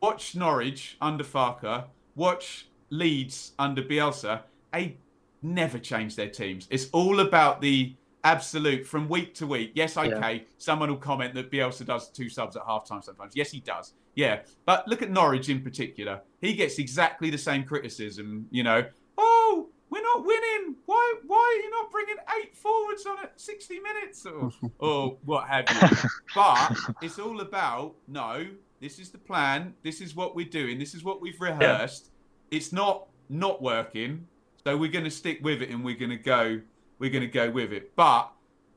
watch 0.00 0.34
Norwich 0.34 0.96
under 1.00 1.24
Farke, 1.24 1.84
watch 2.14 2.68
Leeds 2.90 3.52
under 3.58 3.82
Bielsa. 3.82 4.42
They 4.72 4.96
never 5.42 5.78
change 5.78 6.16
their 6.16 6.28
teams. 6.28 6.66
It's 6.70 6.88
all 6.92 7.20
about 7.20 7.60
the 7.60 7.94
absolute 8.24 8.86
from 8.86 9.08
week 9.08 9.34
to 9.34 9.46
week. 9.46 9.72
Yes, 9.74 9.96
okay. 9.96 10.44
Someone 10.58 10.90
will 10.90 10.96
comment 10.96 11.34
that 11.34 11.50
Bielsa 11.50 11.84
does 11.84 12.10
two 12.10 12.28
subs 12.28 12.56
at 12.56 12.62
halftime 12.64 13.02
sometimes. 13.02 13.34
Yes, 13.34 13.50
he 13.50 13.60
does. 13.60 13.94
Yeah, 14.14 14.40
but 14.66 14.86
look 14.88 15.02
at 15.02 15.10
Norwich 15.10 15.48
in 15.48 15.62
particular. 15.62 16.20
He 16.40 16.54
gets 16.54 16.78
exactly 16.78 17.30
the 17.30 17.38
same 17.38 17.64
criticism. 17.64 18.46
You 18.50 18.64
know, 18.64 18.84
oh, 19.16 19.68
we're 19.90 20.02
not 20.02 20.24
winning. 20.24 20.76
Why? 20.86 21.14
Why 21.26 21.36
are 21.36 21.62
you 21.62 21.70
not 21.70 21.90
bringing 21.90 22.16
eight 22.40 22.56
forwards 22.56 23.06
on 23.06 23.18
at 23.22 23.40
sixty 23.40 23.78
minutes 23.80 24.26
or, 24.26 24.50
or 24.78 25.16
what 25.24 25.48
have 25.48 25.66
you? 25.70 25.98
But 26.34 26.76
it's 27.02 27.18
all 27.18 27.40
about 27.40 27.94
no. 28.06 28.46
This 28.80 28.98
is 28.98 29.10
the 29.10 29.18
plan. 29.18 29.74
This 29.82 30.00
is 30.00 30.14
what 30.14 30.36
we're 30.36 30.46
doing. 30.48 30.78
This 30.78 30.94
is 30.94 31.02
what 31.02 31.20
we've 31.20 31.40
rehearsed. 31.40 32.10
It's 32.50 32.72
not 32.72 33.06
not 33.28 33.62
working. 33.62 34.26
So 34.64 34.76
we're 34.76 34.90
going 34.90 35.04
to 35.04 35.10
stick 35.10 35.38
with 35.42 35.62
it 35.62 35.70
and 35.70 35.84
we're 35.84 35.96
going 35.96 36.10
to 36.10 36.16
go 36.16 36.60
we're 36.98 37.10
going 37.10 37.22
to 37.22 37.26
go 37.28 37.50
with 37.50 37.72
it. 37.72 37.94
But 37.96 38.30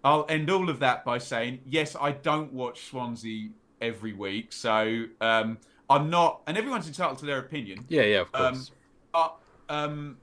I'll 0.03 0.25
end 0.29 0.49
all 0.49 0.69
of 0.69 0.79
that 0.79 1.03
by 1.05 1.17
saying 1.17 1.59
yes, 1.65 1.95
I 1.99 2.11
don't 2.11 2.51
watch 2.53 2.85
Swansea 2.89 3.49
every 3.81 4.13
week. 4.13 4.51
So 4.53 5.05
um, 5.21 5.57
I'm 5.89 6.09
not 6.09 6.41
and 6.47 6.57
everyone's 6.57 6.87
entitled 6.87 7.19
to 7.19 7.25
their 7.25 7.39
opinion. 7.39 7.85
Yeah, 7.89 8.03
yeah, 8.03 8.21
of 8.21 8.29
Um, 8.33 8.53
course. 8.55 8.71
but 9.13 9.35
um, 9.69 10.17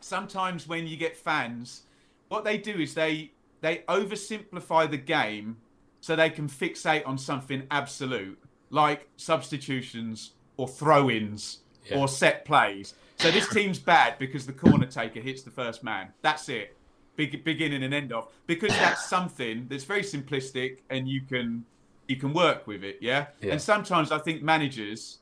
sometimes 0.00 0.66
when 0.66 0.86
you 0.86 0.96
get 0.96 1.16
fans, 1.16 1.82
what 2.28 2.44
they 2.44 2.58
do 2.58 2.72
is 2.80 2.94
they 2.94 3.32
they 3.60 3.78
oversimplify 3.88 4.90
the 4.90 4.96
game 4.96 5.56
so 6.00 6.16
they 6.16 6.30
can 6.30 6.48
fixate 6.48 7.06
on 7.06 7.16
something 7.16 7.62
absolute, 7.70 8.36
like 8.70 9.08
substitutions 9.16 10.32
or 10.56 10.66
throw-ins 10.66 11.58
Yeah. 11.88 11.98
or 11.98 12.08
set 12.08 12.44
plays. 12.44 12.94
So 13.18 13.30
this 13.30 13.48
team's 13.48 13.78
bad 13.78 14.18
because 14.18 14.46
the 14.46 14.52
corner 14.52 14.86
taker 14.86 15.20
hits 15.20 15.42
the 15.42 15.50
first 15.50 15.84
man. 15.84 16.12
That's 16.22 16.48
it. 16.48 16.76
Big, 17.16 17.44
beginning 17.44 17.82
and 17.82 17.92
end 17.94 18.12
of 18.12 18.28
because 18.46 18.70
that's 18.70 19.06
something 19.16 19.66
that's 19.68 19.84
very 19.84 20.02
simplistic 20.02 20.78
and 20.90 21.08
you 21.08 21.22
can 21.22 21.64
you 22.08 22.16
can 22.16 22.32
work 22.32 22.66
with 22.66 22.82
it. 22.84 22.98
Yeah. 23.00 23.26
Yeah. 23.40 23.52
And 23.52 23.62
sometimes 23.62 24.10
I 24.12 24.18
think 24.18 24.42
managers 24.42 25.18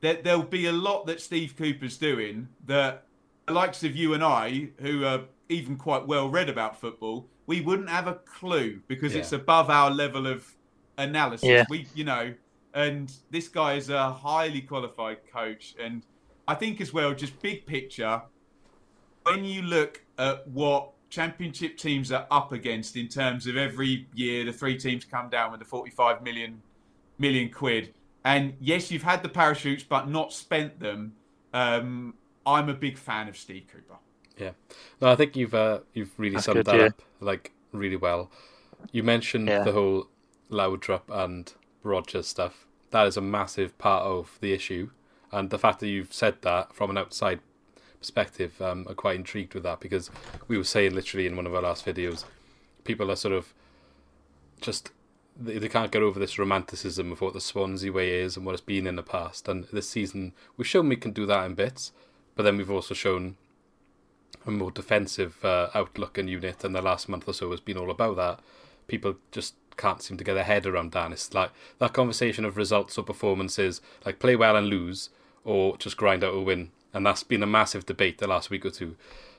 there, 0.00 0.20
there'll 0.22 0.42
be 0.42 0.66
a 0.66 0.72
lot 0.72 1.06
that 1.06 1.20
Steve 1.20 1.54
Cooper's 1.56 1.96
doing 1.96 2.48
that 2.66 3.04
the 3.46 3.52
likes 3.52 3.84
of 3.84 3.94
you 3.94 4.14
and 4.14 4.24
I, 4.24 4.68
who 4.80 5.04
are 5.04 5.22
even 5.48 5.76
quite 5.76 6.06
well 6.06 6.28
read 6.28 6.48
about 6.48 6.80
football, 6.80 7.26
we 7.46 7.60
wouldn't 7.60 7.88
have 7.88 8.08
a 8.08 8.14
clue 8.14 8.80
because 8.88 9.14
Yeah. 9.14 9.20
it's 9.20 9.32
above 9.32 9.70
our 9.70 9.90
level 9.90 10.26
of 10.26 10.52
analysis. 10.98 11.48
Yeah. 11.48 11.64
We, 11.70 11.86
you 11.94 12.04
know, 12.04 12.34
and 12.74 13.12
this 13.30 13.48
guy 13.48 13.74
is 13.74 13.88
a 13.88 14.10
highly 14.12 14.60
qualified 14.60 15.18
coach, 15.32 15.74
and 15.80 16.02
I 16.48 16.54
think 16.54 16.80
as 16.80 16.92
well, 16.92 17.14
just 17.14 17.40
big 17.40 17.64
picture, 17.66 18.20
when 19.22 19.44
you 19.44 19.62
look 19.62 20.02
at 20.18 20.46
what 20.48 20.90
championship 21.08 21.76
teams 21.76 22.10
are 22.12 22.26
up 22.30 22.52
against 22.52 22.96
in 22.96 23.08
terms 23.08 23.46
of 23.46 23.56
every 23.56 24.06
year 24.14 24.44
the 24.44 24.52
three 24.52 24.76
teams 24.76 25.04
come 25.04 25.28
down 25.28 25.50
with 25.50 25.60
the 25.60 25.66
45 25.66 26.22
million 26.22 26.60
million 27.18 27.48
quid 27.50 27.94
and 28.24 28.54
yes 28.60 28.90
you've 28.90 29.02
had 29.04 29.22
the 29.22 29.28
parachutes 29.28 29.84
but 29.84 30.08
not 30.08 30.32
spent 30.32 30.80
them 30.80 31.12
um, 31.54 32.14
i'm 32.44 32.68
a 32.68 32.74
big 32.74 32.98
fan 32.98 33.28
of 33.28 33.36
steve 33.36 33.64
cooper 33.72 33.96
Yeah, 34.38 34.50
no, 35.00 35.08
I 35.08 35.16
think 35.16 35.36
you've 35.36 35.54
uh, 35.54 35.80
you've 35.94 36.12
really 36.18 36.34
That's 36.34 36.44
summed 36.46 36.56
good, 36.56 36.66
that 36.66 36.76
yeah. 36.76 36.86
up 36.86 37.02
like 37.20 37.52
really 37.72 37.96
well. 37.96 38.30
You 38.92 39.02
mentioned 39.02 39.48
Yeah. 39.48 39.62
the 39.64 39.72
whole 39.72 40.08
Laudrup 40.50 41.08
and 41.08 41.52
Rodgers 41.82 42.26
stuff. 42.28 42.66
That 42.90 43.06
is 43.06 43.16
a 43.16 43.20
massive 43.22 43.78
part 43.78 44.04
of 44.04 44.36
the 44.42 44.52
issue, 44.52 44.90
and 45.32 45.48
the 45.50 45.58
fact 45.58 45.80
that 45.80 45.88
you've 45.88 46.12
said 46.12 46.42
that 46.42 46.74
from 46.74 46.90
an 46.90 46.98
outside 46.98 47.40
perspective, 47.98 48.60
um, 48.60 48.86
I'm 48.88 48.94
quite 48.94 49.16
intrigued 49.16 49.54
with 49.54 49.62
that 49.64 49.80
because 49.80 50.10
we 50.48 50.58
were 50.58 50.64
saying 50.64 50.94
literally 50.94 51.26
in 51.26 51.36
one 51.36 51.46
of 51.46 51.54
our 51.54 51.62
last 51.62 51.84
videos, 51.84 52.24
people 52.84 53.10
are 53.10 53.16
sort 53.16 53.34
of 53.34 53.52
just 54.60 54.90
they, 55.38 55.58
they 55.58 55.68
can't 55.68 55.92
get 55.92 56.02
over 56.02 56.18
this 56.18 56.38
romanticism 56.38 57.12
of 57.12 57.20
what 57.20 57.34
the 57.34 57.40
Swansea 57.40 57.92
way 57.92 58.20
is 58.20 58.36
and 58.36 58.46
what 58.46 58.52
it's 58.52 58.60
been 58.62 58.86
in 58.86 58.96
the 58.96 59.02
past. 59.02 59.48
And 59.48 59.64
this 59.72 59.88
season, 59.88 60.32
we've 60.56 60.66
shown 60.66 60.88
we 60.88 60.96
can 60.96 61.12
do 61.12 61.26
that 61.26 61.44
in 61.44 61.54
bits, 61.54 61.92
but 62.34 62.42
then 62.42 62.56
we've 62.56 62.70
also 62.70 62.94
shown 62.94 63.36
a 64.46 64.50
more 64.50 64.70
defensive 64.70 65.44
uh, 65.44 65.68
outlook 65.74 66.18
and 66.18 66.30
unit, 66.30 66.64
and 66.64 66.74
the 66.74 66.82
last 66.82 67.08
month 67.08 67.28
or 67.28 67.34
so 67.34 67.50
has 67.50 67.60
been 67.60 67.76
all 67.76 67.90
about 67.90 68.16
that. 68.16 68.40
People 68.86 69.16
just 69.32 69.54
can't 69.76 70.02
seem 70.02 70.16
to 70.16 70.24
get 70.24 70.34
their 70.34 70.44
head 70.44 70.66
around 70.66 70.92
that. 70.92 71.06
And 71.06 71.14
it's 71.14 71.34
like 71.34 71.50
that 71.78 71.92
conversation 71.92 72.44
of 72.44 72.56
results 72.56 72.96
or 72.96 73.02
performances, 73.02 73.80
like 74.04 74.18
play 74.18 74.36
well 74.36 74.56
and 74.56 74.68
lose, 74.68 75.10
or 75.44 75.76
just 75.76 75.96
grind 75.96 76.24
out 76.24 76.34
a 76.34 76.40
win, 76.40 76.70
and 76.96 77.04
that's 77.06 77.22
been 77.22 77.42
a 77.42 77.46
massive 77.46 77.84
debate 77.86 78.18
the 78.18 78.26
last 78.26 78.50
week 78.50 78.64
or 78.64 78.70
two. 78.70 78.96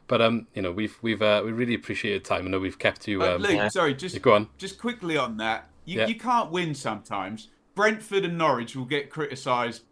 But 0.07 0.21
um, 0.21 0.47
you 0.53 0.61
know, 0.61 0.71
we've 0.71 0.97
we've 1.01 1.21
uh, 1.21 1.41
we 1.43 1.51
really 1.51 1.73
appreciated 1.73 2.23
time. 2.23 2.45
I 2.45 2.49
know 2.49 2.59
we've 2.59 2.79
kept 2.79 3.07
you. 3.07 3.21
Uh, 3.23 3.35
Um, 3.35 3.41
Luke, 3.41 3.51
Yeah. 3.51 3.67
sorry, 3.67 3.93
just 3.93 4.15
Yeah, 4.15 4.21
go 4.21 4.33
on. 4.35 4.47
Just 4.57 4.79
quickly 4.79 5.17
on 5.17 5.37
that, 5.37 5.67
you, 5.85 5.99
Yeah. 5.99 6.07
you 6.07 6.15
can't 6.15 6.51
win 6.51 6.75
sometimes. 6.75 7.49
Brentford 7.75 8.23
and 8.25 8.37
Norwich 8.37 8.75
will 8.75 8.85
get 8.85 9.09
criticised. 9.09 9.83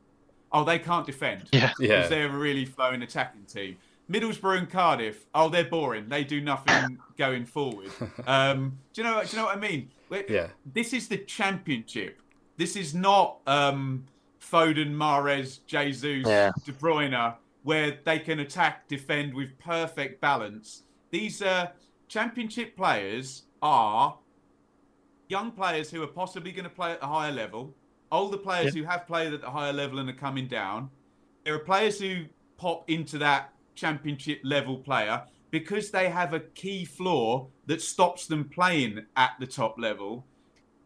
Oh, 0.51 0.63
they 0.63 0.79
can't 0.79 1.05
defend. 1.05 1.49
Yeah. 1.51 1.71
Yeah. 1.79 1.87
because 1.87 2.09
they're 2.09 2.27
a 2.27 2.37
really 2.37 2.65
flowing 2.65 3.01
attacking 3.01 3.43
team. 3.45 3.77
Middlesbrough 4.09 4.59
and 4.59 4.69
Cardiff, 4.69 5.25
oh, 5.33 5.49
they're 5.49 5.65
boring. 5.65 6.07
They 6.09 6.23
do 6.23 6.39
nothing 6.39 6.99
going 7.17 7.45
forward. 7.45 7.89
Um, 8.27 8.77
do 8.93 9.01
you 9.01 9.07
know? 9.07 9.21
Do 9.23 9.29
you 9.31 9.37
know 9.37 9.45
what 9.45 9.57
I 9.57 9.59
mean? 9.59 9.89
Yeah. 10.29 10.47
This 10.65 10.93
is 10.93 11.07
the 11.09 11.17
championship. 11.17 12.21
This 12.57 12.75
is 12.77 12.93
not 12.95 13.39
um, 13.47 14.05
Foden, 14.39 14.95
Mahrez, 14.95 15.59
Jesus, 15.67 16.25
Yeah. 16.25 16.51
De 16.65 16.71
Bruyne, 16.71 17.35
where 17.65 17.97
they 18.05 18.19
can 18.19 18.39
attack, 18.41 18.87
defend 18.87 19.33
with 19.33 19.57
perfect 19.57 20.21
balance. 20.21 20.83
These 21.09 21.41
uh, 21.41 21.69
championship 22.07 22.77
players 22.77 23.45
are 23.59 24.15
young 25.29 25.51
players 25.51 25.89
who 25.89 26.03
are 26.03 26.07
possibly 26.07 26.51
going 26.51 26.65
to 26.65 26.69
play 26.69 26.91
at 26.91 27.01
a 27.01 27.07
higher 27.07 27.31
level, 27.31 27.73
older 28.11 28.37
players 28.37 28.75
who 28.75 28.83
have 28.83 29.07
played 29.07 29.33
at 29.33 29.41
the 29.41 29.49
higher 29.49 29.73
level 29.73 29.97
and 29.97 30.07
are 30.07 30.13
coming 30.13 30.47
down. 30.47 30.91
There 31.43 31.55
are 31.55 31.59
players 31.59 31.99
who 31.99 32.25
pop 32.57 32.87
into 32.87 33.17
that 33.17 33.51
championship 33.73 34.41
level 34.43 34.77
player 34.77 35.23
because 35.49 35.89
they 35.89 36.07
have 36.07 36.35
a 36.35 36.41
key 36.41 36.85
flaw 36.85 37.47
that 37.65 37.81
stops 37.81 38.27
them 38.27 38.47
playing 38.47 39.03
at 39.17 39.31
the 39.39 39.47
top 39.47 39.79
level, 39.79 40.23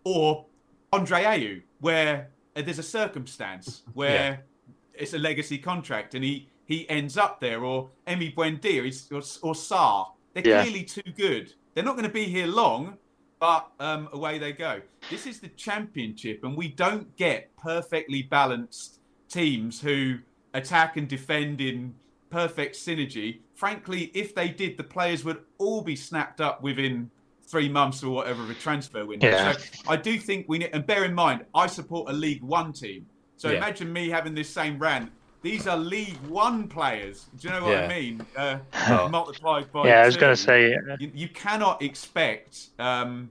or 0.06 0.46
Andre 0.94 1.24
Ayew, 1.24 1.62
where 1.82 2.30
uh, 2.56 2.62
there's 2.62 2.80
a 2.80 2.84
circumstance 2.84 3.82
where 3.94 4.46
it's 4.94 5.14
a 5.14 5.20
legacy 5.20 5.58
contract 5.58 6.16
and 6.16 6.24
he 6.24 6.49
he 6.70 6.90
ends 6.90 7.18
up 7.18 7.42
there, 7.42 7.66
or 7.66 7.90
Emi 8.08 8.34
Buendia 8.34 8.82
or, 9.12 9.18
or 9.50 9.54
Sarr. 9.54 10.06
They're 10.34 10.48
Yeah. 10.48 10.62
clearly 10.62 10.84
too 10.86 11.12
good. 11.18 11.52
They're 11.74 11.84
not 11.84 11.96
going 11.98 12.08
to 12.08 12.14
be 12.14 12.26
here 12.26 12.48
long, 12.48 12.98
but 13.40 13.68
um, 13.80 14.08
away 14.14 14.38
they 14.38 14.54
go. 14.54 14.82
This 15.10 15.26
is 15.26 15.40
the 15.42 15.50
championship, 15.50 16.42
and 16.44 16.56
we 16.56 16.68
don't 16.70 17.14
get 17.18 17.50
perfectly 17.58 18.22
balanced 18.22 19.00
teams 19.32 19.82
who 19.82 20.20
attack 20.54 20.96
and 20.98 21.08
defend 21.08 21.60
in 21.60 21.96
perfect 22.30 22.76
synergy. 22.76 23.42
Frankly, 23.56 24.12
if 24.14 24.36
they 24.36 24.50
did, 24.50 24.78
the 24.78 24.84
players 24.84 25.26
would 25.26 25.40
all 25.58 25.82
be 25.82 25.96
snapped 25.96 26.40
up 26.40 26.62
within 26.62 27.10
three 27.50 27.68
months 27.70 28.04
or 28.04 28.12
whatever 28.14 28.44
of 28.44 28.52
a 28.52 28.54
transfer 28.54 29.04
window. 29.08 29.28
Yeah. 29.30 29.54
So 29.54 29.60
I 29.88 29.96
do 29.96 30.20
think 30.20 30.46
we 30.48 30.60
need, 30.60 30.70
and 30.72 30.86
bear 30.86 31.04
in 31.06 31.16
mind, 31.16 31.46
I 31.56 31.66
support 31.66 32.12
a 32.12 32.14
League 32.14 32.44
One 32.44 32.72
team. 32.74 33.08
So 33.38 33.50
Yeah. 33.50 33.58
imagine 33.58 33.92
me 33.92 34.10
having 34.10 34.36
this 34.36 34.50
same 34.50 34.78
rant. 34.78 35.10
These 35.42 35.68
are 35.68 35.78
League 35.78 36.18
One 36.28 36.68
players. 36.68 37.28
Do 37.40 37.48
you 37.48 37.54
know 37.54 37.64
what 37.64 37.72
Yeah. 37.72 37.86
I 37.86 37.88
mean? 37.88 38.26
Uh, 38.36 38.58
Oh. 38.90 39.08
multiplied 39.10 39.72
by 39.72 39.88
Yeah, 39.88 40.02
I 40.02 40.06
was 40.06 40.18
going 40.18 40.36
to 40.36 40.42
say, 40.42 40.74
uh, 40.74 40.98
You, 41.00 41.12
you 41.14 41.30
cannot 41.30 41.82
expect 41.82 42.68
um, 42.78 43.30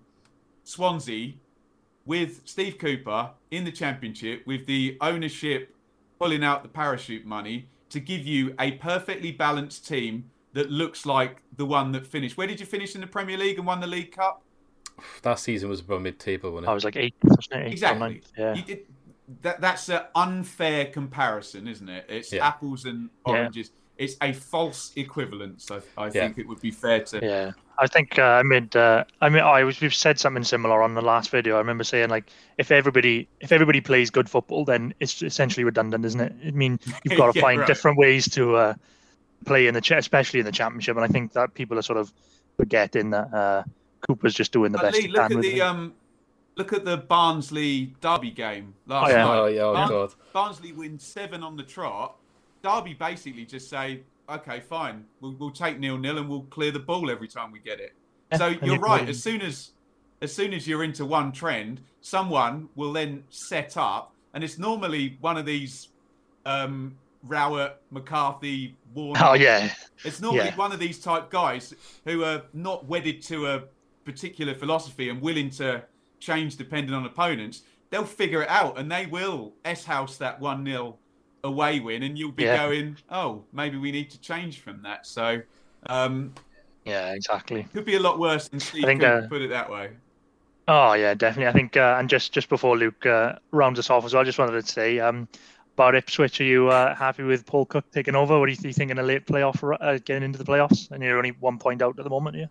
Swansea 0.64 1.32
with 2.06 2.40
Steve 2.46 2.78
Cooper 2.78 3.30
in 3.50 3.64
the 3.64 3.72
championship, 3.72 4.46
with 4.46 4.66
the 4.66 4.96
ownership 5.00 5.74
pulling 6.18 6.42
out 6.42 6.62
the 6.62 6.68
parachute 6.68 7.26
money, 7.26 7.68
to 7.90 8.00
give 8.00 8.26
you 8.26 8.54
a 8.58 8.72
perfectly 8.72 9.30
balanced 9.32 9.86
team 9.86 10.30
that 10.54 10.70
looks 10.70 11.04
like 11.06 11.42
the 11.56 11.64
one 11.66 11.92
that 11.92 12.06
finished. 12.06 12.36
Where 12.36 12.46
did 12.46 12.58
you 12.60 12.66
finish 12.66 12.94
in 12.94 13.00
the 13.02 13.06
Premier 13.06 13.36
League 13.36 13.58
and 13.58 13.66
won 13.66 13.80
the 13.80 13.86
League 13.86 14.12
Cup? 14.12 14.42
That 15.22 15.38
season 15.38 15.68
was 15.68 15.80
about 15.80 16.02
mid-table, 16.02 16.50
wasn't 16.50 16.66
it? 16.66 16.70
I 16.70 16.74
was 16.74 16.84
like 16.84 16.96
eighth, 16.96 17.16
wasn't 17.22 17.52
it? 17.52 17.66
Eighth 17.66 17.72
Exactly. 17.72 18.22
Yeah. 18.36 18.54
You 18.54 18.62
did, 18.62 18.86
that, 19.42 19.60
that's 19.60 19.88
an 19.88 20.02
unfair 20.14 20.86
comparison, 20.86 21.68
isn't 21.68 21.88
it? 21.88 22.06
It's 22.08 22.32
Yeah. 22.32 22.46
apples 22.46 22.84
and 22.84 23.10
oranges. 23.24 23.70
It's 23.96 24.16
a 24.22 24.32
false 24.32 24.92
equivalence. 24.96 25.70
I, 25.70 25.80
I 25.96 26.06
Yeah. 26.06 26.10
think 26.10 26.38
it 26.38 26.46
would 26.48 26.60
be 26.60 26.70
fair 26.70 27.00
to. 27.00 27.24
Yeah, 27.24 27.50
I 27.78 27.86
think 27.88 28.18
uh, 28.18 28.22
I 28.22 28.42
made. 28.44 28.74
Uh, 28.76 29.04
I 29.20 29.28
mean, 29.28 29.42
I 29.42 29.64
was. 29.64 29.80
We've 29.80 29.94
said 29.94 30.18
something 30.20 30.44
similar 30.44 30.82
on 30.82 30.94
the 30.94 31.02
last 31.02 31.30
video. 31.30 31.56
I 31.56 31.58
remember 31.58 31.84
saying 31.84 32.08
like, 32.08 32.30
if 32.58 32.70
everybody, 32.70 33.28
if 33.40 33.50
everybody 33.50 33.80
plays 33.80 34.10
good 34.10 34.30
football, 34.30 34.64
then 34.64 34.94
it's 35.00 35.20
essentially 35.22 35.64
redundant, 35.64 36.04
isn't 36.04 36.20
it? 36.20 36.32
I 36.46 36.50
mean, 36.52 36.78
you've 37.04 37.18
got 37.18 37.32
to 37.32 37.38
Yeah, 37.38 37.42
find 37.42 37.58
right. 37.60 37.66
different 37.66 37.98
ways 37.98 38.28
to 38.30 38.54
uh, 38.56 38.74
play 39.46 39.66
in 39.66 39.74
the, 39.74 39.80
cha- 39.80 39.98
especially 39.98 40.40
in 40.40 40.46
the 40.46 40.52
championship. 40.52 40.96
And 40.96 41.04
I 41.04 41.08
think 41.08 41.32
that 41.32 41.54
people 41.54 41.78
are 41.78 41.82
sort 41.82 41.98
of 41.98 42.12
forgetting 42.56 43.10
that 43.10 43.34
uh, 43.34 43.62
Cooper's 44.06 44.34
just 44.34 44.52
doing 44.52 44.72
the 44.72 44.78
But 44.78 44.92
best 44.92 44.96
Lee, 44.96 45.02
he 45.02 45.08
look 45.08 45.22
can 45.22 45.32
at 45.32 45.36
with 45.36 45.44
the 45.46 45.60
um, 45.60 45.94
look 46.58 46.72
at 46.72 46.84
the 46.84 46.96
Barnsley 46.98 47.94
Derby 48.00 48.30
game 48.32 48.74
last 48.86 49.08
Oh, 49.08 49.10
yeah. 49.10 49.24
night. 49.24 49.38
Oh 49.38 49.46
yeah, 49.46 49.62
oh 49.62 49.72
Barn- 49.74 49.88
god. 49.88 50.14
Barnsley 50.32 50.72
win 50.72 50.98
seven 50.98 51.42
on 51.42 51.56
the 51.56 51.62
trot. 51.62 52.16
Derby 52.62 52.92
basically 52.94 53.44
just 53.46 53.70
say, 53.70 54.00
okay, 54.28 54.60
fine, 54.60 55.04
we'll, 55.20 55.32
we'll 55.38 55.50
take 55.52 55.78
nil 55.78 55.96
nil 55.96 56.18
and 56.18 56.28
we'll 56.28 56.42
clear 56.50 56.72
the 56.72 56.80
ball 56.80 57.10
every 57.10 57.28
time 57.28 57.52
we 57.52 57.60
get 57.60 57.80
it. 57.80 57.94
So 58.36 58.48
you're 58.62 58.78
right. 58.78 59.08
As 59.08 59.22
soon 59.22 59.40
as 59.40 59.70
as 60.20 60.34
soon 60.34 60.52
as 60.52 60.66
you're 60.66 60.82
into 60.82 61.06
one 61.06 61.30
trend, 61.32 61.80
someone 62.00 62.68
will 62.74 62.92
then 62.92 63.22
set 63.30 63.76
up, 63.76 64.12
and 64.34 64.42
it's 64.42 64.58
normally 64.58 65.16
one 65.20 65.36
of 65.38 65.46
these 65.46 65.88
um, 66.44 66.96
Rowett, 67.22 67.76
McCarthy, 67.92 68.76
Warner. 68.94 69.20
Oh 69.24 69.34
yeah, 69.34 69.72
It's 70.04 70.20
normally 70.20 70.46
Yeah. 70.46 70.56
one 70.56 70.72
of 70.72 70.80
these 70.80 70.98
type 70.98 71.30
guys 71.30 71.72
who 72.04 72.24
are 72.24 72.42
not 72.52 72.84
wedded 72.86 73.22
to 73.22 73.46
a 73.46 73.62
particular 74.04 74.54
philosophy 74.54 75.08
and 75.08 75.20
willing 75.22 75.50
to 75.50 75.82
change 76.20 76.56
depending 76.56 76.94
on 76.94 77.04
opponents. 77.04 77.62
They'll 77.90 78.04
figure 78.04 78.42
it 78.42 78.48
out 78.48 78.78
and 78.78 78.90
they 78.90 79.06
will 79.06 79.54
S 79.64 79.84
house 79.84 80.18
that 80.18 80.40
1 80.40 80.64
0 80.64 80.98
away 81.44 81.80
win, 81.80 82.02
and 82.02 82.18
you'll 82.18 82.32
be 82.32 82.44
Yeah. 82.44 82.66
going, 82.66 82.96
oh, 83.10 83.44
maybe 83.52 83.76
we 83.78 83.92
need 83.92 84.10
to 84.10 84.20
change 84.20 84.60
from 84.60 84.82
that. 84.82 85.06
So, 85.06 85.40
um, 85.86 86.34
yeah, 86.84 87.12
exactly. 87.14 87.66
could 87.72 87.84
be 87.84 87.96
a 87.96 88.00
lot 88.00 88.18
worse 88.18 88.48
than 88.48 88.60
Steve 88.60 88.84
think, 88.84 89.00
Cooper 89.00 89.24
uh, 89.24 89.28
put 89.28 89.42
it 89.42 89.50
that 89.50 89.70
way. 89.70 89.90
Oh 90.66 90.92
yeah, 90.92 91.14
definitely. 91.14 91.48
I 91.48 91.52
think, 91.52 91.76
uh, 91.76 91.96
and 91.98 92.10
just 92.10 92.32
just 92.32 92.48
before 92.50 92.76
Luke 92.76 93.06
uh, 93.06 93.36
rounds 93.52 93.78
us 93.78 93.88
off 93.88 94.04
as 94.04 94.12
well, 94.12 94.20
I 94.20 94.24
just 94.24 94.38
wanted 94.38 94.60
to 94.60 94.70
say 94.70 94.98
um, 94.98 95.26
about 95.74 95.94
Ipswich. 95.94 96.40
Are 96.42 96.44
you 96.44 96.68
uh, 96.68 96.94
happy 96.94 97.22
with 97.22 97.46
Paul 97.46 97.64
Cook 97.64 97.90
taking 97.90 98.14
over? 98.14 98.38
What 98.38 98.46
do 98.46 98.52
you, 98.52 98.58
you 98.62 98.74
think 98.74 98.90
in 98.90 98.98
a 98.98 99.02
late 99.02 99.26
playoff, 99.26 99.62
uh, 99.80 99.98
getting 100.04 100.24
into 100.24 100.38
the 100.38 100.44
playoffs? 100.44 100.90
And 100.90 101.02
you're 101.02 101.16
only 101.16 101.30
one 101.40 101.58
point 101.58 101.80
out 101.80 101.98
at 101.98 102.04
the 102.04 102.10
moment, 102.10 102.36
yeah. 102.36 102.46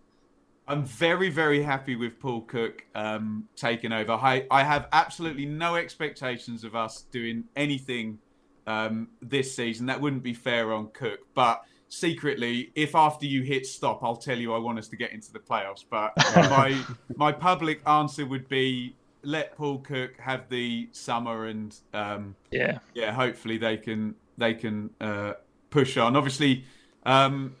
I'm 0.68 0.84
very, 0.84 1.30
very 1.30 1.62
happy 1.62 1.96
with 1.96 2.20
Paul 2.20 2.42
Cook 2.42 2.84
um, 2.94 3.48
taking 3.56 3.90
over. 3.92 4.12
I, 4.12 4.46
I 4.50 4.62
have 4.62 4.86
absolutely 4.92 5.46
no 5.46 5.76
expectations 5.76 6.62
of 6.62 6.76
us 6.76 7.02
doing 7.10 7.44
anything 7.56 8.18
um, 8.66 9.08
this 9.22 9.56
season. 9.56 9.86
That 9.86 9.98
wouldn't 10.00 10.22
be 10.22 10.34
fair 10.34 10.72
on 10.74 10.88
Cook. 10.88 11.20
But 11.34 11.62
secretly, 11.88 12.70
if 12.74 12.94
after 12.94 13.24
you 13.24 13.42
hit 13.42 13.66
stop, 13.66 14.04
I'll 14.04 14.16
tell 14.16 14.36
you 14.38 14.52
I 14.52 14.58
want 14.58 14.78
us 14.78 14.88
to 14.88 14.96
get 14.96 15.12
into 15.12 15.32
the 15.32 15.38
playoffs. 15.38 15.84
But 15.88 16.12
my 16.36 16.78
my 17.16 17.32
public 17.32 17.80
answer 17.88 18.26
would 18.26 18.46
be 18.48 18.94
let 19.22 19.56
Paul 19.56 19.78
Cook 19.78 20.18
have 20.18 20.50
the 20.50 20.88
summer, 20.92 21.46
and 21.46 21.74
um, 21.94 22.36
Yeah. 22.50 22.78
yeah, 22.94 23.12
hopefully 23.12 23.56
they 23.56 23.78
can 23.78 24.14
they 24.36 24.52
can 24.52 24.90
uh, 25.00 25.32
push 25.70 25.96
on. 25.96 26.14
Obviously, 26.14 26.64
um, 27.06 27.56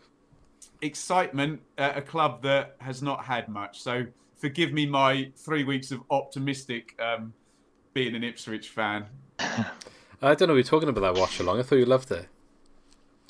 excitement 0.80 1.60
at 1.76 1.96
a 1.96 2.02
club 2.02 2.42
that 2.42 2.76
has 2.78 3.02
not 3.02 3.24
had 3.24 3.48
much. 3.48 3.80
So 3.80 4.06
forgive 4.36 4.72
me 4.72 4.86
my 4.86 5.30
three 5.36 5.64
weeks 5.64 5.90
of 5.90 6.00
optimistic 6.10 6.98
um, 7.00 7.32
being 7.92 8.14
an 8.14 8.24
Ipswich 8.24 8.68
fan. 8.68 9.06
I 9.38 10.34
don't 10.34 10.42
know. 10.42 10.54
We 10.54 10.60
were 10.60 10.64
talking 10.64 10.88
about 10.88 11.00
that 11.00 11.20
watch 11.20 11.38
along. 11.40 11.60
I 11.60 11.62
thought 11.62 11.76
you 11.76 11.84
loved 11.84 12.10
it 12.10 12.26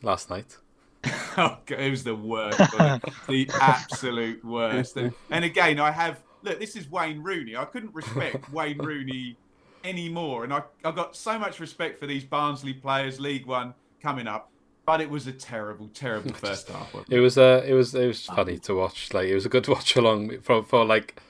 last 0.03 0.31
night. 0.31 0.57
Oh, 1.41 1.57
God, 1.67 1.79
it 1.79 1.91
was 1.91 2.03
the 2.03 2.17
worst, 2.17 2.59
the 2.59 3.49
absolute 3.61 4.45
worst. 4.45 4.97
And, 4.97 5.15
and 5.31 5.45
again, 5.45 5.79
I 5.79 5.93
have 5.93 6.21
look. 6.43 6.59
This 6.59 6.75
is 6.75 6.91
Wayne 6.91 7.23
Rooney. 7.23 7.55
I 7.55 7.65
couldn't 7.65 7.95
respect 7.95 8.53
Wayne 8.53 8.79
Rooney 8.79 9.37
anymore, 9.85 10.43
and 10.43 10.53
I 10.53 10.63
I 10.85 10.91
got 10.91 11.15
so 11.15 11.39
much 11.39 11.61
respect 11.61 12.01
for 12.01 12.09
these 12.09 12.25
Barnsley 12.25 12.73
players, 12.73 13.21
League 13.21 13.47
One 13.47 13.75
coming 14.03 14.27
up. 14.27 14.51
But 14.89 15.03
it 15.03 15.11
was 15.11 15.27
a 15.27 15.33
terrible, 15.33 15.91
terrible 15.93 16.33
first 16.47 16.71
half. 16.71 16.95
It 17.11 17.21
was 17.21 17.37
uh, 17.37 17.63
it 17.67 17.75
was 17.75 17.95
it 17.95 18.07
was 18.07 18.25
funny 18.25 18.57
to 18.61 18.75
watch. 18.75 19.13
Like 19.13 19.29
it 19.29 19.35
was 19.35 19.45
a 19.45 19.51
good 19.51 19.69
watch 19.75 19.97
along 19.97 20.41
for 20.41 20.63
for 20.63 20.83
like 20.83 21.21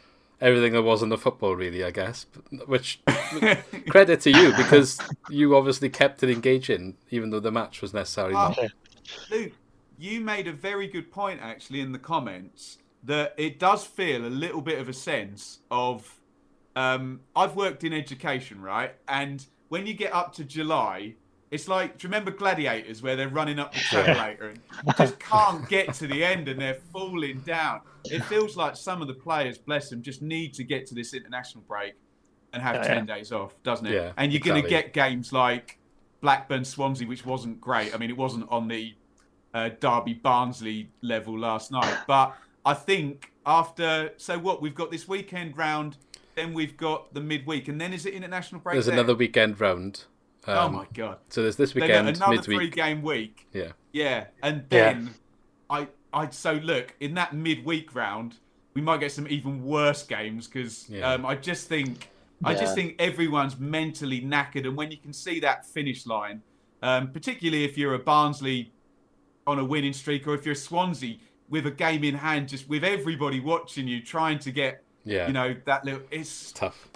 everything 0.41 0.75
there 0.75 0.83
was 0.83 1.03
in 1.03 1.09
the 1.09 1.19
football, 1.19 1.57
really. 1.57 1.83
I 1.83 1.91
guess, 1.91 2.27
which 2.67 3.01
credit 3.89 4.21
to 4.21 4.31
you 4.31 4.55
because 4.57 5.01
you 5.29 5.57
obviously 5.57 5.91
kept 5.91 6.23
it 6.23 6.31
engaging, 6.31 6.99
even 7.11 7.31
though 7.31 7.41
the 7.41 7.51
match 7.51 7.83
was 7.83 7.93
necessarily 7.93 8.37
Oh, 8.37 8.55
not. 8.57 8.71
Luke, 9.29 9.55
you 9.99 10.21
made 10.21 10.47
a 10.47 10.53
very 10.53 10.87
good 10.87 11.11
point 11.11 11.41
actually 11.43 11.81
in 11.81 11.91
the 11.91 11.99
comments 11.99 12.79
that 13.03 13.35
it 13.37 13.59
does 13.59 13.85
feel 13.85 14.25
a 14.25 14.31
little 14.31 14.61
bit 14.61 14.79
of 14.79 14.89
a 14.89 14.93
sense 14.93 15.59
of. 15.69 16.21
Um, 16.77 17.23
I've 17.35 17.57
worked 17.57 17.83
in 17.83 17.93
education, 17.93 18.63
right? 18.63 18.95
And 19.09 19.45
when 19.69 19.85
you 19.89 19.95
get 19.95 20.13
up 20.15 20.33
to 20.35 20.45
July, 20.45 21.17
it's 21.51 21.69
like, 21.69 21.99
do 21.99 22.07
you 22.07 22.11
remember 22.11 22.31
Gladiators 22.31 23.03
where 23.03 23.17
they're 23.17 23.29
running 23.29 23.59
up 23.59 23.73
the 23.73 23.79
escalator 23.79 24.49
and 24.51 24.61
just 24.97 25.19
can't 25.19 25.67
get 25.69 25.95
to 25.95 26.07
the 26.07 26.25
end 26.25 26.49
and 26.49 26.61
they're 26.61 26.79
falling 26.93 27.41
down? 27.41 27.81
It 28.05 28.23
feels 28.25 28.57
like 28.57 28.77
some 28.77 29.01
of 29.01 29.09
the 29.09 29.15
players, 29.15 29.59
bless 29.59 29.89
them, 29.91 30.03
just 30.03 30.23
need 30.23 30.55
to 30.55 30.65
get 30.65 30.87
to 30.89 30.95
this 30.95 31.15
international 31.15 31.65
break 31.67 31.95
and 32.53 32.63
have 32.63 32.77
Yeah, 32.77 32.83
10 32.95 33.07
yeah. 33.09 33.15
days 33.17 33.33
off, 33.33 33.55
doesn't 33.63 33.87
it? 33.87 33.95
Yeah, 33.95 34.13
and 34.17 34.33
you're 34.33 34.41
going 34.41 34.63
to 34.63 34.69
get 34.69 34.93
games 34.93 35.33
like 35.33 35.79
Blackburn 36.21 36.65
Swansea, 36.65 37.07
which 37.07 37.25
wasn't 37.25 37.61
great. 37.61 37.95
I 37.95 37.99
mean, 37.99 38.11
it 38.11 38.17
wasn't 38.17 38.51
on 38.51 38.69
the 38.69 38.95
uh, 39.55 39.71
Derby 39.81 40.15
Barnsley 40.15 40.91
level 41.03 41.39
last 41.39 41.71
night. 41.71 41.99
But 42.07 42.37
I 42.65 42.75
think 42.75 43.33
after, 43.47 44.13
so 44.17 44.39
what, 44.39 44.61
we've 44.61 44.75
got 44.75 44.91
this 44.91 45.09
weekend 45.09 45.57
round, 45.57 45.97
then 46.35 46.53
we've 46.55 46.77
got 46.77 47.13
the 47.15 47.21
midweek, 47.21 47.69
and 47.69 47.81
then 47.81 47.93
is 47.93 48.07
it 48.07 48.15
international 48.15 48.61
break? 48.61 48.75
There's 48.75 48.87
there? 48.87 48.95
another 48.95 49.15
weekend 49.15 49.61
round. 49.61 50.05
Um, 50.49 50.75
oh 50.75 50.79
my 50.79 50.87
God. 50.95 51.19
So 51.29 51.43
there's 51.43 51.57
this 51.57 51.73
Then 51.73 51.83
weekend, 51.83 52.09
another 52.09 52.37
midweek. 52.37 52.45
three 52.59 52.69
game 52.71 53.03
week. 53.03 53.47
Yeah. 53.53 53.73
Yeah. 53.93 54.27
And 54.43 54.65
then 54.69 54.79
Yeah. 54.81 54.93
then 55.05 55.15
I, 55.71 55.89
I, 56.13 56.31
so 56.31 56.53
look, 56.55 56.95
in 57.01 57.15
that 57.15 57.35
midweek 57.35 57.95
round, 57.95 58.37
we 58.75 58.81
might 58.81 59.01
get 59.01 59.13
some 59.13 59.27
even 59.29 59.63
worse 59.65 60.03
games 60.05 60.47
because 60.47 60.89
Yeah. 60.89 61.13
um, 61.13 61.27
I 61.27 61.35
just 61.35 61.69
think. 61.69 62.11
I 62.45 62.55
just 62.55 62.77
think 62.77 62.95
everyone's 63.01 63.59
mentally 63.59 64.21
knackered, 64.21 64.65
and 64.65 64.77
when 64.77 64.93
you 64.93 64.97
can 64.97 65.13
see 65.13 65.41
that 65.41 65.67
finish 65.67 66.07
line, 66.07 66.41
um, 66.83 67.11
particularly 67.11 67.65
if 67.65 67.77
you're 67.77 67.95
a 67.95 67.99
Barnsley 67.99 68.71
on 69.45 69.59
a 69.59 69.65
winning 69.65 69.93
streak, 69.93 70.25
or 70.29 70.35
if 70.35 70.45
you're 70.47 70.53
a 70.53 70.57
Swansea 70.57 71.17
with 71.49 71.67
a 71.67 71.71
game 71.73 72.05
in 72.05 72.15
hand, 72.15 72.49
just 72.49 72.69
with 72.69 72.85
everybody 72.85 73.41
watching 73.41 73.89
you, 73.89 74.01
trying 74.01 74.39
to 74.39 74.53
get, 74.53 74.85
Yeah. 75.05 75.27
you 75.27 75.33
know, 75.33 75.57
that 75.65 75.85
little. 75.85 76.03
It's 76.13 76.53
Tough. 76.53 76.89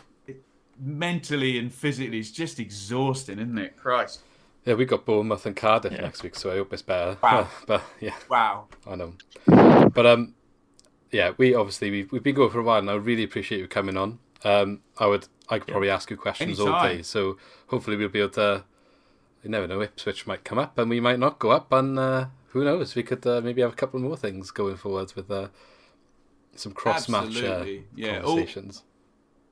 Mentally 0.78 1.58
and 1.58 1.72
physically, 1.72 2.18
it's 2.18 2.30
just 2.30 2.58
exhausting, 2.60 3.38
isn't 3.38 3.58
it? 3.58 3.76
Christ! 3.76 4.20
Yeah, 4.64 4.74
we 4.74 4.84
got 4.84 5.04
Bournemouth 5.04 5.44
and 5.46 5.56
Cardiff 5.56 5.92
Yeah. 5.92 6.02
next 6.02 6.22
week, 6.22 6.36
so 6.36 6.50
I 6.52 6.54
hope 6.56 6.72
it's 6.72 6.82
better. 6.82 7.18
Wow. 7.22 7.48
but 7.66 7.82
yeah, 8.00 8.14
Wow. 8.28 8.68
I 8.86 8.94
know. 8.94 9.14
But 9.46 10.06
um, 10.06 10.34
yeah, 11.10 11.32
we 11.36 11.54
obviously 11.54 11.90
we've, 11.90 12.12
we've 12.12 12.22
been 12.22 12.34
going 12.36 12.50
for 12.50 12.60
a 12.60 12.62
while, 12.62 12.78
and 12.78 12.88
I 12.90 12.94
really 12.94 13.24
appreciate 13.24 13.58
you 13.58 13.66
coming 13.68 13.96
on. 13.96 14.18
Um, 14.44 14.80
I 14.98 15.06
would 15.06 15.26
I 15.48 15.58
could 15.58 15.68
probably 15.68 15.90
ask 15.90 16.10
you 16.10 16.16
questions 16.16 16.58
all 16.60 16.82
day, 16.82 17.02
so 17.02 17.36
hopefully 17.68 17.96
we'll 17.96 18.08
be 18.08 18.20
able 18.20 18.30
to. 18.30 18.64
You 19.42 19.50
never 19.50 19.66
know, 19.66 19.82
Ipswich 19.82 20.24
might 20.28 20.44
come 20.44 20.58
up, 20.60 20.78
and 20.78 20.88
we 20.88 21.00
might 21.00 21.18
not 21.18 21.40
go 21.40 21.50
up, 21.50 21.72
and 21.72 21.98
uh, 21.98 22.26
who 22.50 22.62
knows? 22.62 22.94
We 22.94 23.02
could 23.02 23.26
uh, 23.26 23.40
maybe 23.40 23.60
have 23.62 23.72
a 23.72 23.76
couple 23.76 23.98
more 23.98 24.16
things 24.16 24.52
going 24.52 24.76
forward 24.76 25.12
with 25.16 25.28
uh, 25.32 25.48
some 26.54 26.70
cross 26.72 27.08
match 27.08 27.24
uh, 27.24 27.26
Absolutely. 27.26 27.84
Yeah, 27.96 28.20
all- 28.20 28.36
conversations. 28.36 28.84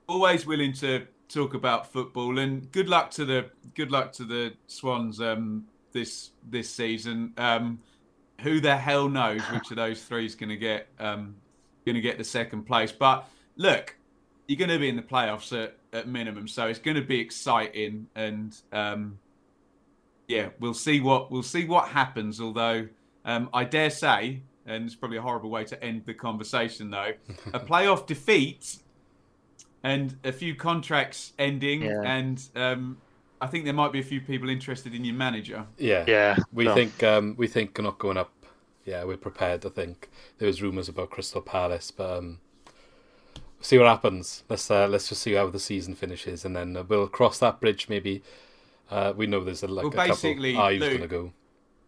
Always 0.07 0.45
willing 0.45 0.73
to 0.73 1.07
talk 1.29 1.53
about 1.53 1.91
football 1.91 2.39
and 2.39 2.69
good 2.71 2.89
luck 2.89 3.09
to 3.11 3.25
the 3.25 3.49
good 3.75 3.91
luck 3.91 4.11
to 4.11 4.25
the 4.25 4.53
Swans 4.67 5.21
um, 5.21 5.65
this 5.93 6.31
this 6.49 6.69
season. 6.69 7.33
Um, 7.37 7.79
who 8.41 8.59
the 8.59 8.75
hell 8.75 9.07
knows 9.07 9.41
which 9.51 9.69
of 9.69 9.77
those 9.77 10.03
three 10.03 10.25
is 10.25 10.35
going 10.35 10.49
to 10.49 10.57
get 10.57 10.87
um, 10.99 11.35
going 11.85 11.95
to 11.95 12.01
get 12.01 12.17
the 12.17 12.23
second 12.23 12.63
place? 12.63 12.91
But 12.91 13.27
look, 13.55 13.95
you're 14.47 14.57
going 14.57 14.69
to 14.69 14.79
be 14.79 14.89
in 14.89 14.95
the 14.95 15.01
playoffs 15.01 15.57
at, 15.57 15.77
at 15.93 16.07
minimum, 16.07 16.47
so 16.47 16.67
it's 16.67 16.79
going 16.79 16.97
to 16.97 17.03
be 17.03 17.19
exciting. 17.19 18.07
And 18.15 18.55
um, 18.71 19.19
yeah, 20.27 20.49
we'll 20.59 20.73
see 20.73 20.99
what 20.99 21.31
we'll 21.31 21.43
see 21.43 21.65
what 21.65 21.89
happens. 21.89 22.41
Although 22.41 22.87
um, 23.25 23.49
I 23.53 23.63
dare 23.63 23.89
say, 23.89 24.41
and 24.65 24.85
it's 24.85 24.95
probably 24.95 25.17
a 25.17 25.21
horrible 25.21 25.49
way 25.49 25.63
to 25.65 25.83
end 25.83 26.03
the 26.05 26.13
conversation, 26.13 26.89
though, 26.89 27.13
a 27.53 27.59
playoff 27.59 28.07
defeat 28.07 28.77
and 29.83 30.17
a 30.23 30.31
few 30.31 30.55
contracts 30.55 31.33
ending, 31.39 31.81
Yeah. 31.83 32.01
and 32.03 32.41
um, 32.55 32.97
I 33.39 33.47
think 33.47 33.65
there 33.65 33.73
might 33.73 33.91
be 33.91 33.99
a 33.99 34.03
few 34.03 34.21
people 34.21 34.49
interested 34.49 34.93
in 34.93 35.03
your 35.03 35.15
manager. 35.15 35.65
Yeah, 35.77 36.05
Yeah. 36.07 36.37
We 36.53 36.65
no. 36.65 36.73
think 36.75 37.01
um, 37.03 37.35
we 37.37 37.47
think 37.47 37.77
we're 37.77 37.83
not 37.85 37.97
going 37.99 38.17
up. 38.17 38.31
Yeah, 38.85 39.03
we're 39.03 39.17
prepared. 39.17 39.65
I 39.65 39.69
think 39.69 40.09
there 40.39 40.47
was 40.47 40.61
rumours 40.61 40.89
about 40.89 41.09
Crystal 41.11 41.41
Palace, 41.41 41.91
but 41.91 42.17
um, 42.17 42.39
see 43.61 43.77
what 43.77 43.87
happens. 43.87 44.43
Let's 44.49 44.69
uh, 44.71 44.87
let's 44.87 45.09
just 45.09 45.21
see 45.21 45.33
how 45.33 45.49
the 45.49 45.59
season 45.59 45.95
finishes, 45.95 46.45
and 46.45 46.55
then 46.55 46.75
uh, 46.77 46.83
we'll 46.87 47.07
cross 47.07 47.39
that 47.39 47.59
bridge. 47.59 47.89
Maybe 47.89 48.23
uh, 48.89 49.13
we 49.15 49.27
know 49.27 49.43
there's 49.43 49.63
a, 49.63 49.67
like 49.67 49.83
Well, 49.83 49.93
a 49.93 49.95
couple 49.95 50.07
basically, 50.15 50.55
Ives 50.57 50.79
Luke- 50.79 50.89
going 50.89 51.01
to 51.01 51.07
go. 51.07 51.33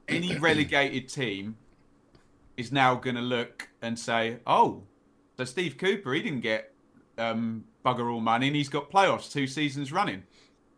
Any 0.08 0.38
relegated 0.38 1.08
team 1.10 1.56
is 2.58 2.72
now 2.72 2.96
going 2.96 3.16
to 3.16 3.22
look 3.22 3.70
and 3.82 3.98
say, 3.98 4.38
"Oh, 4.46 4.84
so 5.38 5.46
Steve 5.46 5.78
Cooper, 5.78 6.14
he 6.14 6.22
didn't 6.22 6.42
get 6.42 6.74
um, 7.18 7.64
bugger 7.86 8.12
all 8.14 8.22
money, 8.22 8.48
and 8.48 8.56
he's 8.56 8.70
got 8.70 8.90
playoffs 8.92 9.32
two 9.32 9.48
seasons 9.48 9.92
running." 9.92 10.24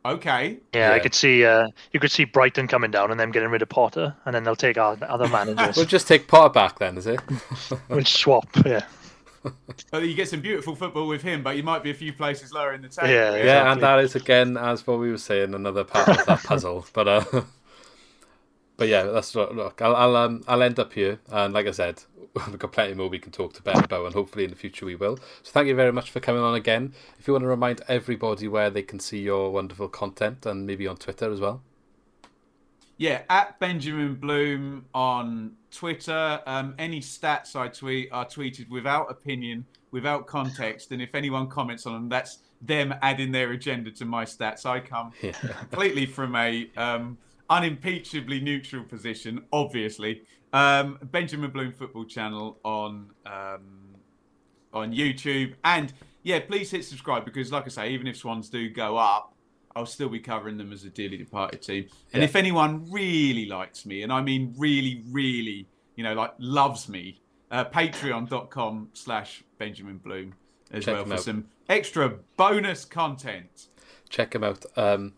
Okay, 0.06 0.58
Yeah, 0.72 0.92
I 0.94 1.00
could 1.00 1.16
see 1.16 1.44
uh, 1.44 1.68
you 1.92 2.00
could 2.00 2.12
see 2.12 2.26
Brighton 2.26 2.68
coming 2.68 2.92
down 2.92 3.10
and 3.10 3.20
them 3.20 3.32
getting 3.32 3.50
rid 3.50 3.64
of 3.64 3.70
Potter, 3.70 4.16
and 4.26 4.36
then 4.36 4.44
they'll 4.44 4.56
take 4.56 4.78
our 4.78 4.96
other 5.02 5.28
managers. 5.28 5.76
We'll 5.78 5.88
just 5.88 6.08
take 6.08 6.28
Potter 6.28 6.54
back 6.54 6.78
then, 6.78 6.96
is 6.98 7.08
it? 7.08 7.20
we'll 7.90 8.06
swap. 8.06 8.48
Yeah. 8.64 8.84
well, 9.92 10.04
you 10.04 10.14
get 10.14 10.30
some 10.30 10.42
beautiful 10.42 10.76
football 10.76 11.08
with 11.08 11.24
him, 11.24 11.42
but 11.42 11.58
you 11.58 11.64
might 11.64 11.82
be 11.82 11.90
a 11.90 11.94
few 11.96 12.14
places 12.14 12.54
lower 12.54 12.74
in 12.74 12.84
the 12.84 12.88
table. 12.88 13.10
Yeah, 13.10 13.32
Yeah, 13.32 13.36
Exactly. 13.38 13.72
and 13.72 13.82
that 13.82 14.00
is 14.00 14.16
again, 14.16 14.58
as 14.58 14.86
what 14.86 15.00
we 15.00 15.10
were 15.10 15.18
saying, 15.18 15.56
another 15.56 15.84
part 15.84 16.08
of 16.08 16.24
that 16.28 16.44
puzzle. 16.44 16.86
But 16.94 17.08
uh, 17.08 17.24
but 18.78 18.88
yeah, 18.88 19.04
that's 19.04 19.34
what- 19.36 19.56
look. 19.56 19.82
I'll 19.82 19.96
I'll, 19.96 20.16
um, 20.16 20.44
I'll 20.48 20.62
end 20.64 20.80
up 20.80 20.94
here, 20.94 21.20
and 21.32 21.54
like 21.54 21.68
I 21.68 21.72
said, 21.72 22.04
we've 22.48 22.60
got 22.60 22.72
plenty 22.72 22.94
more 22.94 23.08
we 23.08 23.20
can 23.20 23.32
talk 23.32 23.54
to 23.54 23.62
Ben 23.64 23.84
about, 23.84 24.06
and 24.06 24.14
hopefully 24.14 24.44
in 24.44 24.50
the 24.50 24.56
future 24.56 24.86
we 24.86 24.96
will. 24.96 25.18
So 25.44 25.52
thank 25.52 25.68
you 25.68 25.76
very 25.76 25.92
much 25.92 26.12
for 26.12 26.20
coming 26.20 26.42
on 26.42 26.56
again. 26.56 26.94
If 27.20 27.28
you 27.28 27.34
want 27.34 27.44
to 27.44 27.48
remind 27.48 27.82
everybody 27.88 28.48
where 28.48 28.70
they 28.70 28.82
can 28.84 29.00
see 29.00 29.20
your 29.20 29.52
wonderful 29.52 29.88
content, 29.90 30.46
and 30.46 30.66
maybe 30.66 30.88
on 30.88 30.98
Twitter 30.98 31.32
as 31.32 31.40
well. 31.40 31.62
Yeah, 32.98 33.24
at 33.30 33.60
Benjamin 33.60 34.16
Bloom 34.16 34.86
on 34.94 35.52
Twitter. 35.70 36.40
Um, 36.46 36.76
any 36.80 37.02
stats 37.02 37.54
I 37.56 37.68
tweet 37.68 38.10
are 38.14 38.26
tweeted 38.26 38.70
without 38.70 39.12
opinion, 39.12 39.66
without 39.92 40.28
context, 40.28 40.92
and 40.92 41.02
if 41.02 41.14
anyone 41.14 41.48
comments 41.50 41.86
on 41.86 41.94
them, 41.94 42.10
that's 42.10 42.40
them 42.62 42.96
adding 43.02 43.34
their 43.34 43.52
agenda 43.52 43.92
to 43.92 44.06
my 44.06 44.24
stats. 44.24 44.66
I 44.66 44.80
come 44.80 45.12
Yeah. 45.22 45.34
completely 45.34 46.06
from 46.06 46.36
a 46.38 46.70
um, 46.78 47.18
unimpeachably 47.50 48.42
neutral 48.42 48.84
position, 48.84 49.44
obviously. 49.52 50.24
Um, 50.54 51.00
Benjamin 51.12 51.52
Bloom 51.52 51.72
Football 51.74 52.06
Channel 52.06 52.58
on 52.64 53.10
um, 53.26 53.96
on 54.74 54.92
YouTube, 54.94 55.54
and 55.64 55.94
yeah, 56.24 56.40
please 56.40 56.72
hit 56.72 56.86
subscribe 56.86 57.26
because, 57.26 57.52
like 57.52 57.66
I 57.66 57.70
say, 57.70 57.90
even 57.92 58.08
if 58.08 58.18
Swans 58.18 58.50
do 58.50 58.70
go 58.70 58.98
up, 58.98 59.34
I'll 59.76 59.86
still 59.86 60.10
be 60.10 60.20
covering 60.20 60.58
them 60.58 60.72
as 60.72 60.84
a 60.86 60.90
dearly 60.90 61.18
departed 61.18 61.62
team. 61.62 61.86
And 62.14 62.22
Yeah. 62.22 62.26
if 62.30 62.36
anyone 62.36 62.90
really 62.92 63.46
likes 63.46 63.86
me, 63.86 64.04
and 64.04 64.12
I 64.14 64.22
mean 64.22 64.54
really, 64.58 65.04
really, 65.12 65.68
you 65.96 66.04
know, 66.04 66.14
like 66.14 66.34
loves 66.40 66.88
me, 66.90 67.20
uh, 67.52 67.66
patreon.com 67.66 68.90
slash 68.94 69.44
Benjamin 69.58 69.98
Bloom 69.98 70.34
as 70.72 70.86
Check 70.86 70.96
well 70.96 71.06
for 71.06 71.14
out. 71.14 71.20
some 71.22 71.46
extra 71.70 72.10
bonus 72.38 72.86
content. 72.86 73.68
check 74.10 74.34
him 74.34 74.44
out. 74.44 74.66
Um, 74.78 75.14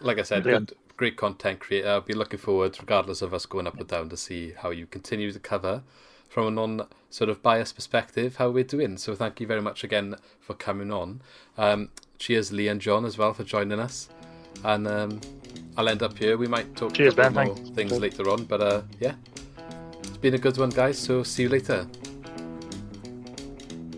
like 0.00 0.18
I 0.18 0.22
said, 0.22 0.42
Brilliant. 0.42 0.68
good 0.70 0.78
great 0.98 1.16
content 1.16 1.60
creator. 1.60 1.88
I'll 1.88 2.00
be 2.02 2.12
looking 2.12 2.38
forward, 2.38 2.76
regardless 2.78 3.22
of 3.22 3.32
us 3.32 3.46
going 3.46 3.66
up 3.66 3.80
or 3.80 3.84
down, 3.84 4.10
to 4.10 4.16
see 4.16 4.52
how 4.58 4.68
you 4.70 4.84
continue 4.84 5.32
to 5.32 5.38
cover 5.38 5.82
from 6.28 6.46
a 6.48 6.50
non 6.50 6.86
sort 7.08 7.30
of 7.30 7.42
biased 7.42 7.74
perspective 7.74 8.36
how 8.36 8.50
we're 8.50 8.64
doing. 8.64 8.98
So 8.98 9.14
thank 9.14 9.40
you 9.40 9.46
very 9.46 9.62
much 9.62 9.82
again 9.82 10.16
for 10.40 10.52
coming 10.52 10.92
on. 10.92 11.22
Um, 11.56 11.88
cheers, 12.18 12.52
Lee 12.52 12.68
and 12.68 12.80
John, 12.80 13.06
as 13.06 13.16
well 13.16 13.32
for 13.32 13.44
joining 13.44 13.80
us. 13.80 14.10
And 14.64 14.86
um, 14.86 15.20
I'll 15.76 15.88
end 15.88 16.02
up 16.02 16.18
here. 16.18 16.36
We 16.36 16.48
might 16.48 16.76
talk 16.76 16.92
Cheers, 16.92 17.14
about 17.14 17.32
Ben, 17.32 17.46
more 17.46 17.56
thanks. 17.56 17.70
things 17.70 17.92
later 17.92 18.28
on, 18.28 18.44
but 18.44 18.60
uh, 18.60 18.82
yeah, 19.00 19.14
it's 20.00 20.16
been 20.18 20.34
a 20.34 20.38
good 20.38 20.58
one, 20.58 20.70
guys. 20.70 20.98
So 20.98 21.22
see 21.22 21.44
you 21.44 21.48
later. 21.48 21.86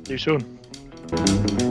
See 0.06 0.12
you 0.12 0.18
soon. 0.18 1.69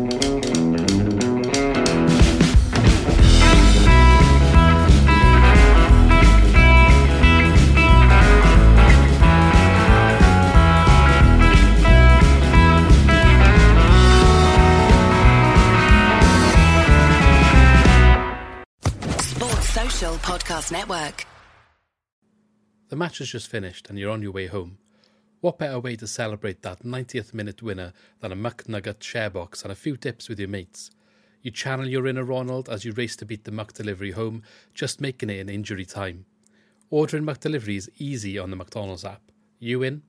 Podcast 20.29 20.71
Network. 20.71 21.25
The 22.89 22.95
match 22.95 23.17
has 23.17 23.29
just 23.29 23.49
finished 23.49 23.89
and 23.89 23.97
you're 23.97 24.11
on 24.11 24.21
your 24.21 24.31
way 24.31 24.45
home. 24.45 24.77
What 25.41 25.57
better 25.57 25.79
way 25.79 25.95
to 25.95 26.05
celebrate 26.05 26.61
that 26.61 26.83
90th 26.83 27.33
minute 27.33 27.63
winner 27.63 27.93
than 28.19 28.31
a 28.31 28.35
McNugget 28.35 29.01
share 29.01 29.31
box 29.31 29.63
and 29.63 29.71
a 29.71 29.75
few 29.75 29.97
tips 29.97 30.29
with 30.29 30.37
your 30.39 30.47
mates? 30.47 30.91
You 31.41 31.49
channel 31.49 31.87
your 31.87 32.05
inner 32.05 32.23
Ronald 32.23 32.69
as 32.69 32.85
you 32.85 32.91
race 32.91 33.15
to 33.15 33.25
beat 33.25 33.45
the 33.45 33.49
McDelivery 33.49 34.13
home, 34.13 34.43
just 34.75 35.01
making 35.01 35.31
it 35.31 35.39
in 35.39 35.49
injury 35.49 35.83
time. 35.83 36.25
Ordering 36.91 37.23
McDelivery 37.23 37.77
is 37.77 37.89
easy 37.97 38.37
on 38.37 38.51
the 38.51 38.55
McDonald's 38.55 39.03
app. 39.03 39.31
You 39.57 39.81
in? 39.81 40.03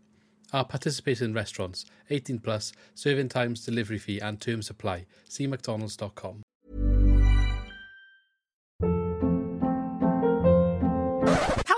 Our 0.52 0.66
participating 0.66 1.32
restaurants, 1.32 1.86
18 2.10 2.40
plus, 2.40 2.74
serving 2.94 3.30
times, 3.30 3.64
delivery 3.64 3.98
fee, 3.98 4.20
and 4.20 4.38
term 4.38 4.60
supply. 4.60 5.06
See 5.30 5.46
McDonald's.com. 5.46 6.42